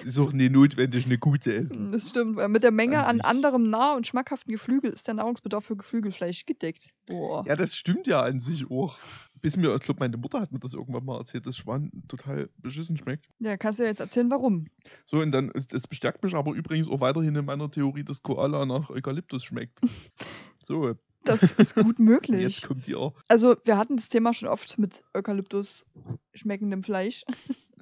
es 0.00 0.04
ist 0.04 0.18
auch 0.18 0.32
nicht 0.32 0.52
notwendig, 0.52 1.06
eine 1.06 1.18
gute 1.18 1.54
essen. 1.54 1.92
Das 1.92 2.10
stimmt, 2.10 2.36
weil 2.36 2.48
mit 2.48 2.62
der 2.62 2.70
Menge 2.70 3.04
An 3.04 3.20
an 3.20 3.20
anderem 3.22 3.70
nah- 3.70 3.94
und 3.94 4.06
schmackhaften 4.06 4.52
Geflügel 4.52 4.90
ist 4.90 5.08
der 5.08 5.14
Nahrungsbedarf 5.14 5.64
für 5.64 5.76
Geflügelfleisch 5.76 6.46
gedeckt. 6.46 6.90
Boah. 7.06 7.44
Ja, 7.46 7.56
das 7.56 7.74
stimmt 7.74 8.06
ja 8.06 8.22
an 8.22 8.38
sich 8.38 8.70
auch. 8.70 8.96
Bis 9.44 9.58
mir, 9.58 9.74
ich 9.74 9.82
glaube, 9.82 10.00
meine 10.00 10.16
Mutter 10.16 10.40
hat 10.40 10.52
mir 10.52 10.58
das 10.58 10.72
irgendwann 10.72 11.04
mal 11.04 11.18
erzählt, 11.18 11.44
dass 11.44 11.58
Schwan 11.58 11.90
total 12.08 12.48
beschissen 12.56 12.96
schmeckt. 12.96 13.28
Ja, 13.40 13.58
kannst 13.58 13.78
du 13.78 13.82
ja 13.82 13.90
jetzt 13.90 14.00
erzählen, 14.00 14.30
warum. 14.30 14.68
So, 15.04 15.18
und 15.18 15.32
dann, 15.32 15.52
das 15.68 15.86
bestärkt 15.86 16.24
mich 16.24 16.34
aber 16.34 16.52
übrigens 16.54 16.88
auch 16.88 17.00
weiterhin 17.00 17.36
in 17.36 17.44
meiner 17.44 17.70
Theorie, 17.70 18.04
dass 18.04 18.22
Koala 18.22 18.64
nach 18.64 18.88
Eukalyptus 18.88 19.44
schmeckt. 19.44 19.78
So, 20.66 20.94
Das 21.24 21.42
ist 21.42 21.74
gut 21.74 21.98
möglich. 21.98 22.40
jetzt 22.40 22.62
kommt 22.66 22.88
ihr. 22.88 23.12
Also, 23.28 23.54
wir 23.66 23.76
hatten 23.76 23.96
das 23.96 24.08
Thema 24.08 24.32
schon 24.32 24.48
oft 24.48 24.78
mit 24.78 25.02
Eukalyptus 25.12 25.84
schmeckendem 26.32 26.82
Fleisch, 26.82 27.22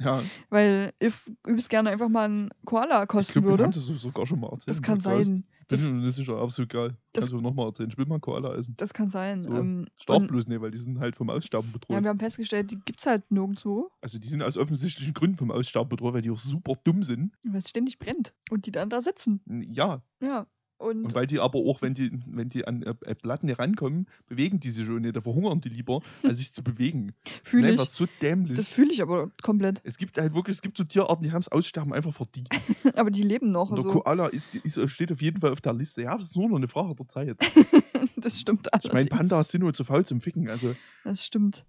Ja, 0.00 0.20
weil 0.50 0.92
ich 0.98 1.12
übelst 1.46 1.70
gerne 1.70 1.90
einfach 1.90 2.08
mal 2.08 2.24
einen 2.24 2.50
Koala 2.64 3.04
ich 3.04 3.08
kosten 3.08 3.34
glaube, 3.34 3.46
wir 3.46 3.50
würde. 3.52 3.64
haben 3.66 3.70
das 3.72 3.84
sogar 3.84 4.26
schon 4.26 4.40
mal 4.40 4.48
erzählt. 4.50 4.70
Das 4.70 4.82
kann 4.82 4.98
sein. 4.98 5.22
Bin 5.22 5.44
Das, 5.72 5.90
nicht 5.90 6.14
sicher, 6.16 6.36
aber 6.36 6.50
so 6.50 6.66
geil. 6.66 6.96
das- 7.12 7.22
Kannst 7.22 7.32
du 7.32 7.40
nochmal 7.40 7.66
erzählen. 7.66 7.90
Ich 7.90 7.98
will 7.98 8.06
mal 8.06 8.20
Koala 8.20 8.54
essen. 8.54 8.74
das 8.76 8.92
kann 8.94 9.10
sein. 9.10 9.42
So, 9.44 9.50
Ähm, 9.54 9.86
bloß 10.06 10.46
nicht, 10.46 10.60
weil 10.60 10.70
die 10.70 10.78
sind 10.78 10.98
halt 11.00 11.16
vom 11.16 11.30
Aussterben 11.30 11.68
ja, 11.68 11.72
bedroht. 11.72 12.02
wir 12.02 12.08
haben 12.08 12.18
festgestellt, 12.18 12.70
die 12.70 12.78
gibt's 12.84 13.06
halt 13.06 13.30
nirgendwo, 13.30 13.90
Also 14.00 14.18
die 14.18 14.28
sind 14.28 14.42
aus 14.42 14.56
offensichtlichen 14.56 15.14
Gründen 15.14 15.36
vom 15.36 15.50
Aussterben 15.50 15.88
bedroht, 15.88 16.14
weil 16.14 16.22
die 16.22 16.30
auch 16.30 16.38
super 16.38 16.74
dumm 16.84 17.02
sind. 17.02 17.32
weil 17.44 17.56
es 17.58 17.68
ständig 17.68 17.98
brennt. 17.98 18.34
Und 18.50 18.66
die 18.66 18.70
dann 18.72 18.88
da 18.90 19.00
sitzen. 19.00 19.40
Ja, 19.72 20.02
Ja. 20.20 20.46
Und, 20.82 21.04
und 21.04 21.14
weil 21.14 21.26
die 21.26 21.38
aber 21.38 21.58
auch, 21.60 21.80
wenn 21.80 21.94
die, 21.94 22.10
wenn 22.26 22.48
die 22.48 22.66
an 22.66 22.82
äh, 22.82 22.94
äh, 23.06 23.14
Platten 23.14 23.48
herankommen, 23.48 24.06
bewegen 24.26 24.58
die 24.60 24.70
sich 24.70 24.84
schon 24.86 25.02
nicht. 25.02 25.14
Da 25.16 25.20
verhungern 25.20 25.60
die 25.60 25.68
lieber, 25.68 26.00
als 26.24 26.38
sich 26.38 26.52
zu 26.52 26.62
bewegen. 26.62 27.14
fühle 27.44 27.70
ich. 27.72 27.80
so 27.90 28.06
dämlich. 28.20 28.54
Das 28.56 28.66
fühle 28.68 28.92
ich 28.92 29.00
aber 29.02 29.30
komplett. 29.42 29.80
es 29.84 29.96
gibt 29.96 30.18
halt 30.18 30.34
wirklich, 30.34 30.56
es 30.56 30.62
gibt 30.62 30.76
so 30.76 30.84
Tierarten, 30.84 31.22
die 31.24 31.30
haben 31.32 31.42
das 31.42 31.52
Aussterben 31.52 31.92
einfach 31.92 32.12
verdient. 32.12 32.48
aber 32.96 33.10
die 33.10 33.22
leben 33.22 33.52
noch. 33.52 33.70
Und 33.70 33.76
der 33.76 33.86
Also, 33.86 34.00
Koala 34.00 34.26
ist, 34.26 34.54
ist, 34.54 34.90
steht 34.90 35.12
auf 35.12 35.22
jeden 35.22 35.40
Fall 35.40 35.52
auf 35.52 35.60
der 35.60 35.72
Liste. 35.74 36.02
Ja, 36.02 36.16
das 36.16 36.26
ist 36.28 36.36
nur 36.36 36.48
noch 36.48 36.56
eine 36.56 36.68
Frage 36.68 36.94
der 36.94 37.08
Zeit. 37.08 37.36
das 38.16 38.40
stimmt 38.40 38.68
Ich 38.74 38.84
meine, 38.84 38.94
allerdings. 39.10 39.16
Pandas 39.16 39.48
sind 39.50 39.60
nur 39.62 39.72
zu 39.74 39.84
faul 39.84 40.04
zum 40.04 40.20
Ficken. 40.20 40.48
Also 40.48 40.74
Das 41.04 41.24
stimmt. 41.24 41.64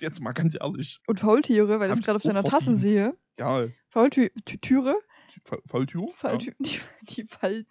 jetzt 0.00 0.20
mal 0.20 0.32
ganz 0.32 0.56
ehrlich. 0.60 0.98
Und 1.06 1.20
Faultiere, 1.20 1.80
weil 1.80 1.90
ich 1.90 1.98
es 1.98 2.02
gerade 2.04 2.16
auf 2.16 2.22
deiner 2.22 2.44
Tasse 2.44 2.76
sehe. 2.76 3.14
Ja, 3.38 3.66
Faultüre? 3.90 4.96
Fa- 5.44 5.58
Faultür? 5.66 6.08
Faultür 6.16 6.54
die, 6.58 6.78
die 7.02 7.24
Fall. 7.24 7.66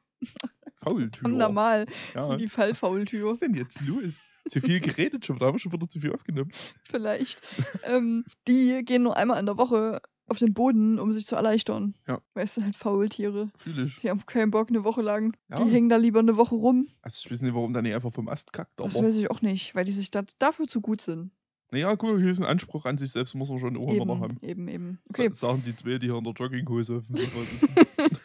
Faultür. 0.82 1.28
Normal. 1.30 1.86
Ja. 2.14 2.36
Die 2.38 2.46
Was 2.46 2.52
Fallfaultür. 2.54 3.32
ist 3.32 3.42
denn 3.42 3.54
jetzt 3.56 3.82
los? 3.82 4.20
Zu 4.50 4.62
viel 4.62 4.80
geredet 4.80 5.26
schon, 5.26 5.40
da 5.40 5.48
haben 5.48 5.56
wir 5.56 5.60
schon 5.60 5.72
wieder 5.72 5.90
zu 5.90 6.00
viel 6.00 6.14
aufgenommen. 6.14 6.52
Vielleicht. 6.84 7.42
ähm, 7.84 8.26
die 8.48 8.84
gehen 8.86 9.02
nur 9.04 9.18
einmal 9.18 9.40
in 9.40 9.48
der 9.48 9.58
Woche 9.58 10.02
auf 10.28 10.38
den 10.38 10.54
Boden, 10.54 11.00
um 11.00 11.14
sich 11.14 11.26
zu 11.26 11.36
erleichtern. 11.36 11.96
Ja. 12.08 12.20
Weißt 12.36 12.58
du, 12.58 12.62
halt 12.64 12.76
Faultiere. 12.76 13.50
Fühl 13.58 13.86
ich. 13.86 14.00
Die 14.02 14.10
haben 14.10 14.24
keinen 14.28 14.52
Bock 14.52 14.70
eine 14.70 14.84
Woche 14.84 15.02
lang. 15.02 15.36
Ja. 15.50 15.64
Die 15.64 15.72
hängen 15.72 15.90
da 15.90 15.96
lieber 15.98 16.20
eine 16.20 16.38
Woche 16.38 16.54
rum. 16.56 16.88
Also 17.02 17.20
ich 17.24 17.32
weiß 17.32 17.42
nicht, 17.42 17.56
warum 17.56 17.74
der 17.74 17.82
nicht 17.82 17.96
einfach 17.96 18.14
vom 18.14 18.28
Ast 18.30 18.54
kackt, 18.54 18.72
Das 18.80 18.94
weiß 18.96 19.16
ich 19.16 19.32
auch 19.32 19.42
nicht, 19.42 19.74
weil 19.74 19.86
die 19.86 19.92
sich 19.92 20.12
da, 20.12 20.24
dafür 20.40 20.68
zu 20.68 20.82
gut 20.82 21.02
sind. 21.02 21.32
naja, 21.72 21.94
gut, 21.96 22.20
hier 22.20 22.30
ist 22.30 22.40
ein 22.40 22.46
Anspruch 22.46 22.86
an 22.86 22.98
sich 23.00 23.12
selbst, 23.12 23.34
muss 23.34 23.50
man 23.50 23.60
schon 23.60 23.78
auch 23.78 23.92
immer 23.92 24.06
noch 24.06 24.20
haben. 24.20 24.38
eben, 24.42 24.68
eben. 24.68 25.00
Okay. 25.10 25.28
Okay. 25.28 25.34
Sagen 25.36 25.64
die 25.66 25.76
zwei, 25.76 25.98
die 25.98 26.08
hier 26.08 26.18
in 26.18 26.24
der 26.24 26.34
Jogginghose 26.34 26.98
auf 26.98 27.08
dem 27.08 27.16
Sofa 27.18 27.40
sitzen. 27.40 28.20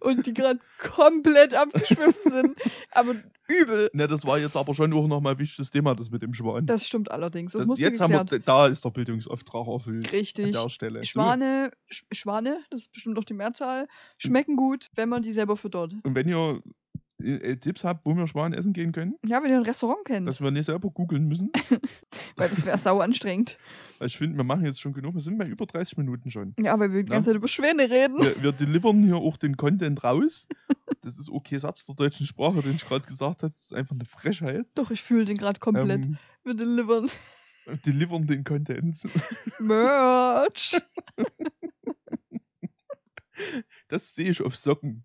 Und 0.00 0.26
die 0.26 0.34
gerade 0.34 0.60
komplett 0.78 1.54
abgeschwiffen 1.54 2.14
sind. 2.32 2.58
Aber 2.90 3.14
übel. 3.48 3.90
Ne, 3.92 4.06
das 4.06 4.24
war 4.26 4.38
jetzt 4.38 4.56
aber 4.56 4.74
schon 4.74 4.92
auch 4.92 5.06
nochmal 5.06 5.34
ein 5.34 5.38
wichtiges 5.38 5.70
Thema, 5.70 5.94
das 5.94 6.10
mit 6.10 6.22
dem 6.22 6.34
Schwan. 6.34 6.66
Das 6.66 6.86
stimmt 6.86 7.10
allerdings. 7.10 7.52
Das, 7.52 7.60
Das- 7.60 7.66
musste 7.68 7.84
jetzt 7.84 8.00
haben 8.00 8.12
wir, 8.12 8.24
da 8.40 8.66
ist 8.66 8.84
der 8.84 8.90
Bildungsauftrag 8.90 9.66
erfüllt. 9.66 10.06
An 10.06 10.10
Richtig. 10.10 10.52
der 10.52 10.68
Stelle. 10.68 11.04
Schwane, 11.04 11.70
Sch 11.90 12.04
Schwane, 12.12 12.60
das 12.70 12.82
ist 12.82 12.92
bestimmt 12.92 13.18
auch 13.18 13.24
die 13.24 13.34
Mehrzahl, 13.34 13.88
schmecken 14.18 14.56
gut, 14.56 14.86
wenn 14.94 15.08
man 15.08 15.22
die 15.22 15.32
selber 15.32 15.56
füttert. 15.56 15.94
Und 16.02 16.14
wenn 16.14 16.28
ihr 16.28 16.60
äh, 17.20 17.56
Tipps 17.56 17.84
habt, 17.84 18.06
wo 18.06 18.16
wir 18.16 18.26
Schwan 18.26 18.52
essen 18.52 18.72
gehen 18.72 18.92
können, 18.92 19.16
Ja, 19.24 19.42
wenn 19.42 19.50
ihr 19.50 19.56
ein 19.56 19.64
Restaurant 19.64 20.04
kennt. 20.04 20.28
dass 20.28 20.40
wir 20.40 20.50
nicht 20.50 20.66
selber 20.66 20.90
googeln 20.90 21.26
müssen. 21.26 21.50
weil 22.36 22.50
das 22.50 22.64
wäre 22.64 22.78
sau 22.78 23.00
anstrengend. 23.00 23.58
Weil 23.98 24.06
ich 24.06 24.16
finde, 24.16 24.36
wir 24.36 24.44
machen 24.44 24.64
jetzt 24.64 24.80
schon 24.80 24.92
genug. 24.92 25.14
Wir 25.14 25.20
sind 25.20 25.38
bei 25.38 25.46
über 25.46 25.66
30 25.66 25.98
Minuten 25.98 26.30
schon. 26.30 26.54
Ja, 26.58 26.78
weil 26.78 26.92
wir 26.92 27.02
die 27.02 27.10
ganze 27.10 27.30
Zeit 27.30 27.36
über 27.36 27.48
Schwäne 27.48 27.90
reden. 27.90 28.18
Wir, 28.20 28.42
wir 28.42 28.52
delivern 28.52 29.02
hier 29.02 29.16
auch 29.16 29.36
den 29.36 29.56
Content 29.56 30.04
raus. 30.04 30.46
Das 31.02 31.18
ist 31.18 31.30
okay 31.30 31.58
Satz 31.58 31.86
der 31.86 31.94
deutschen 31.94 32.26
Sprache, 32.26 32.62
den 32.62 32.76
ich 32.76 32.84
gerade 32.86 33.06
gesagt 33.06 33.42
habe. 33.42 33.50
Das 33.52 33.60
ist 33.60 33.74
einfach 33.74 33.94
eine 33.94 34.04
Frechheit. 34.04 34.66
Doch, 34.74 34.90
ich 34.90 35.02
fühle 35.02 35.24
den 35.24 35.36
gerade 35.36 35.58
komplett. 35.58 36.04
Ähm, 36.04 36.18
Wir 36.44 36.54
delivern 36.54 37.08
delivern 37.84 38.26
den 38.26 38.44
Content. 38.44 38.96
Merch. 39.58 40.80
Das 43.88 44.14
sehe 44.14 44.30
ich 44.30 44.42
auf 44.42 44.54
Socken. 44.56 45.02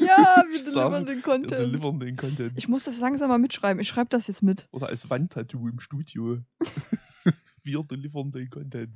Ja, 0.00 0.42
wir 0.50 0.58
delivern 0.58 1.06
den 1.06 1.16
Wir 1.16 1.22
Content. 1.22 1.52
delivern 1.52 2.00
den 2.00 2.16
Content. 2.16 2.52
Ich 2.56 2.66
muss 2.68 2.84
das 2.84 2.98
langsam 2.98 3.28
mal 3.28 3.38
mitschreiben. 3.38 3.80
Ich 3.80 3.88
schreibe 3.88 4.08
das 4.10 4.26
jetzt 4.26 4.42
mit. 4.42 4.66
Oder 4.72 4.88
als 4.88 5.08
Wandtattoo 5.08 5.68
im 5.68 5.78
Studio. 5.80 6.38
Wir 7.62 7.80
delivern 7.82 8.30
den 8.32 8.50
Content. 8.50 8.90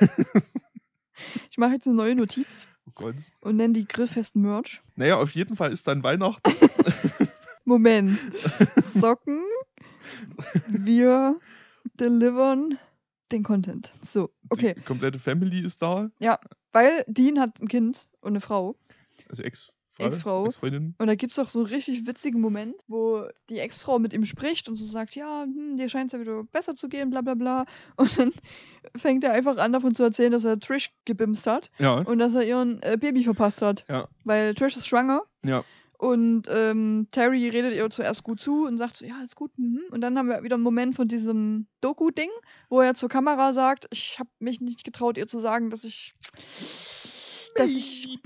Ich 1.50 1.58
mache 1.58 1.72
jetzt 1.74 1.86
eine 1.86 1.94
neue 1.96 2.14
Notiz 2.16 2.66
Oh 2.88 2.90
Gott. 2.94 3.14
und 3.40 3.56
nenne 3.56 3.72
die 3.74 3.86
Grillfest 3.86 4.34
Merch. 4.34 4.82
Naja, 4.96 5.16
auf 5.18 5.30
jeden 5.32 5.54
Fall 5.56 5.72
ist 5.72 5.86
dann 5.86 6.02
Weihnachten. 6.02 6.52
Moment. 7.64 8.18
Socken. 8.94 9.40
Wir 10.66 11.38
delivern 12.00 12.78
den 13.32 13.42
Content. 13.42 13.92
So, 14.02 14.30
okay. 14.50 14.74
Die 14.76 14.82
komplette 14.82 15.18
Family 15.18 15.60
ist 15.60 15.82
da. 15.82 16.10
Weil 16.72 17.04
Dean 17.06 17.40
hat 17.40 17.60
ein 17.60 17.68
Kind 17.68 18.06
und 18.20 18.32
eine 18.32 18.40
Frau. 18.40 18.76
Also 19.28 19.42
Ex-Frau. 19.42 19.72
Ex-Frau. 20.06 20.48
Und 20.98 21.06
da 21.06 21.14
gibt 21.14 21.32
es 21.32 21.38
auch 21.38 21.50
so 21.50 21.60
einen 21.60 21.68
richtig 21.68 22.06
witzigen 22.06 22.40
Moment, 22.40 22.74
wo 22.88 23.26
die 23.48 23.60
Ex-Frau 23.60 23.98
mit 24.00 24.12
ihm 24.12 24.24
spricht 24.24 24.68
und 24.68 24.76
so 24.76 24.84
sagt, 24.86 25.14
ja, 25.14 25.44
hm, 25.44 25.76
dir 25.76 25.88
scheint 25.88 26.12
es 26.12 26.18
ja 26.18 26.20
wieder 26.20 26.42
besser 26.44 26.74
zu 26.74 26.88
gehen, 26.88 27.10
bla 27.10 27.20
bla 27.20 27.34
bla. 27.34 27.64
Und 27.96 28.18
dann 28.18 28.32
fängt 28.96 29.22
er 29.24 29.32
einfach 29.32 29.56
an, 29.56 29.72
davon 29.72 29.94
zu 29.94 30.02
erzählen, 30.02 30.32
dass 30.32 30.44
er 30.44 30.58
Trish 30.58 30.90
gebimst 31.04 31.46
hat 31.46 31.70
Ja. 31.78 31.98
und 31.98 32.18
dass 32.18 32.34
er 32.34 32.42
ihren 32.44 32.82
äh, 32.82 32.96
Baby 33.00 33.22
verpasst 33.24 33.62
hat. 33.62 33.84
Ja. 33.88 34.08
Weil 34.24 34.54
Trish 34.54 34.76
ist 34.76 34.86
schwanger 34.86 35.22
Ja. 35.44 35.64
Und 35.98 36.48
ähm, 36.50 37.08
Terry 37.12 37.48
redet 37.48 37.72
ihr 37.72 37.88
zuerst 37.90 38.24
gut 38.24 38.40
zu 38.40 38.66
und 38.66 38.78
sagt 38.78 38.96
so, 38.96 39.04
ja, 39.04 39.22
ist 39.22 39.36
gut. 39.36 39.56
Mhm. 39.56 39.82
Und 39.90 40.00
dann 40.00 40.18
haben 40.18 40.28
wir 40.28 40.42
wieder 40.42 40.54
einen 40.54 40.62
Moment 40.62 40.96
von 40.96 41.08
diesem 41.08 41.66
Doku-Ding, 41.80 42.30
wo 42.68 42.80
er 42.80 42.94
zur 42.94 43.08
Kamera 43.08 43.52
sagt, 43.52 43.86
ich 43.90 44.18
habe 44.18 44.28
mich 44.38 44.60
nicht 44.60 44.84
getraut, 44.84 45.16
ihr 45.16 45.26
zu 45.26 45.38
sagen, 45.38 45.70
dass 45.70 45.84
ich, 45.84 46.14
dass 47.54 47.70
ich, 47.70 48.18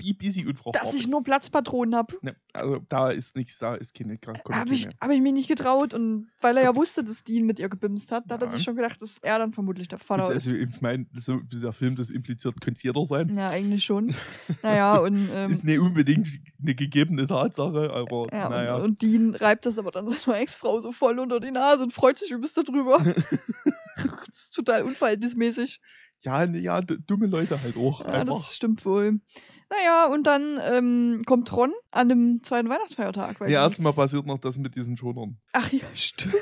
dass 0.73 0.93
ich 0.93 1.07
nur 1.07 1.23
Platzpatronen 1.23 1.95
habe. 1.95 2.17
Ne, 2.21 2.35
also 2.53 2.79
da 2.89 3.11
ist 3.11 3.35
nichts, 3.35 3.59
da 3.59 3.75
ist 3.75 3.93
keine 3.93 4.17
Habe 4.51 4.73
ich, 4.73 4.87
hab 4.99 5.11
ich 5.11 5.21
mich 5.21 5.33
nicht 5.33 5.47
getraut 5.47 5.93
und 5.93 6.29
weil 6.41 6.57
er 6.57 6.63
ja 6.63 6.75
wusste, 6.75 7.03
dass 7.03 7.23
Dean 7.23 7.45
mit 7.45 7.59
ihr 7.59 7.69
gebimst 7.69 8.11
hat, 8.11 8.25
da 8.27 8.35
hat 8.35 8.41
er 8.41 8.47
Ja. 8.47 8.51
sich 8.53 8.63
schon 8.63 8.75
gedacht, 8.75 9.01
dass 9.01 9.17
er 9.21 9.39
dann 9.39 9.53
vermutlich 9.53 9.87
der 9.87 9.99
Vater 9.99 10.31
ist. 10.31 10.47
Also 10.47 10.53
ich 10.55 10.81
meine, 10.81 11.05
so 11.13 11.39
der 11.53 11.73
Film 11.73 11.95
das 11.95 12.09
impliziert, 12.09 12.59
könnte 12.61 12.81
jeder 12.83 13.05
sein. 13.05 13.35
Ja, 13.35 13.49
eigentlich 13.49 13.83
schon. 13.83 14.15
Naja, 14.63 14.97
und, 14.97 15.29
ähm, 15.31 15.51
ist 15.51 15.63
nicht 15.63 15.79
unbedingt 15.79 16.27
eine 16.61 16.75
gegebene 16.75 17.27
Tatsache, 17.27 17.91
aber 17.93 18.27
ja, 18.31 18.49
naja. 18.49 18.75
und, 18.75 18.83
und 18.83 19.01
Dean 19.01 19.35
reibt 19.35 19.65
das 19.65 19.77
aber 19.77 19.91
dann 19.91 20.09
seiner 20.09 20.39
Ex-Frau 20.39 20.79
so 20.81 20.91
voll 20.91 21.19
unter 21.19 21.39
die 21.39 21.51
Nase 21.51 21.83
und 21.83 21.93
freut 21.93 22.17
sich 22.17 22.31
übelst 22.31 22.57
darüber. 22.57 22.99
das 23.95 24.27
ist 24.29 24.55
total 24.55 24.83
unverhältnismäßig. 24.83 25.79
Ja, 26.23 26.45
ne, 26.45 26.59
ja, 26.59 26.81
dumme 26.81 27.27
Leute 27.27 27.61
halt 27.61 27.75
auch. 27.77 28.01
Ja, 28.01 28.07
einfach. 28.07 28.37
das 28.43 28.55
stimmt 28.55 28.85
wohl. 28.85 29.19
Naja, 29.69 30.07
und 30.11 30.25
dann 30.25 30.59
ähm, 30.61 31.21
kommt 31.25 31.51
Ron 31.53 31.71
an 31.91 32.09
dem 32.09 32.41
zweiten 32.43 32.69
Weihnachtsfeiertag. 32.69 33.39
Ja, 33.41 33.63
erstmal 33.63 33.93
passiert 33.93 34.25
noch 34.25 34.39
das 34.39 34.57
mit 34.57 34.75
diesen 34.75 34.97
Schonern. 34.97 35.37
Ach 35.53 35.71
ja, 35.71 35.85
stimmt. 35.95 36.35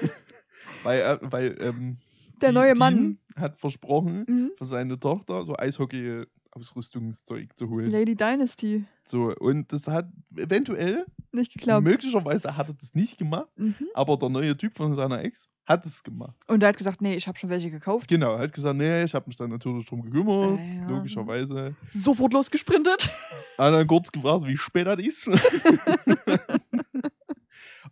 Weil, 0.83 0.99
er- 1.01 1.19
weil 1.31 1.57
ähm, 1.59 1.97
Der 2.41 2.51
neue 2.53 2.73
Dean 2.73 2.77
Mann. 2.77 3.17
hat 3.35 3.57
versprochen, 3.59 4.25
Mhm. 4.27 4.51
für 4.57 4.65
seine 4.65 4.99
Tochter 4.99 5.43
so 5.45 5.55
Eishockey-Ausrüstungszeug 5.57 7.49
zu 7.57 7.69
holen. 7.69 7.91
Lady 7.91 8.15
Dynasty. 8.15 8.85
So, 9.05 9.33
und 9.35 9.71
das 9.73 9.87
hat 9.87 10.09
eventuell, 10.35 11.05
Nicht 11.31 11.53
geklappt. 11.53 11.83
möglicherweise 11.83 12.55
hat 12.57 12.67
er 12.69 12.73
das 12.75 12.93
nicht 12.93 13.17
gemacht, 13.17 13.49
Mhm. 13.57 13.75
aber 13.93 14.17
der 14.17 14.29
neue 14.29 14.55
Typ 14.57 14.73
von 14.75 14.95
seiner 14.95 15.23
Ex 15.23 15.47
hat 15.67 15.85
es 15.85 16.01
gemacht. 16.01 16.35
Und 16.47 16.63
er 16.63 16.69
hat 16.69 16.77
gesagt, 16.77 17.01
nee, 17.01 17.15
ich 17.15 17.27
habe 17.27 17.37
schon 17.37 17.49
welche 17.49 17.69
gekauft. 17.69 18.07
Genau, 18.07 18.35
er 18.35 18.39
hat 18.43 18.53
gesagt, 18.53 18.77
nee, 18.77 19.03
ich 19.03 19.13
habe 19.13 19.25
mich 19.27 19.35
dann 19.35 19.49
natürlich 19.49 19.85
drum 19.85 20.01
gekümmert, 20.01 20.59
Ah, 20.59 20.81
ja. 20.81 20.89
logischerweise. 20.89 21.75
Sofort 21.91 22.33
losgesprintet. 22.33 23.09
Hat 23.57 23.73
dann 23.73 23.85
kurz 23.87 24.11
gefragt, 24.11 24.47
wie 24.47 24.57
spät 24.57 24.87
das 24.87 24.99
ist. 24.99 25.27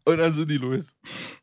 und 0.05 0.17
dann 0.17 0.33
sind 0.33 0.49
die 0.49 0.57
los. 0.57 0.85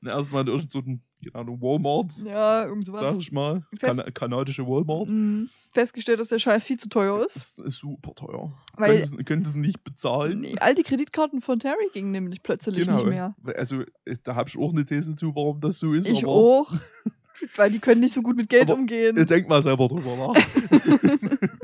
Und 0.00 0.08
erstmal 0.08 0.48
in 0.48 0.68
so 0.68 0.78
ein, 0.78 1.02
keine 1.22 1.34
Ahnung, 1.34 1.60
Walmart, 1.60 2.12
Ja, 2.24 2.60
sag 2.62 2.68
irgendwas. 2.68 3.18
ich 3.18 3.32
mal. 3.32 3.64
Fest- 3.78 3.80
Kana 3.98 4.10
kanadische 4.10 4.66
Walmart. 4.66 5.08
Mhm. 5.08 5.48
Festgestellt, 5.72 6.20
dass 6.20 6.28
der 6.28 6.38
Scheiß 6.38 6.64
viel 6.66 6.76
zu 6.78 6.88
teuer 6.88 7.24
ist. 7.24 7.36
Das 7.36 7.58
ist 7.58 7.74
super 7.76 8.14
teuer. 8.14 8.52
Weil- 8.76 9.06
Könnte 9.24 9.48
es- 9.50 9.56
nicht 9.56 9.82
bezahlen. 9.84 10.40
Nee, 10.40 10.56
all 10.60 10.74
die 10.74 10.82
Kreditkarten 10.82 11.40
von 11.40 11.58
Terry 11.58 11.88
gingen 11.92 12.10
nämlich 12.10 12.42
plötzlich 12.42 12.76
genau. 12.76 12.96
nicht 12.98 13.06
mehr. 13.06 13.34
Also, 13.56 13.82
da 14.24 14.34
habe 14.34 14.48
ich 14.48 14.58
auch 14.58 14.72
eine 14.72 14.84
These 14.84 15.16
zu, 15.16 15.34
warum 15.34 15.60
das 15.60 15.78
so 15.78 15.92
ist. 15.92 16.06
Ich 16.08 16.24
auch. 16.26 16.72
Weil 17.56 17.70
die 17.72 17.78
können 17.80 18.00
nicht 18.00 18.12
so 18.14 18.22
gut 18.22 18.36
mit 18.36 18.48
Geld 18.48 18.64
Aber 18.70 18.74
umgehen. 18.74 19.26
Denk 19.26 19.48
mal 19.48 19.62
selber 19.62 19.88
drüber 19.88 20.16
nach. 20.16 20.34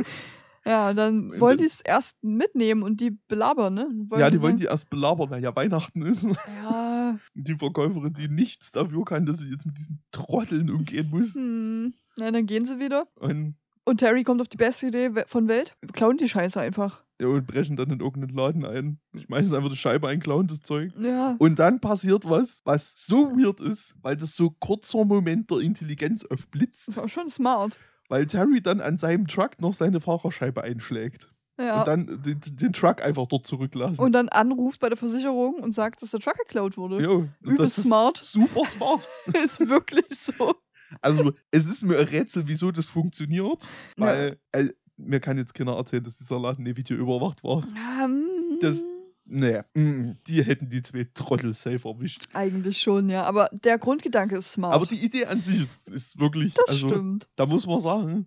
ja, 0.68 0.92
dann 0.94 1.40
wollen 1.40 1.58
die 1.58 1.64
es 1.64 1.80
erst 1.80 2.22
mitnehmen 2.22 2.82
und 2.82 3.00
die 3.00 3.18
belabern, 3.28 3.74
ne? 3.74 3.88
ja, 4.18 4.30
die 4.30 4.40
wollen 4.40 4.52
sagen, 4.52 4.56
die 4.58 4.64
erst 4.66 4.90
belabern, 4.90 5.30
weil 5.30 5.42
ja 5.42 5.54
Weihnachten 5.56 6.02
ist. 6.02 6.24
Ja, 6.62 7.18
Die 7.34 7.54
Verkäuferin, 7.54 8.12
die 8.12 8.28
nichts 8.28 8.70
dafür 8.72 9.04
kann, 9.04 9.26
dass 9.26 9.38
sie 9.38 9.48
jetzt 9.48 9.66
mit 9.66 9.78
diesen 9.78 10.02
Trotteln 10.12 10.70
umgehen 10.70 11.08
muss. 11.10 11.34
hm. 11.34 11.94
Ja, 12.18 12.30
dann 12.30 12.46
gehen 12.46 12.66
sie 12.66 12.78
wieder. 12.80 13.06
Und, 13.14 13.56
Und 13.84 13.98
Terry 13.98 14.24
kommt 14.24 14.40
auf 14.40 14.48
die 14.48 14.56
beste 14.56 14.88
Idee 14.88 15.10
von 15.26 15.48
Welt. 15.48 15.76
Klauen 15.92 16.16
die 16.18 16.28
Scheiße 16.28 16.60
einfach. 16.60 17.04
ja, 17.20 17.28
und 17.28 17.46
brechen 17.46 17.76
dann 17.76 17.90
in 17.90 18.00
irgendeinen 18.00 18.36
Laden 18.36 18.64
ein. 18.66 18.98
Schmeißen 19.16 19.54
einfach 19.56 19.70
die 19.70 19.76
Scheibe 19.76 20.08
ein, 20.08 20.20
klauen 20.20 20.48
das 20.48 20.60
Zeug. 20.60 20.92
Ja. 21.00 21.36
Und 21.38 21.58
dann 21.60 21.80
passiert 21.80 22.28
was, 22.28 22.60
was 22.64 22.94
so 23.06 23.30
weird 23.36 23.60
ist, 23.60 23.94
weil 24.02 24.16
das 24.16 24.34
so 24.36 24.50
kurzer 24.50 25.04
Moment 25.04 25.50
der 25.50 25.58
Intelligenz 25.58 26.24
aufblitzt, 26.24 26.88
Das 26.88 26.96
war 26.96 27.08
schon 27.08 27.28
smart. 27.28 27.78
Weil 28.08 28.26
Terry 28.26 28.60
dann 28.60 28.80
an 28.80 28.98
seinem 28.98 29.26
Truck 29.26 29.60
noch 29.60 29.74
seine 29.74 30.00
Fahrerscheibe 30.00 30.62
einschlägt. 30.62 31.28
Ja. 31.60 31.80
Und 31.80 31.88
dann 31.88 32.22
den, 32.22 32.40
den 32.40 32.72
Truck 32.72 33.02
einfach 33.02 33.26
dort 33.26 33.46
zurücklassen. 33.46 34.00
Und 34.00 34.12
dann 34.12 34.28
anruft 34.28 34.78
bei 34.80 34.88
der 34.88 34.96
Versicherung 34.96 35.54
und 35.56 35.72
sagt, 35.72 36.02
dass 36.02 36.12
der 36.12 36.20
Truck 36.20 36.36
geklaut 36.36 36.76
wurde. 36.76 37.02
Jo, 37.02 37.28
Übelst 37.42 37.78
das 37.78 37.84
smart. 37.84 38.20
Ist 38.20 38.32
super 38.32 38.64
smart. 38.64 39.08
ist 39.44 39.68
wirklich 39.68 40.06
so. 40.12 40.54
Also, 41.00 41.32
es 41.50 41.66
ist 41.66 41.82
mir 41.82 41.98
ein 41.98 42.06
Rätsel, 42.06 42.44
wieso 42.46 42.70
das 42.70 42.86
funktioniert, 42.86 43.64
Ja. 43.96 44.06
weil 44.06 44.38
äh, 44.52 44.68
mir 44.96 45.18
kann 45.20 45.36
jetzt 45.36 45.52
keiner 45.52 45.76
erzählen, 45.76 46.02
dass 46.04 46.16
dieser 46.16 46.38
Laden 46.38 46.62
nicht 46.64 46.76
Video 46.76 46.96
überwacht 46.96 47.42
war. 47.42 47.66
Ähm, 48.02 48.58
Das- 48.60 48.82
Nee, 49.30 49.60
mm, 49.74 50.12
die 50.26 50.42
hätten 50.42 50.70
die 50.70 50.80
zwei 50.82 51.06
Trottel 51.12 51.52
safe 51.52 51.86
erwischt. 51.86 52.24
Eigentlich 52.32 52.78
schon, 52.78 53.10
ja. 53.10 53.24
Aber 53.24 53.50
der 53.52 53.78
Grundgedanke 53.78 54.36
ist 54.38 54.52
smart. 54.52 54.74
Aber 54.74 54.86
die 54.86 55.04
Idee 55.04 55.26
an 55.26 55.40
sich 55.40 55.60
ist, 55.60 55.88
ist 55.88 56.18
wirklich, 56.18 56.54
das 56.54 56.68
also, 56.70 56.88
stimmt. 56.88 57.28
da 57.36 57.44
muss 57.44 57.66
man 57.66 57.78
sagen, 57.78 58.26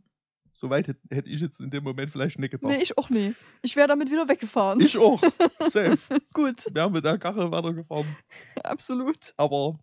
soweit 0.54 0.88
hätte 0.88 1.00
hätt 1.10 1.28
ich 1.28 1.42
jetzt 1.42 1.60
in 1.60 1.72
dem 1.72 1.84
Moment 1.84 2.12
vielleicht 2.12 2.38
nicht 2.38 2.52
gedacht. 2.52 2.72
Nee, 2.72 2.84
ich 2.84 2.98
auch 3.00 3.10
nie. 3.10 3.34
Ich 3.64 3.76
wäre 3.76 3.88
damit 3.88 4.12
wieder 4.12 4.30
weggefahren. 4.30 4.80
Ich 4.80 4.96
auch, 4.96 5.22
safe. 5.72 5.98
Gut, 6.34 6.64
Wir 6.72 6.84
haben 6.84 6.94
mit 6.94 7.04
der 7.04 7.18
Karre 7.18 7.52
weitergefahren, 7.52 8.16
absolut. 8.64 9.34
aber 9.38 9.80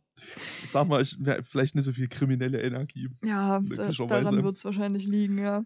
ich 0.62 0.70
sag 0.70 0.86
mal, 0.86 1.02
ich, 1.02 1.16
vielleicht 1.42 1.74
nicht 1.74 1.84
so 1.84 1.92
viel 1.92 2.08
kriminelle 2.08 2.62
Energie. 2.62 3.08
Ja, 3.24 3.60
da, 3.60 3.90
daran 3.90 4.44
wird 4.44 4.56
es 4.56 4.64
wahrscheinlich 4.64 5.04
liegen, 5.04 5.38
ja. 5.38 5.64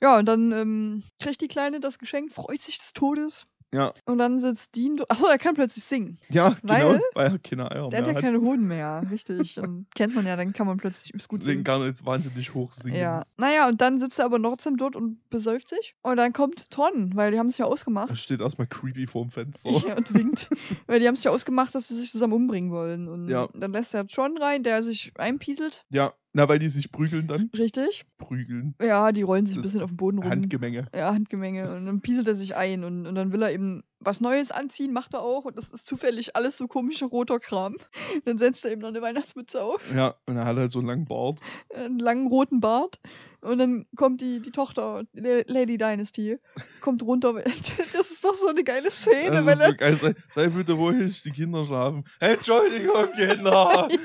Ja, 0.00 0.18
und 0.18 0.26
dann 0.26 0.52
ähm, 0.52 1.02
kriegt 1.20 1.40
die 1.40 1.48
Kleine 1.48 1.80
das 1.80 1.98
Geschenk, 1.98 2.32
freut 2.32 2.60
sich 2.60 2.78
des 2.78 2.92
Todes. 2.92 3.46
Ja, 3.74 3.92
Und 4.04 4.18
dann 4.18 4.38
sitzt 4.38 4.76
Dean. 4.76 5.00
Achso, 5.08 5.26
er 5.26 5.36
kann 5.38 5.54
plötzlich 5.54 5.84
singen. 5.84 6.18
ja 6.30 6.56
Weil- 6.62 6.92
genau, 6.94 7.04
weil 7.14 7.32
er 7.32 7.38
keine 7.40 7.70
Eier 7.70 7.88
Der 7.88 8.00
hat 8.00 8.06
ja 8.06 8.14
keine 8.20 8.40
Hoden 8.40 8.68
mehr, 8.68 9.02
richtig. 9.10 9.54
Dann 9.54 9.86
kennt 9.96 10.14
man 10.14 10.24
ja, 10.26 10.36
dann 10.36 10.52
kann 10.52 10.66
man 10.68 10.76
plötzlich 10.76 11.10
übelst 11.10 11.28
gut 11.28 11.40
Deswegen 11.40 11.56
singen. 11.58 11.64
kann 11.64 11.80
er 11.80 11.88
jetzt 11.88 12.06
wahnsinnig 12.06 12.54
hoch 12.54 12.72
singen. 12.72 12.94
Ja. 12.96 13.24
Naja, 13.36 13.66
und 13.68 13.80
dann 13.80 13.98
sitzt 13.98 14.18
er 14.20 14.26
aber 14.26 14.40
trotzdem 14.40 14.76
dort 14.76 14.94
und 14.94 15.18
besäuft 15.28 15.66
sich. 15.68 15.96
Und 16.02 16.18
dann 16.18 16.32
kommt 16.32 16.70
Ton, 16.70 17.10
weil 17.16 17.32
die 17.32 17.38
haben 17.38 17.48
es 17.48 17.58
ja 17.58 17.64
Er 17.66 17.68
ausgemacht. 17.72 18.16
steht 18.16 18.40
erstmal 18.40 18.68
creepy 18.68 19.06
vorm 19.08 19.30
Fenster. 19.30 19.68
Ja, 19.88 19.96
und 19.96 20.14
winkt. 20.14 20.48
weil 20.86 21.00
die 21.00 21.08
haben 21.08 21.14
es 21.14 21.24
ja 21.24 21.32
ausgemacht, 21.32 21.74
dass 21.74 21.88
sie 21.88 21.98
sich 22.00 22.10
zusammen 22.12 22.32
umbringen 22.34 22.70
wollen. 22.70 23.08
Und 23.08 23.28
Ja. 23.28 23.48
dann 23.54 23.72
lässt 23.72 23.92
er 23.94 24.04
John 24.04 24.38
rein, 24.38 24.62
der 24.62 24.82
sich 24.84 25.12
einpieselt. 25.18 25.84
Ja, 25.90 26.12
na, 26.34 26.48
weil 26.48 26.58
die 26.58 26.68
sich 26.68 26.90
prügeln 26.90 27.28
dann. 27.28 27.48
Richtig. 27.56 28.04
Prügeln. 28.18 28.74
Ja, 28.82 29.12
die 29.12 29.22
rollen 29.22 29.46
sich 29.46 29.56
ein 29.56 29.62
Das 29.62 29.66
bisschen 29.66 29.82
auf 29.82 29.90
den 29.90 29.96
Boden 29.96 30.18
rum. 30.18 30.28
Handgemenge. 30.28 30.88
Ja, 30.94 31.14
Handgemenge. 31.14 31.74
Und 31.74 31.86
dann 31.86 32.00
pieselt 32.00 32.26
er 32.26 32.34
sich 32.34 32.56
ein 32.56 32.82
und, 32.84 33.06
und 33.06 33.14
dann 33.14 33.32
will 33.32 33.42
er 33.42 33.52
eben 33.52 33.84
was 34.04 34.20
Neues 34.20 34.50
anziehen, 34.52 34.92
macht 34.92 35.14
er 35.14 35.22
auch. 35.22 35.44
Und 35.44 35.56
das 35.56 35.68
ist 35.68 35.86
zufällig 35.86 36.36
alles 36.36 36.56
so 36.58 36.66
komischer 36.68 37.06
roter 37.06 37.38
Kram. 37.40 37.76
Dann 38.24 38.38
setzt 38.38 38.64
er 38.64 38.72
ihm 38.72 38.78
noch 38.80 38.88
eine 38.88 39.02
Weihnachtsmütze 39.02 39.62
auf, 39.62 39.82
Ja, 39.94 40.14
und 40.26 40.36
er 40.36 40.44
hat 40.44 40.56
halt 40.56 40.70
so 40.70 40.78
einen 40.80 40.88
langen 40.88 41.04
Bart. 41.06 41.38
einen 41.74 41.98
langen 41.98 42.26
roten 42.28 42.60
Bart. 42.60 43.00
Und 43.40 43.58
dann 43.58 43.84
kommt 43.94 44.22
die, 44.22 44.40
die 44.40 44.52
Tochter, 44.52 45.02
La- 45.12 45.42
Lady 45.46 45.76
Dynasty, 45.76 46.38
kommt 46.80 47.02
runter. 47.02 47.34
Das 47.92 48.10
ist 48.10 48.24
doch 48.24 48.32
so 48.34 48.48
eine 48.48 48.64
geile 48.64 48.90
Szene, 48.90 49.32
Das 49.32 49.44
wenn 49.44 49.52
ist 49.60 49.66
so 49.66 49.74
geil. 49.76 49.96
Sei, 49.96 50.14
sei 50.34 50.46
bitte 50.48 50.72
ruhig, 50.72 51.20
die 51.22 51.30
Kinder 51.30 51.62
schlafen. 51.66 52.04
Entschuldigung, 52.20 53.12
Kinder! 53.12 53.88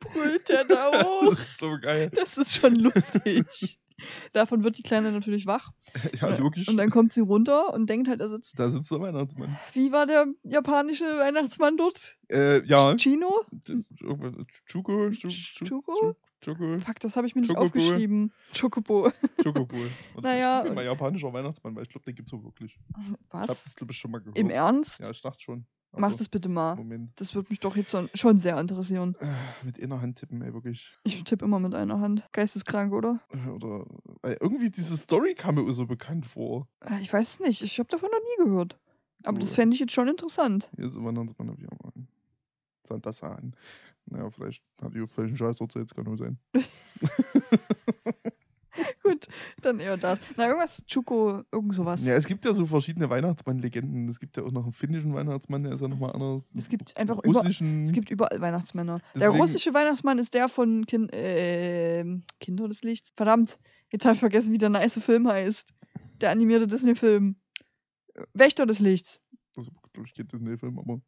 brüllt 0.00 0.48
er 0.50 0.64
da 0.64 1.02
hoch. 1.04 1.30
Das 1.34 1.40
ist 1.40 1.58
so 1.58 1.76
geil. 1.80 2.10
Das 2.14 2.38
ist 2.38 2.54
schon 2.54 2.74
lustig. 2.76 3.78
Davon 4.32 4.64
wird 4.64 4.76
die 4.78 4.82
Kleine 4.82 5.12
natürlich 5.12 5.46
wach. 5.46 5.72
Ja, 6.20 6.36
logisch. 6.36 6.68
Und 6.68 6.76
dann 6.76 6.90
kommt 6.90 7.12
sie 7.12 7.20
runter 7.20 7.72
und 7.72 7.88
denkt 7.88 8.08
halt, 8.08 8.20
er 8.20 8.28
sitzt. 8.28 8.58
Da 8.58 8.68
sitzt 8.68 8.90
der 8.90 9.00
Weihnachtsmann. 9.00 9.56
Wie 9.72 9.92
war 9.92 10.06
der 10.06 10.26
japanische 10.42 11.04
Weihnachtsmann 11.04 11.76
dort? 11.76 12.16
Äh, 12.28 12.64
ja. 12.66 12.96
Chino? 12.96 13.44
Chuko? 14.66 15.10
Chu- 15.10 15.28
Chu- 15.28 15.64
Chuko? 15.64 16.16
Choco? 16.44 16.78
Fuck, 16.80 17.00
das 17.00 17.16
habe 17.16 17.26
ich 17.26 17.34
mir 17.34 17.40
nicht 17.40 17.50
Chocobo. 17.50 17.66
aufgeschrieben. 17.66 18.32
Chocobo. 18.58 19.10
Chocobo. 19.42 19.76
Und 20.14 20.22
Naja, 20.22 20.64
Ich 20.66 20.72
mal 20.74 20.84
japanischer 20.84 21.32
Weihnachtsmann, 21.32 21.74
weil 21.74 21.84
ich 21.84 21.88
glaube, 21.88 22.04
den 22.04 22.14
gibt's 22.14 22.32
auch 22.34 22.44
wirklich. 22.44 22.78
Ich 22.90 22.96
habe 23.06 23.18
Was? 23.30 23.46
das, 23.64 23.74
glaube 23.76 23.92
ich, 23.92 23.98
schon 23.98 24.10
mal 24.10 24.18
gehört. 24.18 24.36
Im 24.38 24.50
Ernst? 24.50 25.00
Ja, 25.00 25.10
ich 25.10 25.20
dachte 25.22 25.40
schon. 25.42 25.66
Mach 25.96 26.08
Aber 26.08 26.16
das 26.18 26.28
bitte 26.28 26.48
mal. 26.48 26.74
Moment. 26.76 27.12
Das 27.16 27.34
würde 27.34 27.48
mich 27.50 27.60
doch 27.60 27.76
jetzt 27.76 27.96
schon, 28.14 28.38
sehr 28.38 28.58
interessieren. 28.58 29.14
Äh, 29.20 29.32
Mit 29.64 29.80
einer 29.82 30.00
Hand 30.00 30.18
tippen, 30.18 30.42
ey, 30.42 30.52
wirklich. 30.52 30.92
Ich 31.04 31.22
tippe 31.24 31.44
immer 31.44 31.58
mit 31.60 31.74
einer 31.74 32.00
Hand. 32.00 32.26
Geisteskrank, 32.32 32.92
oder? 32.92 33.20
Äh, 33.30 33.48
Oder. 33.48 33.86
Weil 34.22 34.36
irgendwie 34.40 34.70
diese 34.70 34.96
Story 34.96 35.34
kam 35.34 35.54
mir 35.54 35.72
so 35.72 35.86
bekannt 35.86 36.26
vor. 36.26 36.66
Äh, 36.80 37.00
Ich 37.00 37.12
weiß 37.12 37.34
es 37.34 37.40
nicht. 37.40 37.62
Ich 37.62 37.78
habe 37.78 37.88
davon 37.88 38.10
noch 38.10 38.18
nie 38.18 38.44
gehört. 38.50 38.78
Aber 39.22 39.36
So, 39.36 39.42
das 39.42 39.54
fände 39.54 39.74
ich 39.74 39.80
jetzt 39.80 39.92
schon 39.92 40.08
interessant. 40.08 40.70
Hier 40.76 40.86
ist 40.86 40.96
auf 40.96 41.04
jeden 41.04 41.26
Fall. 41.34 42.06
Santa 42.88 43.12
San. 43.12 43.54
Naja, 44.06 44.30
vielleicht 44.30 44.62
hat 44.82 44.94
ihr 44.94 45.06
völlig 45.06 45.30
einen 45.30 45.38
Scheiß 45.38 45.60
erzählt, 45.60 45.94
kann 45.94 46.04
nur 46.04 46.18
sein. 46.18 46.38
Gut, 49.02 49.26
dann 49.62 49.78
eher 49.80 49.96
das. 49.96 50.18
Na, 50.36 50.46
irgendwas, 50.48 50.84
Chuko, 50.86 51.42
irgend 51.52 51.74
sowas. 51.74 52.04
Ja, 52.04 52.14
es 52.14 52.26
gibt 52.26 52.44
ja 52.44 52.52
so 52.54 52.66
verschiedene 52.66 53.08
Weihnachtsmann-Legenden. 53.10 54.08
Es 54.08 54.18
gibt 54.18 54.36
ja 54.36 54.42
auch 54.42 54.50
noch 54.50 54.64
einen 54.64 54.72
finnischen 54.72 55.14
Weihnachtsmann, 55.14 55.62
der 55.62 55.72
ist 55.74 55.80
ja 55.80 55.88
nochmal 55.88 56.12
anders. 56.12 56.42
Es 56.56 56.68
gibt 56.68 56.96
einfach 56.96 57.18
über- 57.22 57.38
russischen. 57.40 57.82
Es 57.82 57.92
gibt 57.92 58.10
überall 58.10 58.40
Weihnachtsmänner. 58.40 58.98
Der 59.14 59.28
Deswegen- 59.28 59.40
russische 59.40 59.74
Weihnachtsmann 59.74 60.18
ist 60.18 60.34
der 60.34 60.48
von 60.48 60.86
kin 60.86 61.08
äh, 61.10 62.04
Kinder 62.40 62.68
des 62.68 62.82
Lichts. 62.82 63.12
Verdammt, 63.16 63.58
jetzt 63.90 64.04
habe 64.04 64.14
ich 64.14 64.20
vergessen, 64.20 64.52
wie 64.52 64.58
der 64.58 64.70
nice 64.70 64.98
Film 65.02 65.28
heißt. 65.28 65.72
Der 66.20 66.30
animierte 66.30 66.66
Disney-Film. 66.66 67.36
Wächter 68.32 68.66
des 68.66 68.78
Lichts. 68.78 69.20
Das 69.54 69.70
glaube 69.92 70.06
ich, 70.08 70.14
kennt 70.14 70.32
Disney-Film, 70.32 70.78
aber 70.78 71.00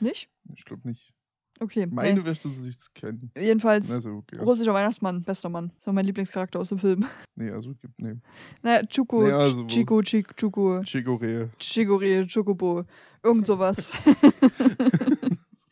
Nicht? 0.00 0.30
ich 0.54 0.64
glaube 0.64 0.88
nicht. 0.88 1.12
Okay. 1.60 1.86
Meine 1.86 2.20
nee. 2.20 2.24
Wächter 2.24 2.50
sich 2.50 2.76
kennen. 2.94 3.30
Jedenfalls 3.36 3.90
Also, 3.90 4.10
okay. 4.10 4.38
russischer 4.38 4.74
Weihnachtsmann, 4.74 5.22
bester 5.22 5.48
Mann. 5.48 5.72
Das 5.78 5.86
war 5.86 5.94
mein 5.94 6.04
Lieblingscharakter 6.04 6.60
aus 6.60 6.68
dem 6.68 6.78
Film. 6.78 7.06
Nee, 7.40 7.52
also 7.52 7.72
gibt, 7.72 8.00
nee. 8.00 8.16
Naja, 8.62 8.84
Chuko, 8.84 9.22
Nee, 9.22 9.30
also 9.30 9.64
Chico, 9.66 10.02
Chico, 10.02 10.34
Chuko, 10.34 10.82
Chigore. 10.82 11.50
Chigori, 11.60 12.26
Chocobo, 12.26 12.84
irgend 13.22 13.46
sowas. 13.46 13.92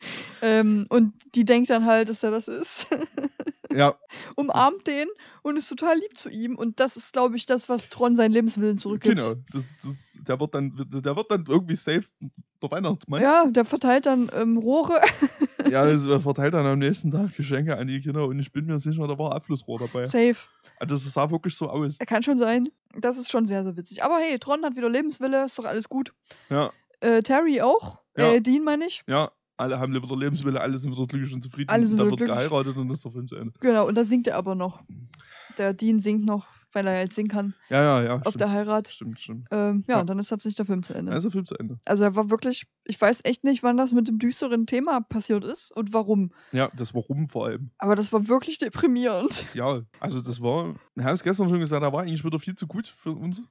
ähm, 0.41 0.85
und 0.87 1.13
die 1.35 1.43
denkt 1.43 1.69
dann 1.69 1.85
halt, 1.85 2.07
dass 2.07 2.23
er 2.23 2.31
das 2.31 2.47
ist. 2.47 2.87
Ja, 3.75 3.95
Umarmt 4.35 4.87
den 4.87 5.07
und 5.41 5.57
ist 5.57 5.67
total 5.67 5.97
lieb 5.97 6.17
zu 6.17 6.29
ihm. 6.29 6.55
Und 6.55 6.79
das 6.79 6.95
ist, 6.95 7.13
glaube 7.13 7.35
ich, 7.35 7.45
das, 7.45 7.69
was 7.69 7.89
Tron 7.89 8.15
seinen 8.15 8.31
Lebenswillen 8.31 8.77
zurückgibt. 8.77 9.19
genau. 9.19 9.35
Das, 9.51 9.65
das, 9.83 10.23
der, 10.23 10.39
wird 10.39 10.55
dann, 10.55 10.73
der 10.89 11.15
wird 11.15 11.31
dann 11.31 11.45
irgendwie 11.47 11.75
safe 11.75 12.07
der 12.61 12.71
Weihnachtsmann. 12.71 13.21
Ja, 13.21 13.45
der 13.45 13.65
verteilt 13.65 14.05
dann 14.05 14.31
ähm, 14.33 14.57
Rohre. 14.57 15.01
Ja, 15.69 15.85
das 15.85 16.05
er 16.05 16.19
verteilt 16.19 16.53
dann 16.53 16.65
am 16.65 16.79
nächsten 16.79 17.09
Tag 17.11 17.35
Geschenke 17.35 17.77
an 17.77 17.87
die 17.87 17.99
Kinder 18.01 18.25
und 18.25 18.39
ich 18.39 18.51
bin 18.51 18.65
mir 18.65 18.79
sicher, 18.79 19.07
da 19.07 19.17
war 19.17 19.33
Abflussrohr 19.35 19.79
dabei. 19.79 20.05
Safe. 20.05 20.35
Also 20.79 20.95
das 20.95 21.13
sah 21.13 21.29
wirklich 21.31 21.55
so 21.55 21.69
aus. 21.69 21.97
Er 21.99 22.05
kann 22.05 22.21
schon 22.23 22.37
sein. 22.37 22.69
Das 22.99 23.17
ist 23.17 23.31
schon 23.31 23.45
sehr, 23.45 23.63
sehr 23.63 23.75
witzig. 23.77 24.03
Aber 24.03 24.17
hey, 24.17 24.37
Tron 24.39 24.63
hat 24.63 24.75
wieder 24.75 24.89
Lebenswille, 24.89 25.45
ist 25.45 25.57
doch 25.57 25.65
alles 25.65 25.89
gut. 25.89 26.13
Ja, 26.49 26.71
Äh, 26.99 27.21
Terry 27.23 27.61
auch. 27.61 27.99
Ja. 28.17 28.33
Äh, 28.33 28.41
Dean 28.41 28.63
meine 28.63 28.85
ich. 28.85 29.03
ja. 29.07 29.31
Alle 29.59 29.79
haben 29.79 29.91
wieder 29.91 30.15
Lebenswille, 30.15 30.61
alle 30.61 30.77
sind 30.77 30.91
wieder 30.95 31.07
glücklich 31.07 31.33
und 31.33 31.41
zufrieden. 31.41 31.71
Alle 31.71 31.87
sind 31.87 31.97
da 31.97 32.03
wieder 32.03 32.11
wird 32.11 32.19
glücklich. 32.27 32.47
geheiratet 32.47 32.77
und 32.77 32.89
das 32.89 32.97
ist 32.97 33.05
der 33.05 33.11
Film 33.11 33.27
zu 33.27 33.37
Ende. 33.37 33.53
Genau, 33.59 33.87
und 33.87 33.95
da 33.95 34.03
singt 34.03 34.27
er 34.27 34.35
aber 34.37 34.53
noch. 34.53 34.83
Der 35.57 35.73
Dean 35.73 35.99
singt 35.99 36.27
noch, 36.27 36.45
weil 36.77 36.87
er 36.87 36.97
halt 36.97 37.11
singen 37.13 37.27
kann 37.29 37.53
Ja, 37.69 37.81
ja, 37.81 38.03
ja. 38.03 38.13
auf 38.17 38.21
stimmt. 38.21 38.41
der 38.41 38.51
Heirat. 38.51 38.87
Stimmt, 38.87 39.19
stimmt. 39.19 39.47
Ähm, 39.51 39.83
ja, 39.87 39.95
Ja. 39.95 40.01
und 40.01 40.07
dann 40.07 40.19
ist 40.19 40.29
tatsächlich 40.29 40.55
der 40.55 40.65
Film 40.67 40.83
zu 40.83 40.93
Ende. 40.93 41.09
Dann 41.09 41.17
ist 41.17 41.23
der 41.23 41.31
Film 41.31 41.45
zu 41.45 41.55
Ende. 41.55 41.79
Also 41.85 42.03
er 42.03 42.15
war 42.15 42.29
wirklich, 42.29 42.65
ich 42.85 43.01
weiß 43.01 43.21
echt 43.23 43.43
nicht, 43.43 43.63
wann 43.63 43.77
das 43.77 43.91
mit 43.91 44.07
dem 44.07 44.19
düsteren 44.19 44.67
Thema 44.67 45.01
passiert 45.01 45.43
ist 45.43 45.71
und 45.71 45.93
warum. 45.93 46.31
Ja, 46.51 46.69
das 46.75 46.93
Warum 46.93 47.27
vor 47.27 47.47
allem. 47.47 47.71
Aber 47.79 47.95
das 47.95 48.13
war 48.13 48.27
wirklich 48.27 48.59
deprimierend. 48.59 49.45
Ja, 49.55 49.81
also 49.99 50.21
das 50.21 50.39
war, 50.41 50.75
ich 50.95 51.03
habe 51.03 51.13
es 51.13 51.23
gestern 51.23 51.49
schon 51.49 51.59
gesagt, 51.59 51.81
da 51.83 51.91
war 51.91 52.01
eigentlich 52.03 52.23
wieder 52.23 52.37
viel 52.39 52.55
zu 52.55 52.67
gut 52.67 52.87
für 52.87 53.11
uns. 53.11 53.41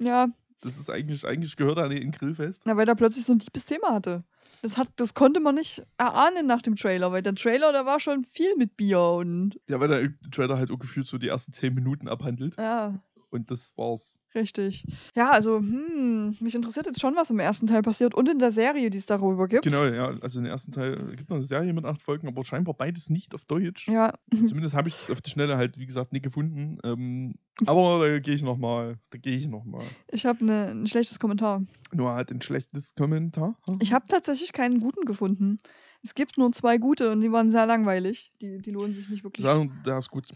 Ja, 0.00 0.26
Das 0.60 0.76
ist 0.78 0.90
eigentlich, 0.90 1.24
eigentlich 1.26 1.56
gehört 1.56 1.78
er 1.78 1.90
in 1.90 2.10
Grillfest. 2.10 2.62
na, 2.64 2.76
weil 2.76 2.88
er 2.88 2.94
plötzlich 2.96 3.24
so 3.24 3.32
ein 3.32 3.38
deepes 3.38 3.64
Thema 3.64 3.92
hatte. 3.94 4.24
Das, 4.62 4.76
hat, 4.76 4.88
das 4.96 5.14
konnte 5.14 5.40
man 5.40 5.56
nicht 5.56 5.82
erahnen 5.98 6.46
nach 6.46 6.62
dem 6.62 6.76
Trailer, 6.76 7.10
weil 7.12 7.22
der 7.22 7.34
Trailer, 7.34 7.72
da 7.72 7.84
war 7.84 7.98
schon 8.00 8.24
viel 8.24 8.56
mit 8.56 8.76
Bier 8.76 9.00
und 9.00 9.58
Ja, 9.68 9.80
weil 9.80 9.88
der 9.88 10.30
Trailer 10.30 10.56
halt 10.56 10.70
gefühlt 10.78 11.06
so 11.06 11.18
die 11.18 11.28
ersten 11.28 11.52
10 11.52 11.74
Minuten 11.74 12.08
abhandelt. 12.08 12.56
ja, 12.56 13.02
Und 13.32 13.50
das 13.50 13.72
war's. 13.78 14.14
richtig. 14.34 14.84
Ja, 15.14 15.30
also, 15.30 15.58
hm, 15.58 16.36
mich 16.40 16.54
interessiert 16.54 16.84
jetzt 16.84 17.00
schon, 17.00 17.16
was 17.16 17.30
im 17.30 17.38
ersten 17.38 17.66
Teil 17.66 17.80
passiert 17.80 18.14
und 18.14 18.28
in 18.28 18.38
der 18.38 18.52
Serie, 18.52 18.90
die 18.90 18.98
es 18.98 19.06
darüber 19.06 19.48
gibt. 19.48 19.64
Genau, 19.64 19.84
ja. 19.84 20.08
Also 20.20 20.38
den 20.38 20.46
ersten 20.46 20.70
Teil 20.70 21.16
gibt 21.16 21.30
noch 21.30 21.36
eine 21.36 21.44
Serie 21.44 21.72
mit 21.72 21.86
acht 21.86 22.02
Folgen, 22.02 22.28
aber 22.28 22.44
scheinbar 22.44 22.74
beides 22.74 23.08
nicht 23.08 23.34
auf 23.34 23.46
Deutsch. 23.46 23.88
Ja, 23.88 24.18
Zumindest 24.46 24.74
habe 24.74 24.90
ich 24.90 24.96
es 24.96 25.10
auf 25.10 25.22
die 25.22 25.30
Schnelle 25.30 25.56
halt, 25.56 25.78
wie 25.78 25.86
gesagt, 25.86 26.12
nicht 26.12 26.24
gefunden. 26.24 26.78
Ähm, 26.84 27.36
aber 27.66 28.06
da 28.06 28.18
gehe 28.18 28.34
ich 28.34 28.42
nochmal. 28.42 28.98
Da 29.10 29.18
gehe 29.18 29.34
ich 29.34 29.48
nochmal. 29.48 29.84
ich 30.08 30.26
habe 30.26 30.44
ne, 30.44 30.66
ein 30.66 30.86
schlechtes 30.86 31.18
Kommentar. 31.18 31.64
Nur 31.92 32.12
halt 32.12 32.30
ein 32.30 32.42
schlechtes 32.42 32.94
Kommentar. 32.94 33.58
Ich 33.80 33.94
habe 33.94 34.06
tatsächlich 34.08 34.52
keinen 34.52 34.78
guten 34.78 35.06
gefunden. 35.06 35.56
Es 36.02 36.14
gibt 36.14 36.36
nur 36.36 36.52
zwei 36.52 36.76
gute 36.76 37.10
und 37.12 37.22
die 37.22 37.32
waren 37.32 37.48
sehr 37.48 37.64
langweilig. 37.64 38.30
Die, 38.42 38.58
die 38.58 38.70
lohnen 38.72 38.92
sich 38.92 39.08
nicht 39.08 39.24
wirklich. 39.24 39.42
Sagen, 39.44 39.72
der 39.86 39.98
ist 39.98 40.10
gut. 40.10 40.28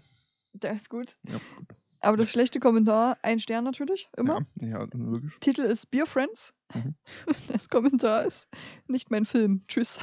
Der 0.54 0.72
ist 0.72 0.88
gut. 0.88 1.18
Ja, 1.28 1.38
gut. 1.56 1.76
Aber 2.00 2.16
das 2.16 2.30
schlechte 2.30 2.60
Kommentar, 2.60 3.18
ein 3.22 3.38
Stern 3.40 3.64
natürlich, 3.64 4.08
immer. 4.16 4.46
Ja, 4.60 4.68
ja 4.68 4.88
wirklich. 4.92 5.32
Titel 5.40 5.62
ist 5.62 5.90
Beer 5.90 6.06
Friends. 6.06 6.54
Mhm. 6.74 6.94
Das 7.48 7.68
Kommentar 7.68 8.24
ist 8.24 8.48
nicht 8.86 9.10
mein 9.10 9.24
Film. 9.24 9.64
Tschüss. 9.68 10.00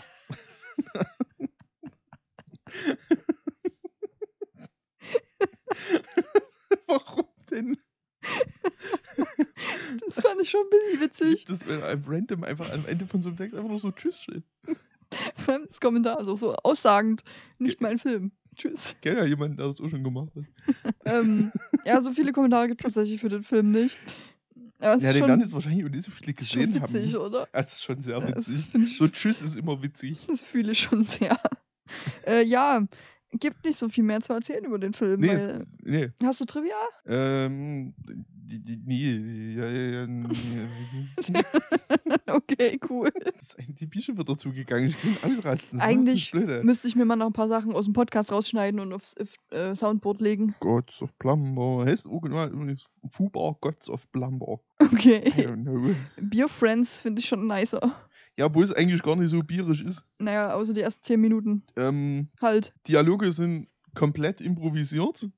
Warum 6.87 7.27
denn? 7.49 7.77
Das 10.07 10.19
fand 10.21 10.41
ich 10.41 10.49
schon 10.49 10.61
ein 10.61 10.69
bisschen 10.69 11.01
witzig. 11.01 11.45
Das 11.45 11.67
ein 11.67 12.03
random 12.07 12.43
einfach 12.43 12.71
am 12.71 12.85
Ende 12.85 13.05
von 13.05 13.21
so 13.21 13.29
einem 13.29 13.37
Text 13.37 13.55
einfach 13.55 13.69
nur 13.69 13.79
so 13.79 13.91
Tschüss 13.91 14.23
steht. 14.23 14.43
Das 15.45 15.79
Kommentar 15.81 16.19
ist 16.19 16.27
auch 16.27 16.37
so 16.37 16.55
aussagend. 16.55 17.23
Nicht 17.57 17.81
mein 17.81 17.99
Film. 17.99 18.31
Tschüss. 18.55 18.95
Kennt 19.01 19.17
ja 19.17 19.25
jemanden, 19.25 19.57
der 19.57 19.67
das 19.67 19.79
auch 19.81 19.89
schon 19.89 20.03
gemacht 20.03 20.29
hat. 20.35 20.95
ähm, 21.05 21.51
ja, 21.85 22.01
so 22.01 22.11
viele 22.11 22.31
Kommentare 22.31 22.67
gibt 22.67 22.81
es 22.81 22.93
tatsächlich 22.93 23.19
für 23.21 23.29
den 23.29 23.43
Film 23.43 23.71
nicht. 23.71 23.97
Ja, 24.81 24.93
ist 24.93 25.03
den 25.03 25.21
werden 25.27 25.39
jetzt 25.41 25.53
wahrscheinlich 25.53 25.85
auch 25.85 25.89
nicht 25.89 26.03
so 26.03 26.11
viele 26.11 26.33
gesehen 26.33 26.81
haben. 26.81 26.93
witzig, 26.93 27.15
oder? 27.17 27.47
Das 27.53 27.73
ist 27.73 27.83
schon 27.83 28.01
sehr 28.01 28.19
Ja, 28.19 28.27
witzig. 28.27 28.67
ich- 28.73 28.97
So 28.97 29.07
Tschüss 29.07 29.41
ist 29.41 29.55
immer 29.55 29.81
witzig. 29.81 30.25
Das 30.27 30.41
fühle 30.41 30.71
ich 30.73 30.79
schon 30.81 31.03
sehr. 31.03 31.39
Äh, 32.25 32.43
ja, 32.43 32.85
gibt 33.39 33.65
nicht 33.65 33.77
so 33.77 33.89
viel 33.89 34.03
mehr 34.03 34.21
zu 34.21 34.33
erzählen 34.33 34.63
über 34.65 34.79
den 34.79 34.93
Film. 34.93 35.21
Nee, 35.21 35.27
weil, 35.29 35.35
es, 35.37 35.77
nee. 35.83 36.11
hast 36.23 36.41
du 36.41 36.45
Trivia? 36.45 36.75
Ähm, 37.05 37.93
die, 37.97 38.59
die, 38.59 38.77
nee, 38.85 39.55
ja, 39.55 39.67
ja, 39.67 40.05
ja, 40.05 41.43
okay, 42.35 42.79
cool. 42.89 43.09
Das 43.23 43.41
ist 43.41 43.59
eigentlich 43.59 43.75
die 43.75 43.85
Bische 43.87 44.17
wird 44.17 44.29
dazu 44.29 44.51
gegangen. 44.51 44.87
Ich 44.87 44.97
kann 44.97 45.37
ausrasten. 45.37 45.79
Eigentlich. 45.79 46.33
Müsste 46.33 46.87
ich 46.87 46.95
mir 46.95 47.05
mal 47.05 47.15
noch 47.15 47.27
ein 47.27 47.33
paar 47.33 47.47
Sachen 47.47 47.73
aus 47.73 47.85
dem 47.85 47.93
Podcast 47.93 48.31
rausschneiden 48.31 48.79
und 48.79 48.93
aufs 48.93 49.15
äh, 49.51 49.75
Soundboard 49.75 50.21
legen. 50.21 50.55
Gods 50.59 51.01
of 51.01 51.17
Plumber. 51.19 51.85
Heißt 51.85 52.07
original 52.07 52.49
übrigens 52.51 52.85
Fubar 53.09 53.57
Gods 53.61 53.89
of 53.89 54.11
Plumber. 54.11 54.59
Okay. 54.79 55.31
Beer 56.21 56.49
Friends 56.49 57.01
finde 57.01 57.21
ich 57.21 57.27
schon 57.27 57.47
nicer. 57.47 57.95
Ja, 58.37 58.53
wo 58.53 58.61
es 58.61 58.71
eigentlich 58.73 59.03
gar 59.03 59.15
nicht 59.15 59.29
so 59.29 59.41
bierisch 59.43 59.81
ist. 59.81 60.01
Naja, 60.19 60.53
außer 60.53 60.73
die 60.73 60.81
ersten 60.81 61.03
10 61.03 61.21
Minuten. 61.21 61.63
Ähm, 61.75 62.29
Halt. 62.41 62.73
Dialoge 62.87 63.31
sind 63.31 63.67
komplett 63.93 64.41
improvisiert. 64.41 65.29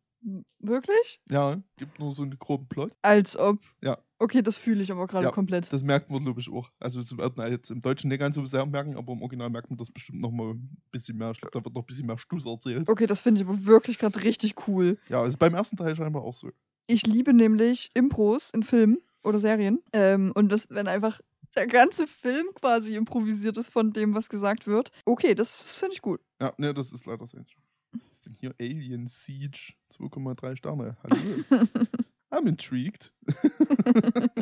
Wirklich? 0.59 1.19
Ja, 1.29 1.61
gibt 1.77 1.99
nur 1.99 2.11
so 2.13 2.23
einen 2.23 2.39
groben 2.39 2.67
Plot. 2.67 2.93
Als 3.03 3.37
ob. 3.37 3.59
Ja. 3.83 3.97
Okay, 4.17 4.41
das 4.41 4.57
fühle 4.57 4.81
ich 4.81 4.91
aber 4.91 5.05
gerade 5.07 5.25
Ja, 5.25 5.31
komplett. 5.31 5.71
Das 5.71 5.83
merkt 5.83 6.09
man, 6.09 6.23
glaube 6.23 6.39
ich, 6.39 6.49
auch. 6.49 6.71
Also 6.79 6.99
das 7.01 7.15
wird 7.15 7.37
man 7.37 7.51
jetzt 7.51 7.69
im 7.69 7.81
Deutschen 7.81 8.07
nicht 8.07 8.19
ganz 8.19 8.35
so 8.35 8.45
sehr 8.45 8.65
merken, 8.65 8.95
aber 8.97 9.13
im 9.13 9.21
Original 9.21 9.49
merkt 9.49 9.69
man 9.69 9.77
das 9.77 9.91
bestimmt 9.91 10.21
noch 10.21 10.31
mal 10.31 10.53
ein 10.53 10.77
bisschen 10.91 11.17
mehr. 11.17 11.31
Ich 11.31 11.41
glaube, 11.41 11.51
da 11.59 11.63
wird 11.63 11.75
noch 11.75 11.83
ein 11.83 11.85
bisschen 11.85 12.07
mehr 12.07 12.17
Stuss 12.17 12.45
erzählt. 12.45 12.89
Okay, 12.89 13.05
das 13.05 13.21
finde 13.21 13.41
ich 13.41 13.47
aber 13.47 13.65
wirklich 13.65 13.99
gerade 13.99 14.23
richtig 14.23 14.67
cool. 14.67 14.97
Ja, 15.09 15.25
ist 15.25 15.37
beim 15.37 15.53
ersten 15.53 15.75
Teil 15.77 15.95
scheinbar 15.95 16.23
auch 16.23 16.33
so. 16.33 16.49
Ich 16.87 17.05
liebe 17.05 17.33
nämlich 17.33 17.91
Impros 17.93 18.49
in 18.51 18.63
Filmen. 18.63 18.97
oder 19.23 19.39
Serien. 19.39 19.79
Ähm, 19.91 20.31
und 20.35 20.49
das, 20.51 20.67
wenn 20.69 20.87
einfach 20.87 21.19
der 21.55 21.67
ganze 21.67 22.07
Film 22.07 22.47
quasi 22.55 22.95
improvisiert 22.95 23.57
ist 23.57 23.71
von 23.71 23.93
dem, 23.93 24.13
was 24.13 24.29
gesagt 24.29 24.67
wird. 24.67 24.91
Okay, 25.05 25.35
das 25.35 25.77
finde 25.79 25.93
ich 25.93 26.01
gut. 26.01 26.21
Ja, 26.41 26.53
ne, 26.57 26.73
das 26.73 26.91
ist 26.93 27.05
leider 27.05 27.25
so. 27.25 27.37
Was 27.93 28.11
ist 28.11 28.25
denn 28.25 28.35
hier? 28.39 28.53
Alien 28.59 29.07
Siege 29.07 29.73
2,3 29.93 30.57
Sterne. 30.57 30.97
Hallo. 31.03 31.15
I'm 32.31 32.47
intrigued. 32.47 33.13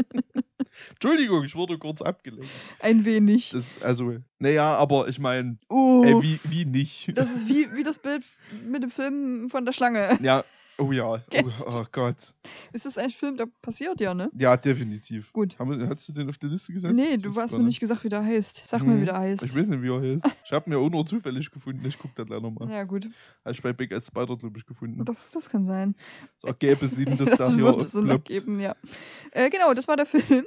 Entschuldigung, 0.91 1.43
ich 1.43 1.55
wurde 1.55 1.77
kurz 1.77 2.01
abgelenkt. 2.01 2.49
Ein 2.79 3.05
wenig. 3.05 3.51
Das, 3.51 3.63
also, 3.81 4.15
naja, 4.39 4.75
aber 4.75 5.07
ich 5.07 5.19
meine, 5.19 5.57
Uh, 5.69 6.03
äh, 6.03 6.21
wie, 6.23 6.39
wie 6.45 6.65
nicht? 6.65 7.15
das 7.15 7.31
ist 7.31 7.47
wie, 7.47 7.71
wie 7.75 7.83
das 7.83 7.99
Bild 7.99 8.23
mit 8.65 8.81
dem 8.81 8.89
Film 8.89 9.49
von 9.51 9.65
der 9.65 9.73
Schlange. 9.73 10.17
ja, 10.21 10.43
oh 10.77 10.91
ja, 10.91 11.05
oh, 11.07 11.19
oh 11.67 11.85
Gott. 11.91 12.33
Ist 12.73 12.85
das 12.85 12.97
ein 12.97 13.09
Film, 13.09 13.37
der 13.37 13.47
passiert 13.61 14.01
ja, 14.01 14.13
ne? 14.13 14.29
Ja, 14.35 14.57
definitiv. 14.57 15.31
Gut. 15.33 15.57
Wir, 15.59 15.89
hast 15.89 16.07
du 16.09 16.13
den 16.13 16.29
auf 16.29 16.37
die 16.37 16.47
Liste 16.47 16.73
gesetzt? 16.73 16.95
Nee, 16.95 17.17
du 17.17 17.35
hast 17.35 17.51
mir 17.53 17.63
nicht 17.63 17.79
gesagt, 17.79 18.03
wie 18.03 18.09
der 18.09 18.23
heißt. 18.23 18.63
Sag 18.67 18.81
Hm, 18.81 18.87
mal, 18.87 19.01
wie 19.01 19.05
der 19.05 19.17
heißt. 19.17 19.43
Ich 19.43 19.55
weiß 19.55 19.67
nicht, 19.67 19.81
wie 19.81 19.89
er 19.89 20.01
heißt. 20.01 20.25
Ich 20.45 20.51
habe 20.51 20.69
mir 20.69 20.77
auch 20.77 20.89
nur 20.89 21.05
zufällig 21.05 21.49
gefunden. 21.51 21.85
Ich 21.85 21.97
gucke 21.97 22.13
das 22.15 22.25
gleich 22.25 22.41
nochmal. 22.41 22.69
Ja, 22.69 22.83
gut. 22.83 23.05
Habe 23.43 23.51
ich 23.53 23.61
bei 23.61 23.73
Big 23.73 23.93
Ass 23.93 24.07
Spider, 24.07 24.35
glaube 24.37 24.57
ich, 24.57 24.65
gefunden. 24.65 25.03
Das, 25.05 25.29
das 25.31 25.49
kann 25.49 25.65
sein. 25.65 25.95
Das 26.41 26.49
ergäbe 26.51 26.87
Sinn, 26.87 27.17
dass 27.17 27.29
Das, 27.29 27.37
da 27.37 27.49
hier 27.53 27.77
es 27.77 27.93
ergeben, 27.95 28.59
ja. 28.59 28.75
Äh, 29.31 29.49
genau, 29.49 29.73
das 29.73 29.87
war 29.87 29.95
der 29.97 30.05
Film. 30.05 30.45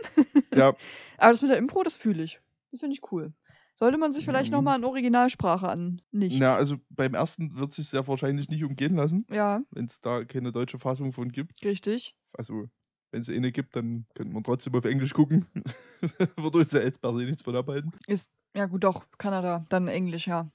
Ja, 0.54 0.74
Aber 1.18 1.32
das 1.32 1.42
mit 1.42 1.50
der 1.50 1.58
Impro, 1.58 1.82
das 1.82 1.96
fühle 1.96 2.22
ich. 2.22 2.40
Das 2.70 2.80
finde 2.80 2.94
ich 2.94 3.12
cool. 3.12 3.32
Sollte 3.78 3.98
man 3.98 4.12
sich 4.12 4.24
vielleicht 4.24 4.50
Mhm. 4.50 4.56
nochmal 4.56 4.78
in 4.78 4.84
Originalsprache 4.84 5.68
an. 5.68 6.00
Nicht. 6.10 6.40
na, 6.40 6.54
also 6.56 6.76
beim 6.90 7.14
ersten 7.14 7.56
wird 7.56 7.72
sich 7.74 7.88
sehr 7.88 8.06
wahrscheinlich 8.08 8.48
nicht 8.48 8.64
umgehen 8.64 8.96
lassen, 8.96 9.26
Ja, 9.30 9.62
wenn 9.70 9.84
es 9.84 10.00
da 10.00 10.24
keine 10.24 10.50
deutsche 10.50 10.78
Fassung 10.78 11.12
von 11.12 11.30
gibt. 11.30 11.62
richtig. 11.64 12.14
Also, 12.32 12.68
wenn 13.12 13.20
es 13.20 13.28
eine 13.28 13.52
gibt, 13.52 13.76
dann 13.76 14.06
könnte 14.14 14.32
man 14.32 14.42
trotzdem 14.44 14.74
auf 14.74 14.84
Englisch 14.86 15.12
gucken. 15.14 15.46
Würde 16.36 16.58
uns 16.58 16.72
ja 16.72 16.80
jetzt 16.80 17.00
per 17.00 17.12
se 17.14 17.24
nichts 17.24 17.42
von 17.42 17.54
abhalten. 17.54 17.92
Ja, 18.56 18.64
gut, 18.66 18.84
doch. 18.84 19.04
Kanada. 19.18 19.66
Dann 19.68 19.86
Englisch, 19.88 20.26
ja. 20.26 20.50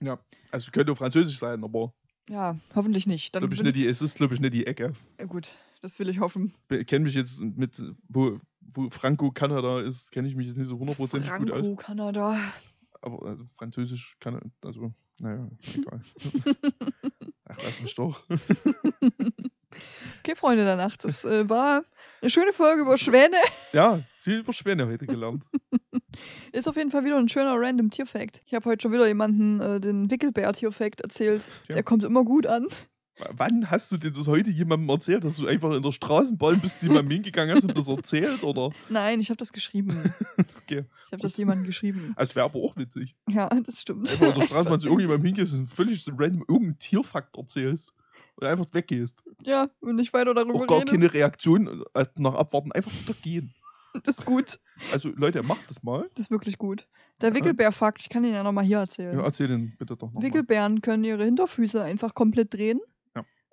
Also, 0.52 0.72
könnte 0.72 0.92
auch 0.92 0.98
Französisch 0.98 1.38
sein, 1.38 1.64
aber 1.64 1.94
Ja, 2.28 2.58
hoffentlich 2.76 3.06
nicht. 3.06 3.36
Dann 3.36 3.42
glaub 3.42 3.54
ich 3.54 3.62
nicht 3.62 3.76
die, 3.76 3.86
es 3.86 4.02
ist, 4.02 4.16
glaube 4.16 4.34
ich, 4.34 4.40
nicht 4.42 4.54
die 4.56 4.66
Ecke. 4.66 4.94
Ja, 5.20 5.26
gut, 5.26 5.58
das 5.84 6.00
will 6.00 6.10
ich 6.10 6.20
hoffen. 6.20 6.56
Ich 6.72 6.88
kenne 6.88 7.06
mich 7.06 7.14
jetzt 7.14 7.40
mit, 7.42 7.80
wo, 8.10 8.40
wo 8.62 8.90
Franco 8.90 9.32
Kanada 9.32 9.82
ist, 9.82 10.12
kenne 10.12 10.28
ich 10.28 10.36
mich 10.36 10.48
jetzt 10.48 10.58
nicht 10.58 10.68
so 10.68 10.80
hundertprozentig 10.80 11.32
gut 11.36 11.52
aus. 11.52 11.66
Franco, 11.68 11.76
Kanada. 11.76 12.36
Aber 13.02 13.26
also, 13.26 13.46
Französisch 13.58 14.18
kann 14.20 14.52
also, 14.64 14.94
naja, 15.20 15.50
egal. 15.76 16.02
Ach, 17.46 17.58
lass 17.64 17.82
mich 17.82 17.96
doch. 17.96 18.24
Okay, 20.20 20.36
Freunde 20.36 20.66
der 20.66 20.76
Nacht. 20.76 21.04
Das 21.04 21.26
äh, 21.26 21.50
war 21.50 21.84
eine 22.22 22.30
schöne 22.30 22.54
Folge 22.54 22.82
über 22.82 22.98
Schwäne. 22.98 23.38
Ja, 23.74 24.02
viel 24.20 24.40
über 24.40 24.54
Schwäne 24.54 24.88
heute 24.88 25.08
gelernt. 25.08 25.46
Ist 26.52 26.68
auf 26.68 26.76
jeden 26.76 26.92
Fall 26.92 27.06
wieder 27.06 27.18
ein 27.18 27.30
schöner 27.30 27.56
random 27.56 27.90
Tierfact. 27.90 28.42
Ich 28.46 28.54
habe 28.54 28.70
heute 28.70 28.84
schon 28.84 28.92
wieder 28.92 29.08
jemanden 29.08 29.60
äh, 29.60 29.80
den 29.80 30.12
Wickelbär-Tierfact 30.12 31.02
erzählt. 31.02 31.44
Ja. 31.68 31.76
Der 31.76 31.84
kommt 31.84 32.04
immer 32.04 32.24
gut 32.24 32.46
an. 32.46 32.68
Wann 33.34 33.70
hast 33.70 33.92
du 33.92 33.98
denn 33.98 34.14
das 34.14 34.28
heute 34.28 34.50
jemandem 34.50 34.90
erzählt? 34.90 35.24
Dass 35.24 35.36
du 35.36 35.46
einfach 35.46 35.72
in 35.76 35.84
der 35.84 35.92
Straßenbahn 35.92 36.60
bist, 36.60 36.80
zu 36.80 36.88
jemandem 36.88 37.12
hingegangen 37.12 37.56
hast 37.56 37.66
und 37.66 37.78
das 37.78 37.88
erzählt? 37.88 38.44
Oder? 38.44 38.72
Nein, 38.90 39.20
ich 39.20 39.30
habe 39.30 39.38
das 39.38 39.54
geschrieben. 39.54 40.14
Okay. 40.64 40.86
Ich 41.08 41.12
habe 41.12 41.22
das 41.24 41.36
jemandem 41.36 41.66
geschrieben. 41.66 42.14
Also 42.16 42.36
wäre 42.36 42.46
aber 42.46 42.60
auch 42.60 42.78
witzig. 42.78 43.14
Ja, 43.28 43.50
das 43.50 43.82
stimmt. 43.82 44.10
Einfach 44.10 44.34
in 44.34 44.40
der 44.40 44.48
Straßenbahn 44.48 44.80
zu 44.80 44.88
irgendjemandem 44.88 45.26
hingehst 45.26 45.54
und 45.54 45.68
völlig 45.68 46.02
so 46.02 46.14
random 46.16 46.46
irgendeinen 46.48 46.80
Tierfakt 46.80 47.36
erzählst. 47.38 47.92
Und 48.36 48.48
einfach 48.48 48.66
weggehst. 48.72 49.22
Ja, 49.44 49.70
und 49.82 49.98
nicht 49.98 50.14
weiter 50.14 50.34
darüber 50.34 50.56
Auch 50.62 50.68
gar 50.68 50.80
reden. 50.80 50.92
keine 50.92 51.14
Reaktion 51.14 51.84
äh, 51.94 52.06
nach 52.16 52.36
Abwarten, 52.36 52.72
einfach 52.72 52.92
wieder 52.94 53.14
gehen. 53.22 53.54
Das 54.06 54.20
ist 54.20 54.26
gut. 54.26 54.62
Also 54.94 55.10
Leute, 55.10 55.44
macht 55.44 55.70
das 55.70 55.84
mal. 55.84 56.08
Das 56.16 56.28
ist 56.28 56.32
wirklich 56.32 56.58
gut. 56.58 56.88
Der 57.20 57.36
Wickelbär-Fakt, 57.36 58.00
ich 58.02 58.08
kann 58.08 58.24
ihn 58.24 58.34
ja 58.34 58.44
nochmal 58.44 58.64
hier 58.64 58.78
erzählen. 58.78 59.18
Ja, 59.18 59.26
erzähl 59.26 59.48
den 59.48 59.76
bitte 59.78 59.98
doch 59.98 60.08
nochmal. 60.08 60.24
Wickelbären 60.24 60.82
können 60.82 61.04
ihre 61.04 61.26
Hinterfüße 61.26 61.84
einfach 61.84 62.14
komplett 62.16 62.54
drehen. 62.54 62.80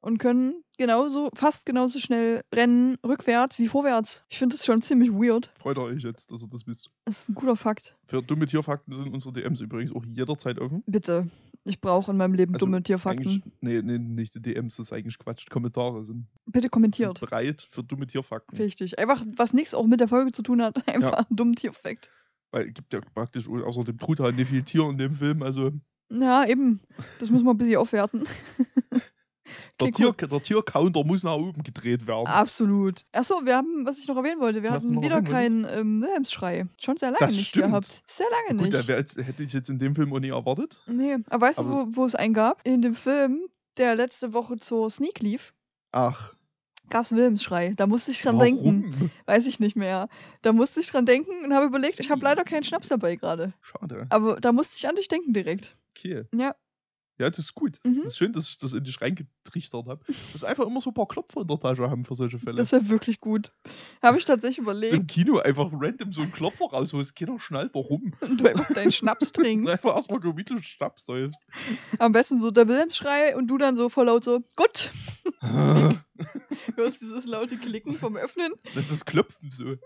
Und 0.01 0.19
können 0.19 0.63
genauso, 0.79 1.31
fast 1.35 1.67
genauso 1.67 1.99
schnell 1.99 2.43
rennen, 2.55 2.97
rückwärts 3.05 3.59
wie 3.59 3.69
vorwärts. 3.69 4.25
Ich 4.31 4.39
finde 4.39 4.57
das 4.57 4.65
schon 4.65 4.81
ziemlich 4.83 5.11
weird. 5.11 5.53
Freut 5.59 5.79
euch 5.79 6.03
jetzt, 6.03 6.31
dass 6.31 6.43
ihr 6.43 6.49
das 6.49 6.67
wisst. 6.67 6.91
Das 7.05 7.21
ist 7.23 7.29
ein 7.29 7.35
guter 7.35 7.57
Fakt. 7.57 7.97
Für 8.07 8.23
dumme 8.23 8.47
Tierfakten 8.47 8.95
sind 8.95 9.13
unsere 9.13 9.33
DMs 9.33 9.61
übrigens 9.61 9.95
auch 9.95 10.05
jederzeit 10.05 10.59
offen. 10.59 10.83
Bitte. 10.87 11.29
Ich 11.65 11.81
brauche 11.81 12.13
in 12.13 12.17
meinem 12.17 12.35
Leben 12.35 12.55
Also 12.55 12.65
dumme 12.65 12.83
Tierfakten. 12.83 13.43
Nee, 13.61 13.83
nee, 13.83 13.99
nicht 13.99 14.35
die 14.35 14.41
DMs, 14.41 14.77
das 14.77 14.87
ist 14.87 14.93
eigentlich 14.93 15.19
Quatsch. 15.19 15.51
Kommentare 15.51 16.05
sind 16.05 16.27
Bitte 16.47 16.71
kommentiert. 16.71 17.21
bereit 17.21 17.67
für 17.71 17.83
dumme 17.83 18.07
Tierfakten. 18.07 18.57
Richtig. 18.57 18.99
Einfach, 18.99 19.25
was 19.37 19.53
nichts 19.53 19.75
auch 19.75 19.87
mit 19.87 20.01
der 20.01 20.09
Folge 20.09 20.33
zu 20.33 20.43
tun 20.43 20.63
hat. 20.63 20.87
Einfach 20.89 21.13
einen 21.29 21.37
dummen 21.37 21.55
Tierfakt. 21.57 22.11
Weil 22.51 22.69
es 22.69 22.75
gibt 22.75 22.93
ja 22.95 23.01
praktisch 23.15 23.49
außer 23.49 23.85
dem 23.85 23.99
Truthahn 23.99 24.37
nicht 24.37 24.49
viel 24.49 24.63
Tier 24.63 24.89
in 24.89 24.97
dem 24.97 25.13
Film. 25.13 25.43
Also 25.43 25.73
Ja, 26.11 26.47
eben. 26.47 26.81
Das 27.19 27.31
muss 27.31 27.43
man 27.43 27.55
ein 27.55 27.59
bisschen 27.59 27.77
aufwerten. 27.77 28.25
der, 29.81 29.93
Tier, 29.93 30.12
der 30.12 30.43
Tiercounter 30.43 31.05
muss 31.05 31.22
nach 31.22 31.35
oben 31.37 31.62
gedreht 31.62 32.07
werden. 32.07 32.26
Absolut. 32.26 33.05
Achso, 33.12 33.45
wir 33.45 33.57
haben, 33.57 33.87
was 33.87 33.99
ich 33.99 34.09
noch 34.09 34.16
erwähnen 34.16 34.41
wollte, 34.41 34.62
wir 34.62 34.70
Was 34.70 34.85
du 34.85 34.91
hatten 34.91 35.03
wieder 35.03 35.22
keinen 35.22 35.64
ähm, 35.64 36.03
Wilhelmsschrei. 36.03 36.66
Schon 36.81 36.97
sehr 36.97 37.11
lange 37.11 37.20
Das 37.26 37.35
nicht 37.35 37.49
stimmt. 37.49 37.66
gehabt. 37.66 38.03
Sehr 38.07 38.26
lange 38.49 38.62
Gut, 38.62 38.72
nicht. 38.72 38.89
jetzt, 38.89 39.16
hätte 39.16 39.43
ich 39.43 39.53
jetzt 39.53 39.70
in 39.70 39.79
dem 39.79 39.95
Film 39.95 40.12
auch 40.12 40.18
nie 40.20 40.29
erwartet. 40.31 40.81
Nee, 40.87 41.16
aber 41.29 41.47
weißt 41.47 41.59
du, 41.59 41.62
Aber- 41.64 41.87
wo, 41.89 41.97
wo 41.97 42.05
es 42.05 42.14
einen 42.14 42.35
gab? 42.35 42.61
In 42.66 42.83
dem 42.83 42.95
Film, 42.95 43.41
der 43.76 43.95
letzte 43.95 44.33
Woche 44.33 44.57
zur 44.59 44.91
Sneak 44.91 45.20
lief, 45.20 45.55
Ach, 45.93 46.35
gab 46.91 47.05
es 47.05 47.12
einen 47.12 47.18
Wilhelmsschrei. 47.18 47.74
Da 47.76 47.87
musste 47.87 48.11
ich 48.11 48.20
dran 48.22 48.37
warum? 48.39 48.49
denken. 48.83 49.11
Weiß 49.26 49.47
ich 49.47 49.61
nicht 49.61 49.76
mehr. 49.76 50.09
Da 50.43 50.53
musste 50.53 50.81
ich 50.81 50.91
dran 50.91 51.07
denken 51.07 51.31
und 51.45 51.55
habe 51.55 51.66
überlegt, 51.66 52.01
ich 52.01 52.11
habe 52.11 52.22
leider 52.22 52.45
keinen 52.45 52.64
Schnaps 52.64 52.89
dabei 52.89 53.16
gerade. 53.16 53.53
Schade. 53.61 54.07
Aber 54.11 54.41
da 54.41 54.53
musste 54.53 54.76
ich 54.76 54.89
an 54.89 54.97
dich 54.97 55.09
denken 55.09 55.33
direkt. 55.33 55.76
Okay. 55.97 56.24
Ja. 56.35 56.55
Ja, 57.19 57.29
das 57.29 57.39
ist 57.41 57.55
gut. 57.55 57.79
Mhm. 57.85 57.97
Das 58.05 58.12
ist 58.12 58.19
schön, 58.19 58.33
dass 58.33 58.49
ich 58.49 58.59
das 58.59 58.73
in 58.73 58.85
dich 58.85 59.01
reingetrichtert 59.01 59.87
habe. 59.87 60.05
Das 60.33 60.45
einfach 60.45 60.66
immer 60.66 60.81
so 60.81 60.91
ein 60.91 60.95
paar 60.95 61.09
Klopfer 61.09 61.41
in 61.41 61.49
der 61.49 61.59
Tasche 61.59 61.91
haben 61.91 62.05
für 62.05 62.14
solche 62.14 62.39
Fälle. 62.39 62.57
Das 62.57 62.71
wäre 62.73 62.89
wirklich 62.89 63.21
gut. 63.21 63.53
Habe 64.03 64.19
ich 64.19 64.25
tatsächlich 64.25 64.64
Dass 64.64 64.75
überlegt. 64.75 64.93
im 64.95 65.07
Kino 65.07 65.39
einfach 65.39 65.69
random 65.73 66.12
so 66.12 66.23
einen 66.23 66.31
Klopfer 66.33 66.66
rausholst. 66.66 67.16
Keiner 67.16 67.39
schnallt, 67.41 67.71
warum. 67.75 68.12
Und 68.21 68.41
du 68.41 68.47
einfach 68.49 68.73
deinen 68.73 68.93
Schnaps 68.93 69.33
trinkst. 69.33 69.69
einfach 69.69 69.97
erstmal 69.97 70.21
gemütlich 70.21 70.66
Schnaps 70.66 71.07
säufst. 71.07 71.41
Am 71.99 72.12
besten 72.12 72.39
so 72.39 72.51
der 72.51 72.69
Wilhelmsschrei 72.69 73.37
und 73.37 73.49
du 73.49 73.59
dann 73.59 73.77
so 73.77 73.89
voll 73.89 74.07
laut 74.07 74.23
so, 74.25 74.41
gut. 74.55 74.91
Hörst 76.77 77.01
dieses 77.01 77.27
laute 77.27 77.57
Klicken 77.57 77.93
vom 77.93 78.16
Öffnen. 78.16 78.53
das 78.89 79.05
Klopfen 79.05 79.51
so. 79.51 79.64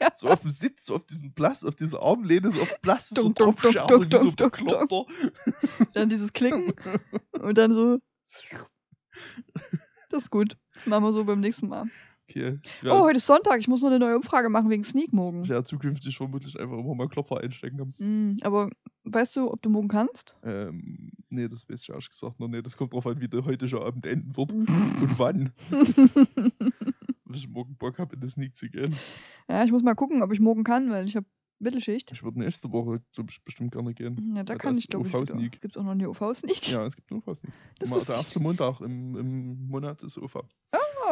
ja. 0.00 0.08
So 0.16 0.28
auf 0.28 0.42
dem 0.42 0.50
Sitz, 0.50 0.86
so 0.86 0.96
auf 0.96 1.06
diesem 1.06 1.32
Plast, 1.32 1.64
auf 1.64 1.74
dieser 1.74 2.02
Armlehne, 2.02 2.50
so 2.52 2.60
auf 2.60 2.80
Plast, 2.82 3.14
so 3.14 3.32
draufscharren, 3.32 4.10
wie 4.12 4.16
so 4.16 4.30
dunk. 4.30 4.60
Dann 5.94 6.08
dieses 6.08 6.32
Klicken 6.32 6.72
und 7.32 7.58
dann 7.58 7.74
so. 7.74 7.98
Das 10.10 10.24
ist 10.24 10.30
gut. 10.30 10.56
Das 10.74 10.86
machen 10.86 11.04
wir 11.04 11.12
so 11.12 11.24
beim 11.24 11.40
nächsten 11.40 11.68
Mal. 11.68 11.86
Okay. 12.30 12.58
Oh, 12.82 12.86
Ja, 12.86 13.00
heute 13.00 13.16
ist 13.16 13.26
Sonntag. 13.26 13.58
Ich 13.58 13.66
muss 13.66 13.82
noch 13.82 13.88
eine 13.88 13.98
neue 13.98 14.16
Umfrage 14.16 14.48
machen 14.48 14.70
wegen 14.70 14.84
Sneak 14.84 15.12
morgen. 15.12 15.48
werde 15.48 15.64
zukünftig 15.64 16.16
vermutlich 16.16 16.58
einfach 16.58 16.78
immer 16.78 16.94
mal 16.94 17.08
Klopfer 17.08 17.40
einstecken. 17.40 17.92
Hm, 17.98 18.38
aber 18.42 18.70
weißt 19.04 19.36
du, 19.36 19.50
ob 19.52 19.60
du 19.62 19.68
morgen 19.70 19.88
kannst? 19.88 20.36
Ähm, 20.44 21.09
nee, 21.30 21.48
das 21.48 21.68
weiß 21.68 21.82
ich 21.82 21.88
ehrlich 21.90 22.10
gesagt 22.10 22.38
noch 22.40 22.48
nicht. 22.48 22.64
Das 22.66 22.76
kommt 22.76 22.92
drauf 22.92 23.06
an, 23.06 23.20
wie 23.20 23.28
der 23.28 23.44
heutige 23.44 23.80
Abend 23.80 24.06
enden 24.06 24.36
wird. 24.36 24.52
Mhm. 24.52 24.66
Und 25.02 25.18
wann. 25.18 25.52
Wenn 27.24 27.34
ich 27.34 27.48
morgen 27.48 27.76
Bock 27.76 27.98
habe, 27.98 28.14
in 28.16 28.20
das 28.20 28.32
Sneak 28.32 28.56
zu 28.56 28.68
gehen. 28.68 28.96
ja, 29.48 29.64
ich 29.64 29.70
muss 29.70 29.82
mal 29.82 29.94
gucken, 29.94 30.22
ob 30.22 30.32
ich 30.32 30.40
morgen 30.40 30.64
kann, 30.64 30.90
weil 30.90 31.06
ich 31.06 31.16
habe 31.16 31.26
Mittelschicht. 31.60 32.10
Ich 32.12 32.22
würde 32.22 32.38
nächste 32.40 32.72
Woche 32.72 33.02
bestimmt 33.44 33.72
gerne 33.72 33.92
gehen. 33.94 34.32
Ja, 34.34 34.42
da 34.42 34.54
Ja, 34.54 34.58
kann 34.58 34.72
das 34.74 34.82
ich, 34.82 34.88
glaube 34.88 35.06
ich, 35.06 35.14
OV-Sneak. 35.14 35.60
Gibt 35.60 35.76
es 35.76 35.80
auch 35.80 35.84
noch 35.84 35.90
eine 35.92 36.08
OV-Sneak? 36.08 36.68
Ja, 36.68 36.86
es 36.86 36.96
gibt. 36.96 37.10
Das 37.26 37.42
Immer 37.80 37.96
wusste 37.96 38.12
der 38.12 38.16
erste 38.20 38.40
Montag 38.40 38.80
im, 38.80 39.16
im 39.16 39.66
Monat 39.68 40.02
ist 40.02 40.16
OFA. 40.18 40.42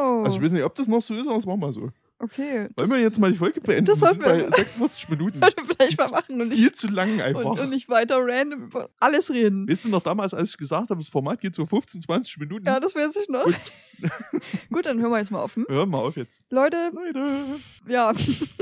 Oh, 0.00 0.22
Also 0.24 0.36
ich 0.38 0.42
weiß 0.42 0.52
nicht, 0.52 0.64
ob 0.64 0.74
das 0.74 0.88
noch 0.88 1.02
so 1.02 1.14
ist, 1.14 1.26
aber 1.28 1.36
es 1.36 1.46
machen 1.46 1.60
wir 1.60 1.72
so. 1.72 1.90
Okay. 2.18 2.68
Wollen 2.76 2.90
wir 2.90 2.98
jetzt 2.98 3.18
mal 3.18 3.30
die 3.32 3.38
Folge 3.38 3.60
beenden? 3.60 3.86
Das 3.86 4.00
wir 4.00 4.08
sind 4.08 4.22
sollten 4.22 4.38
bei 4.50 4.56
wir- 4.56 4.64
46 4.64 5.08
Minuten. 5.10 5.40
Vielleicht 5.66 5.98
mal 5.98 6.08
machen 6.08 6.40
und 6.40 6.48
nicht, 6.48 6.58
Viel 6.58 6.72
zu 6.72 6.88
lang 6.88 7.20
einfach. 7.20 7.44
und, 7.44 7.60
und 7.60 7.70
nicht 7.70 7.88
weiter 7.88 8.18
random 8.20 8.64
über 8.64 8.90
alles 9.00 9.30
reden. 9.30 9.68
Weißt 9.68 9.84
du 9.84 9.88
noch 9.88 10.02
damals, 10.02 10.34
als 10.34 10.50
ich 10.50 10.56
gesagt 10.58 10.90
habe, 10.90 11.00
das 11.00 11.08
Format 11.08 11.40
geht 11.40 11.54
so 11.54 11.66
15, 11.66 12.00
20 12.02 12.38
Minuten? 12.38 12.66
Ja, 12.66 12.80
das 12.80 12.94
weiß 12.94 13.16
ich 13.16 13.28
noch. 13.28 13.44
Gut, 14.70 14.86
dann 14.86 15.00
hören 15.00 15.10
wir 15.10 15.18
jetzt 15.18 15.30
mal 15.30 15.40
auf. 15.40 15.56
Hm? 15.56 15.66
hör 15.68 15.86
mal 15.86 15.98
auf 15.98 16.16
jetzt. 16.16 16.44
Leute, 16.50 16.90
Leute, 16.92 17.44
ja, 17.86 18.12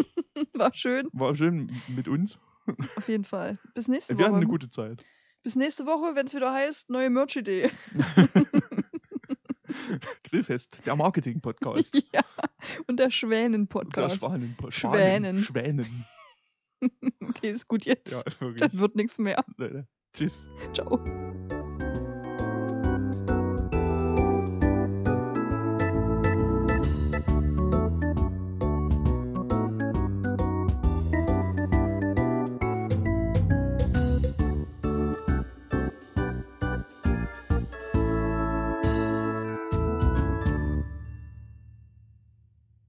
war 0.54 0.74
schön. 0.74 1.08
war 1.12 1.34
schön 1.34 1.70
mit 1.88 2.08
uns. 2.08 2.38
Auf 2.96 3.08
jeden 3.08 3.24
Fall. 3.24 3.58
Bis 3.74 3.86
nächste 3.88 4.16
Wir 4.18 4.24
hatten 4.24 4.32
Woche. 4.34 4.40
eine 4.42 4.50
gute 4.50 4.70
Zeit. 4.70 5.04
Bis 5.42 5.54
nächste 5.54 5.86
Woche, 5.86 6.16
wenn 6.16 6.26
es 6.26 6.34
wieder 6.34 6.52
heißt, 6.52 6.90
neue 6.90 7.08
Merch-Idee. 7.10 7.70
Grillfest, 10.24 10.78
der 10.84 10.96
Marketing-Podcast. 10.96 11.94
ja. 12.12 12.22
Und 12.86 12.98
der 12.98 13.06
Der 13.06 13.10
Schwänen-Podcast. 13.10 14.20
Schwanen. 14.20 14.56
Schwänen. 14.70 15.44
Schwänen. 15.44 16.06
Okay, 17.22 17.50
ist 17.50 17.68
gut 17.68 17.86
jetzt. 17.86 18.12
Ja, 18.12 18.22
wirklich. 18.38 18.70
Dann 18.70 18.78
wird 18.78 18.96
nichts 18.96 19.18
mehr. 19.18 19.42
Leute. 19.56 19.88
Tschüss. 20.12 20.46
Ciao. 20.74 21.02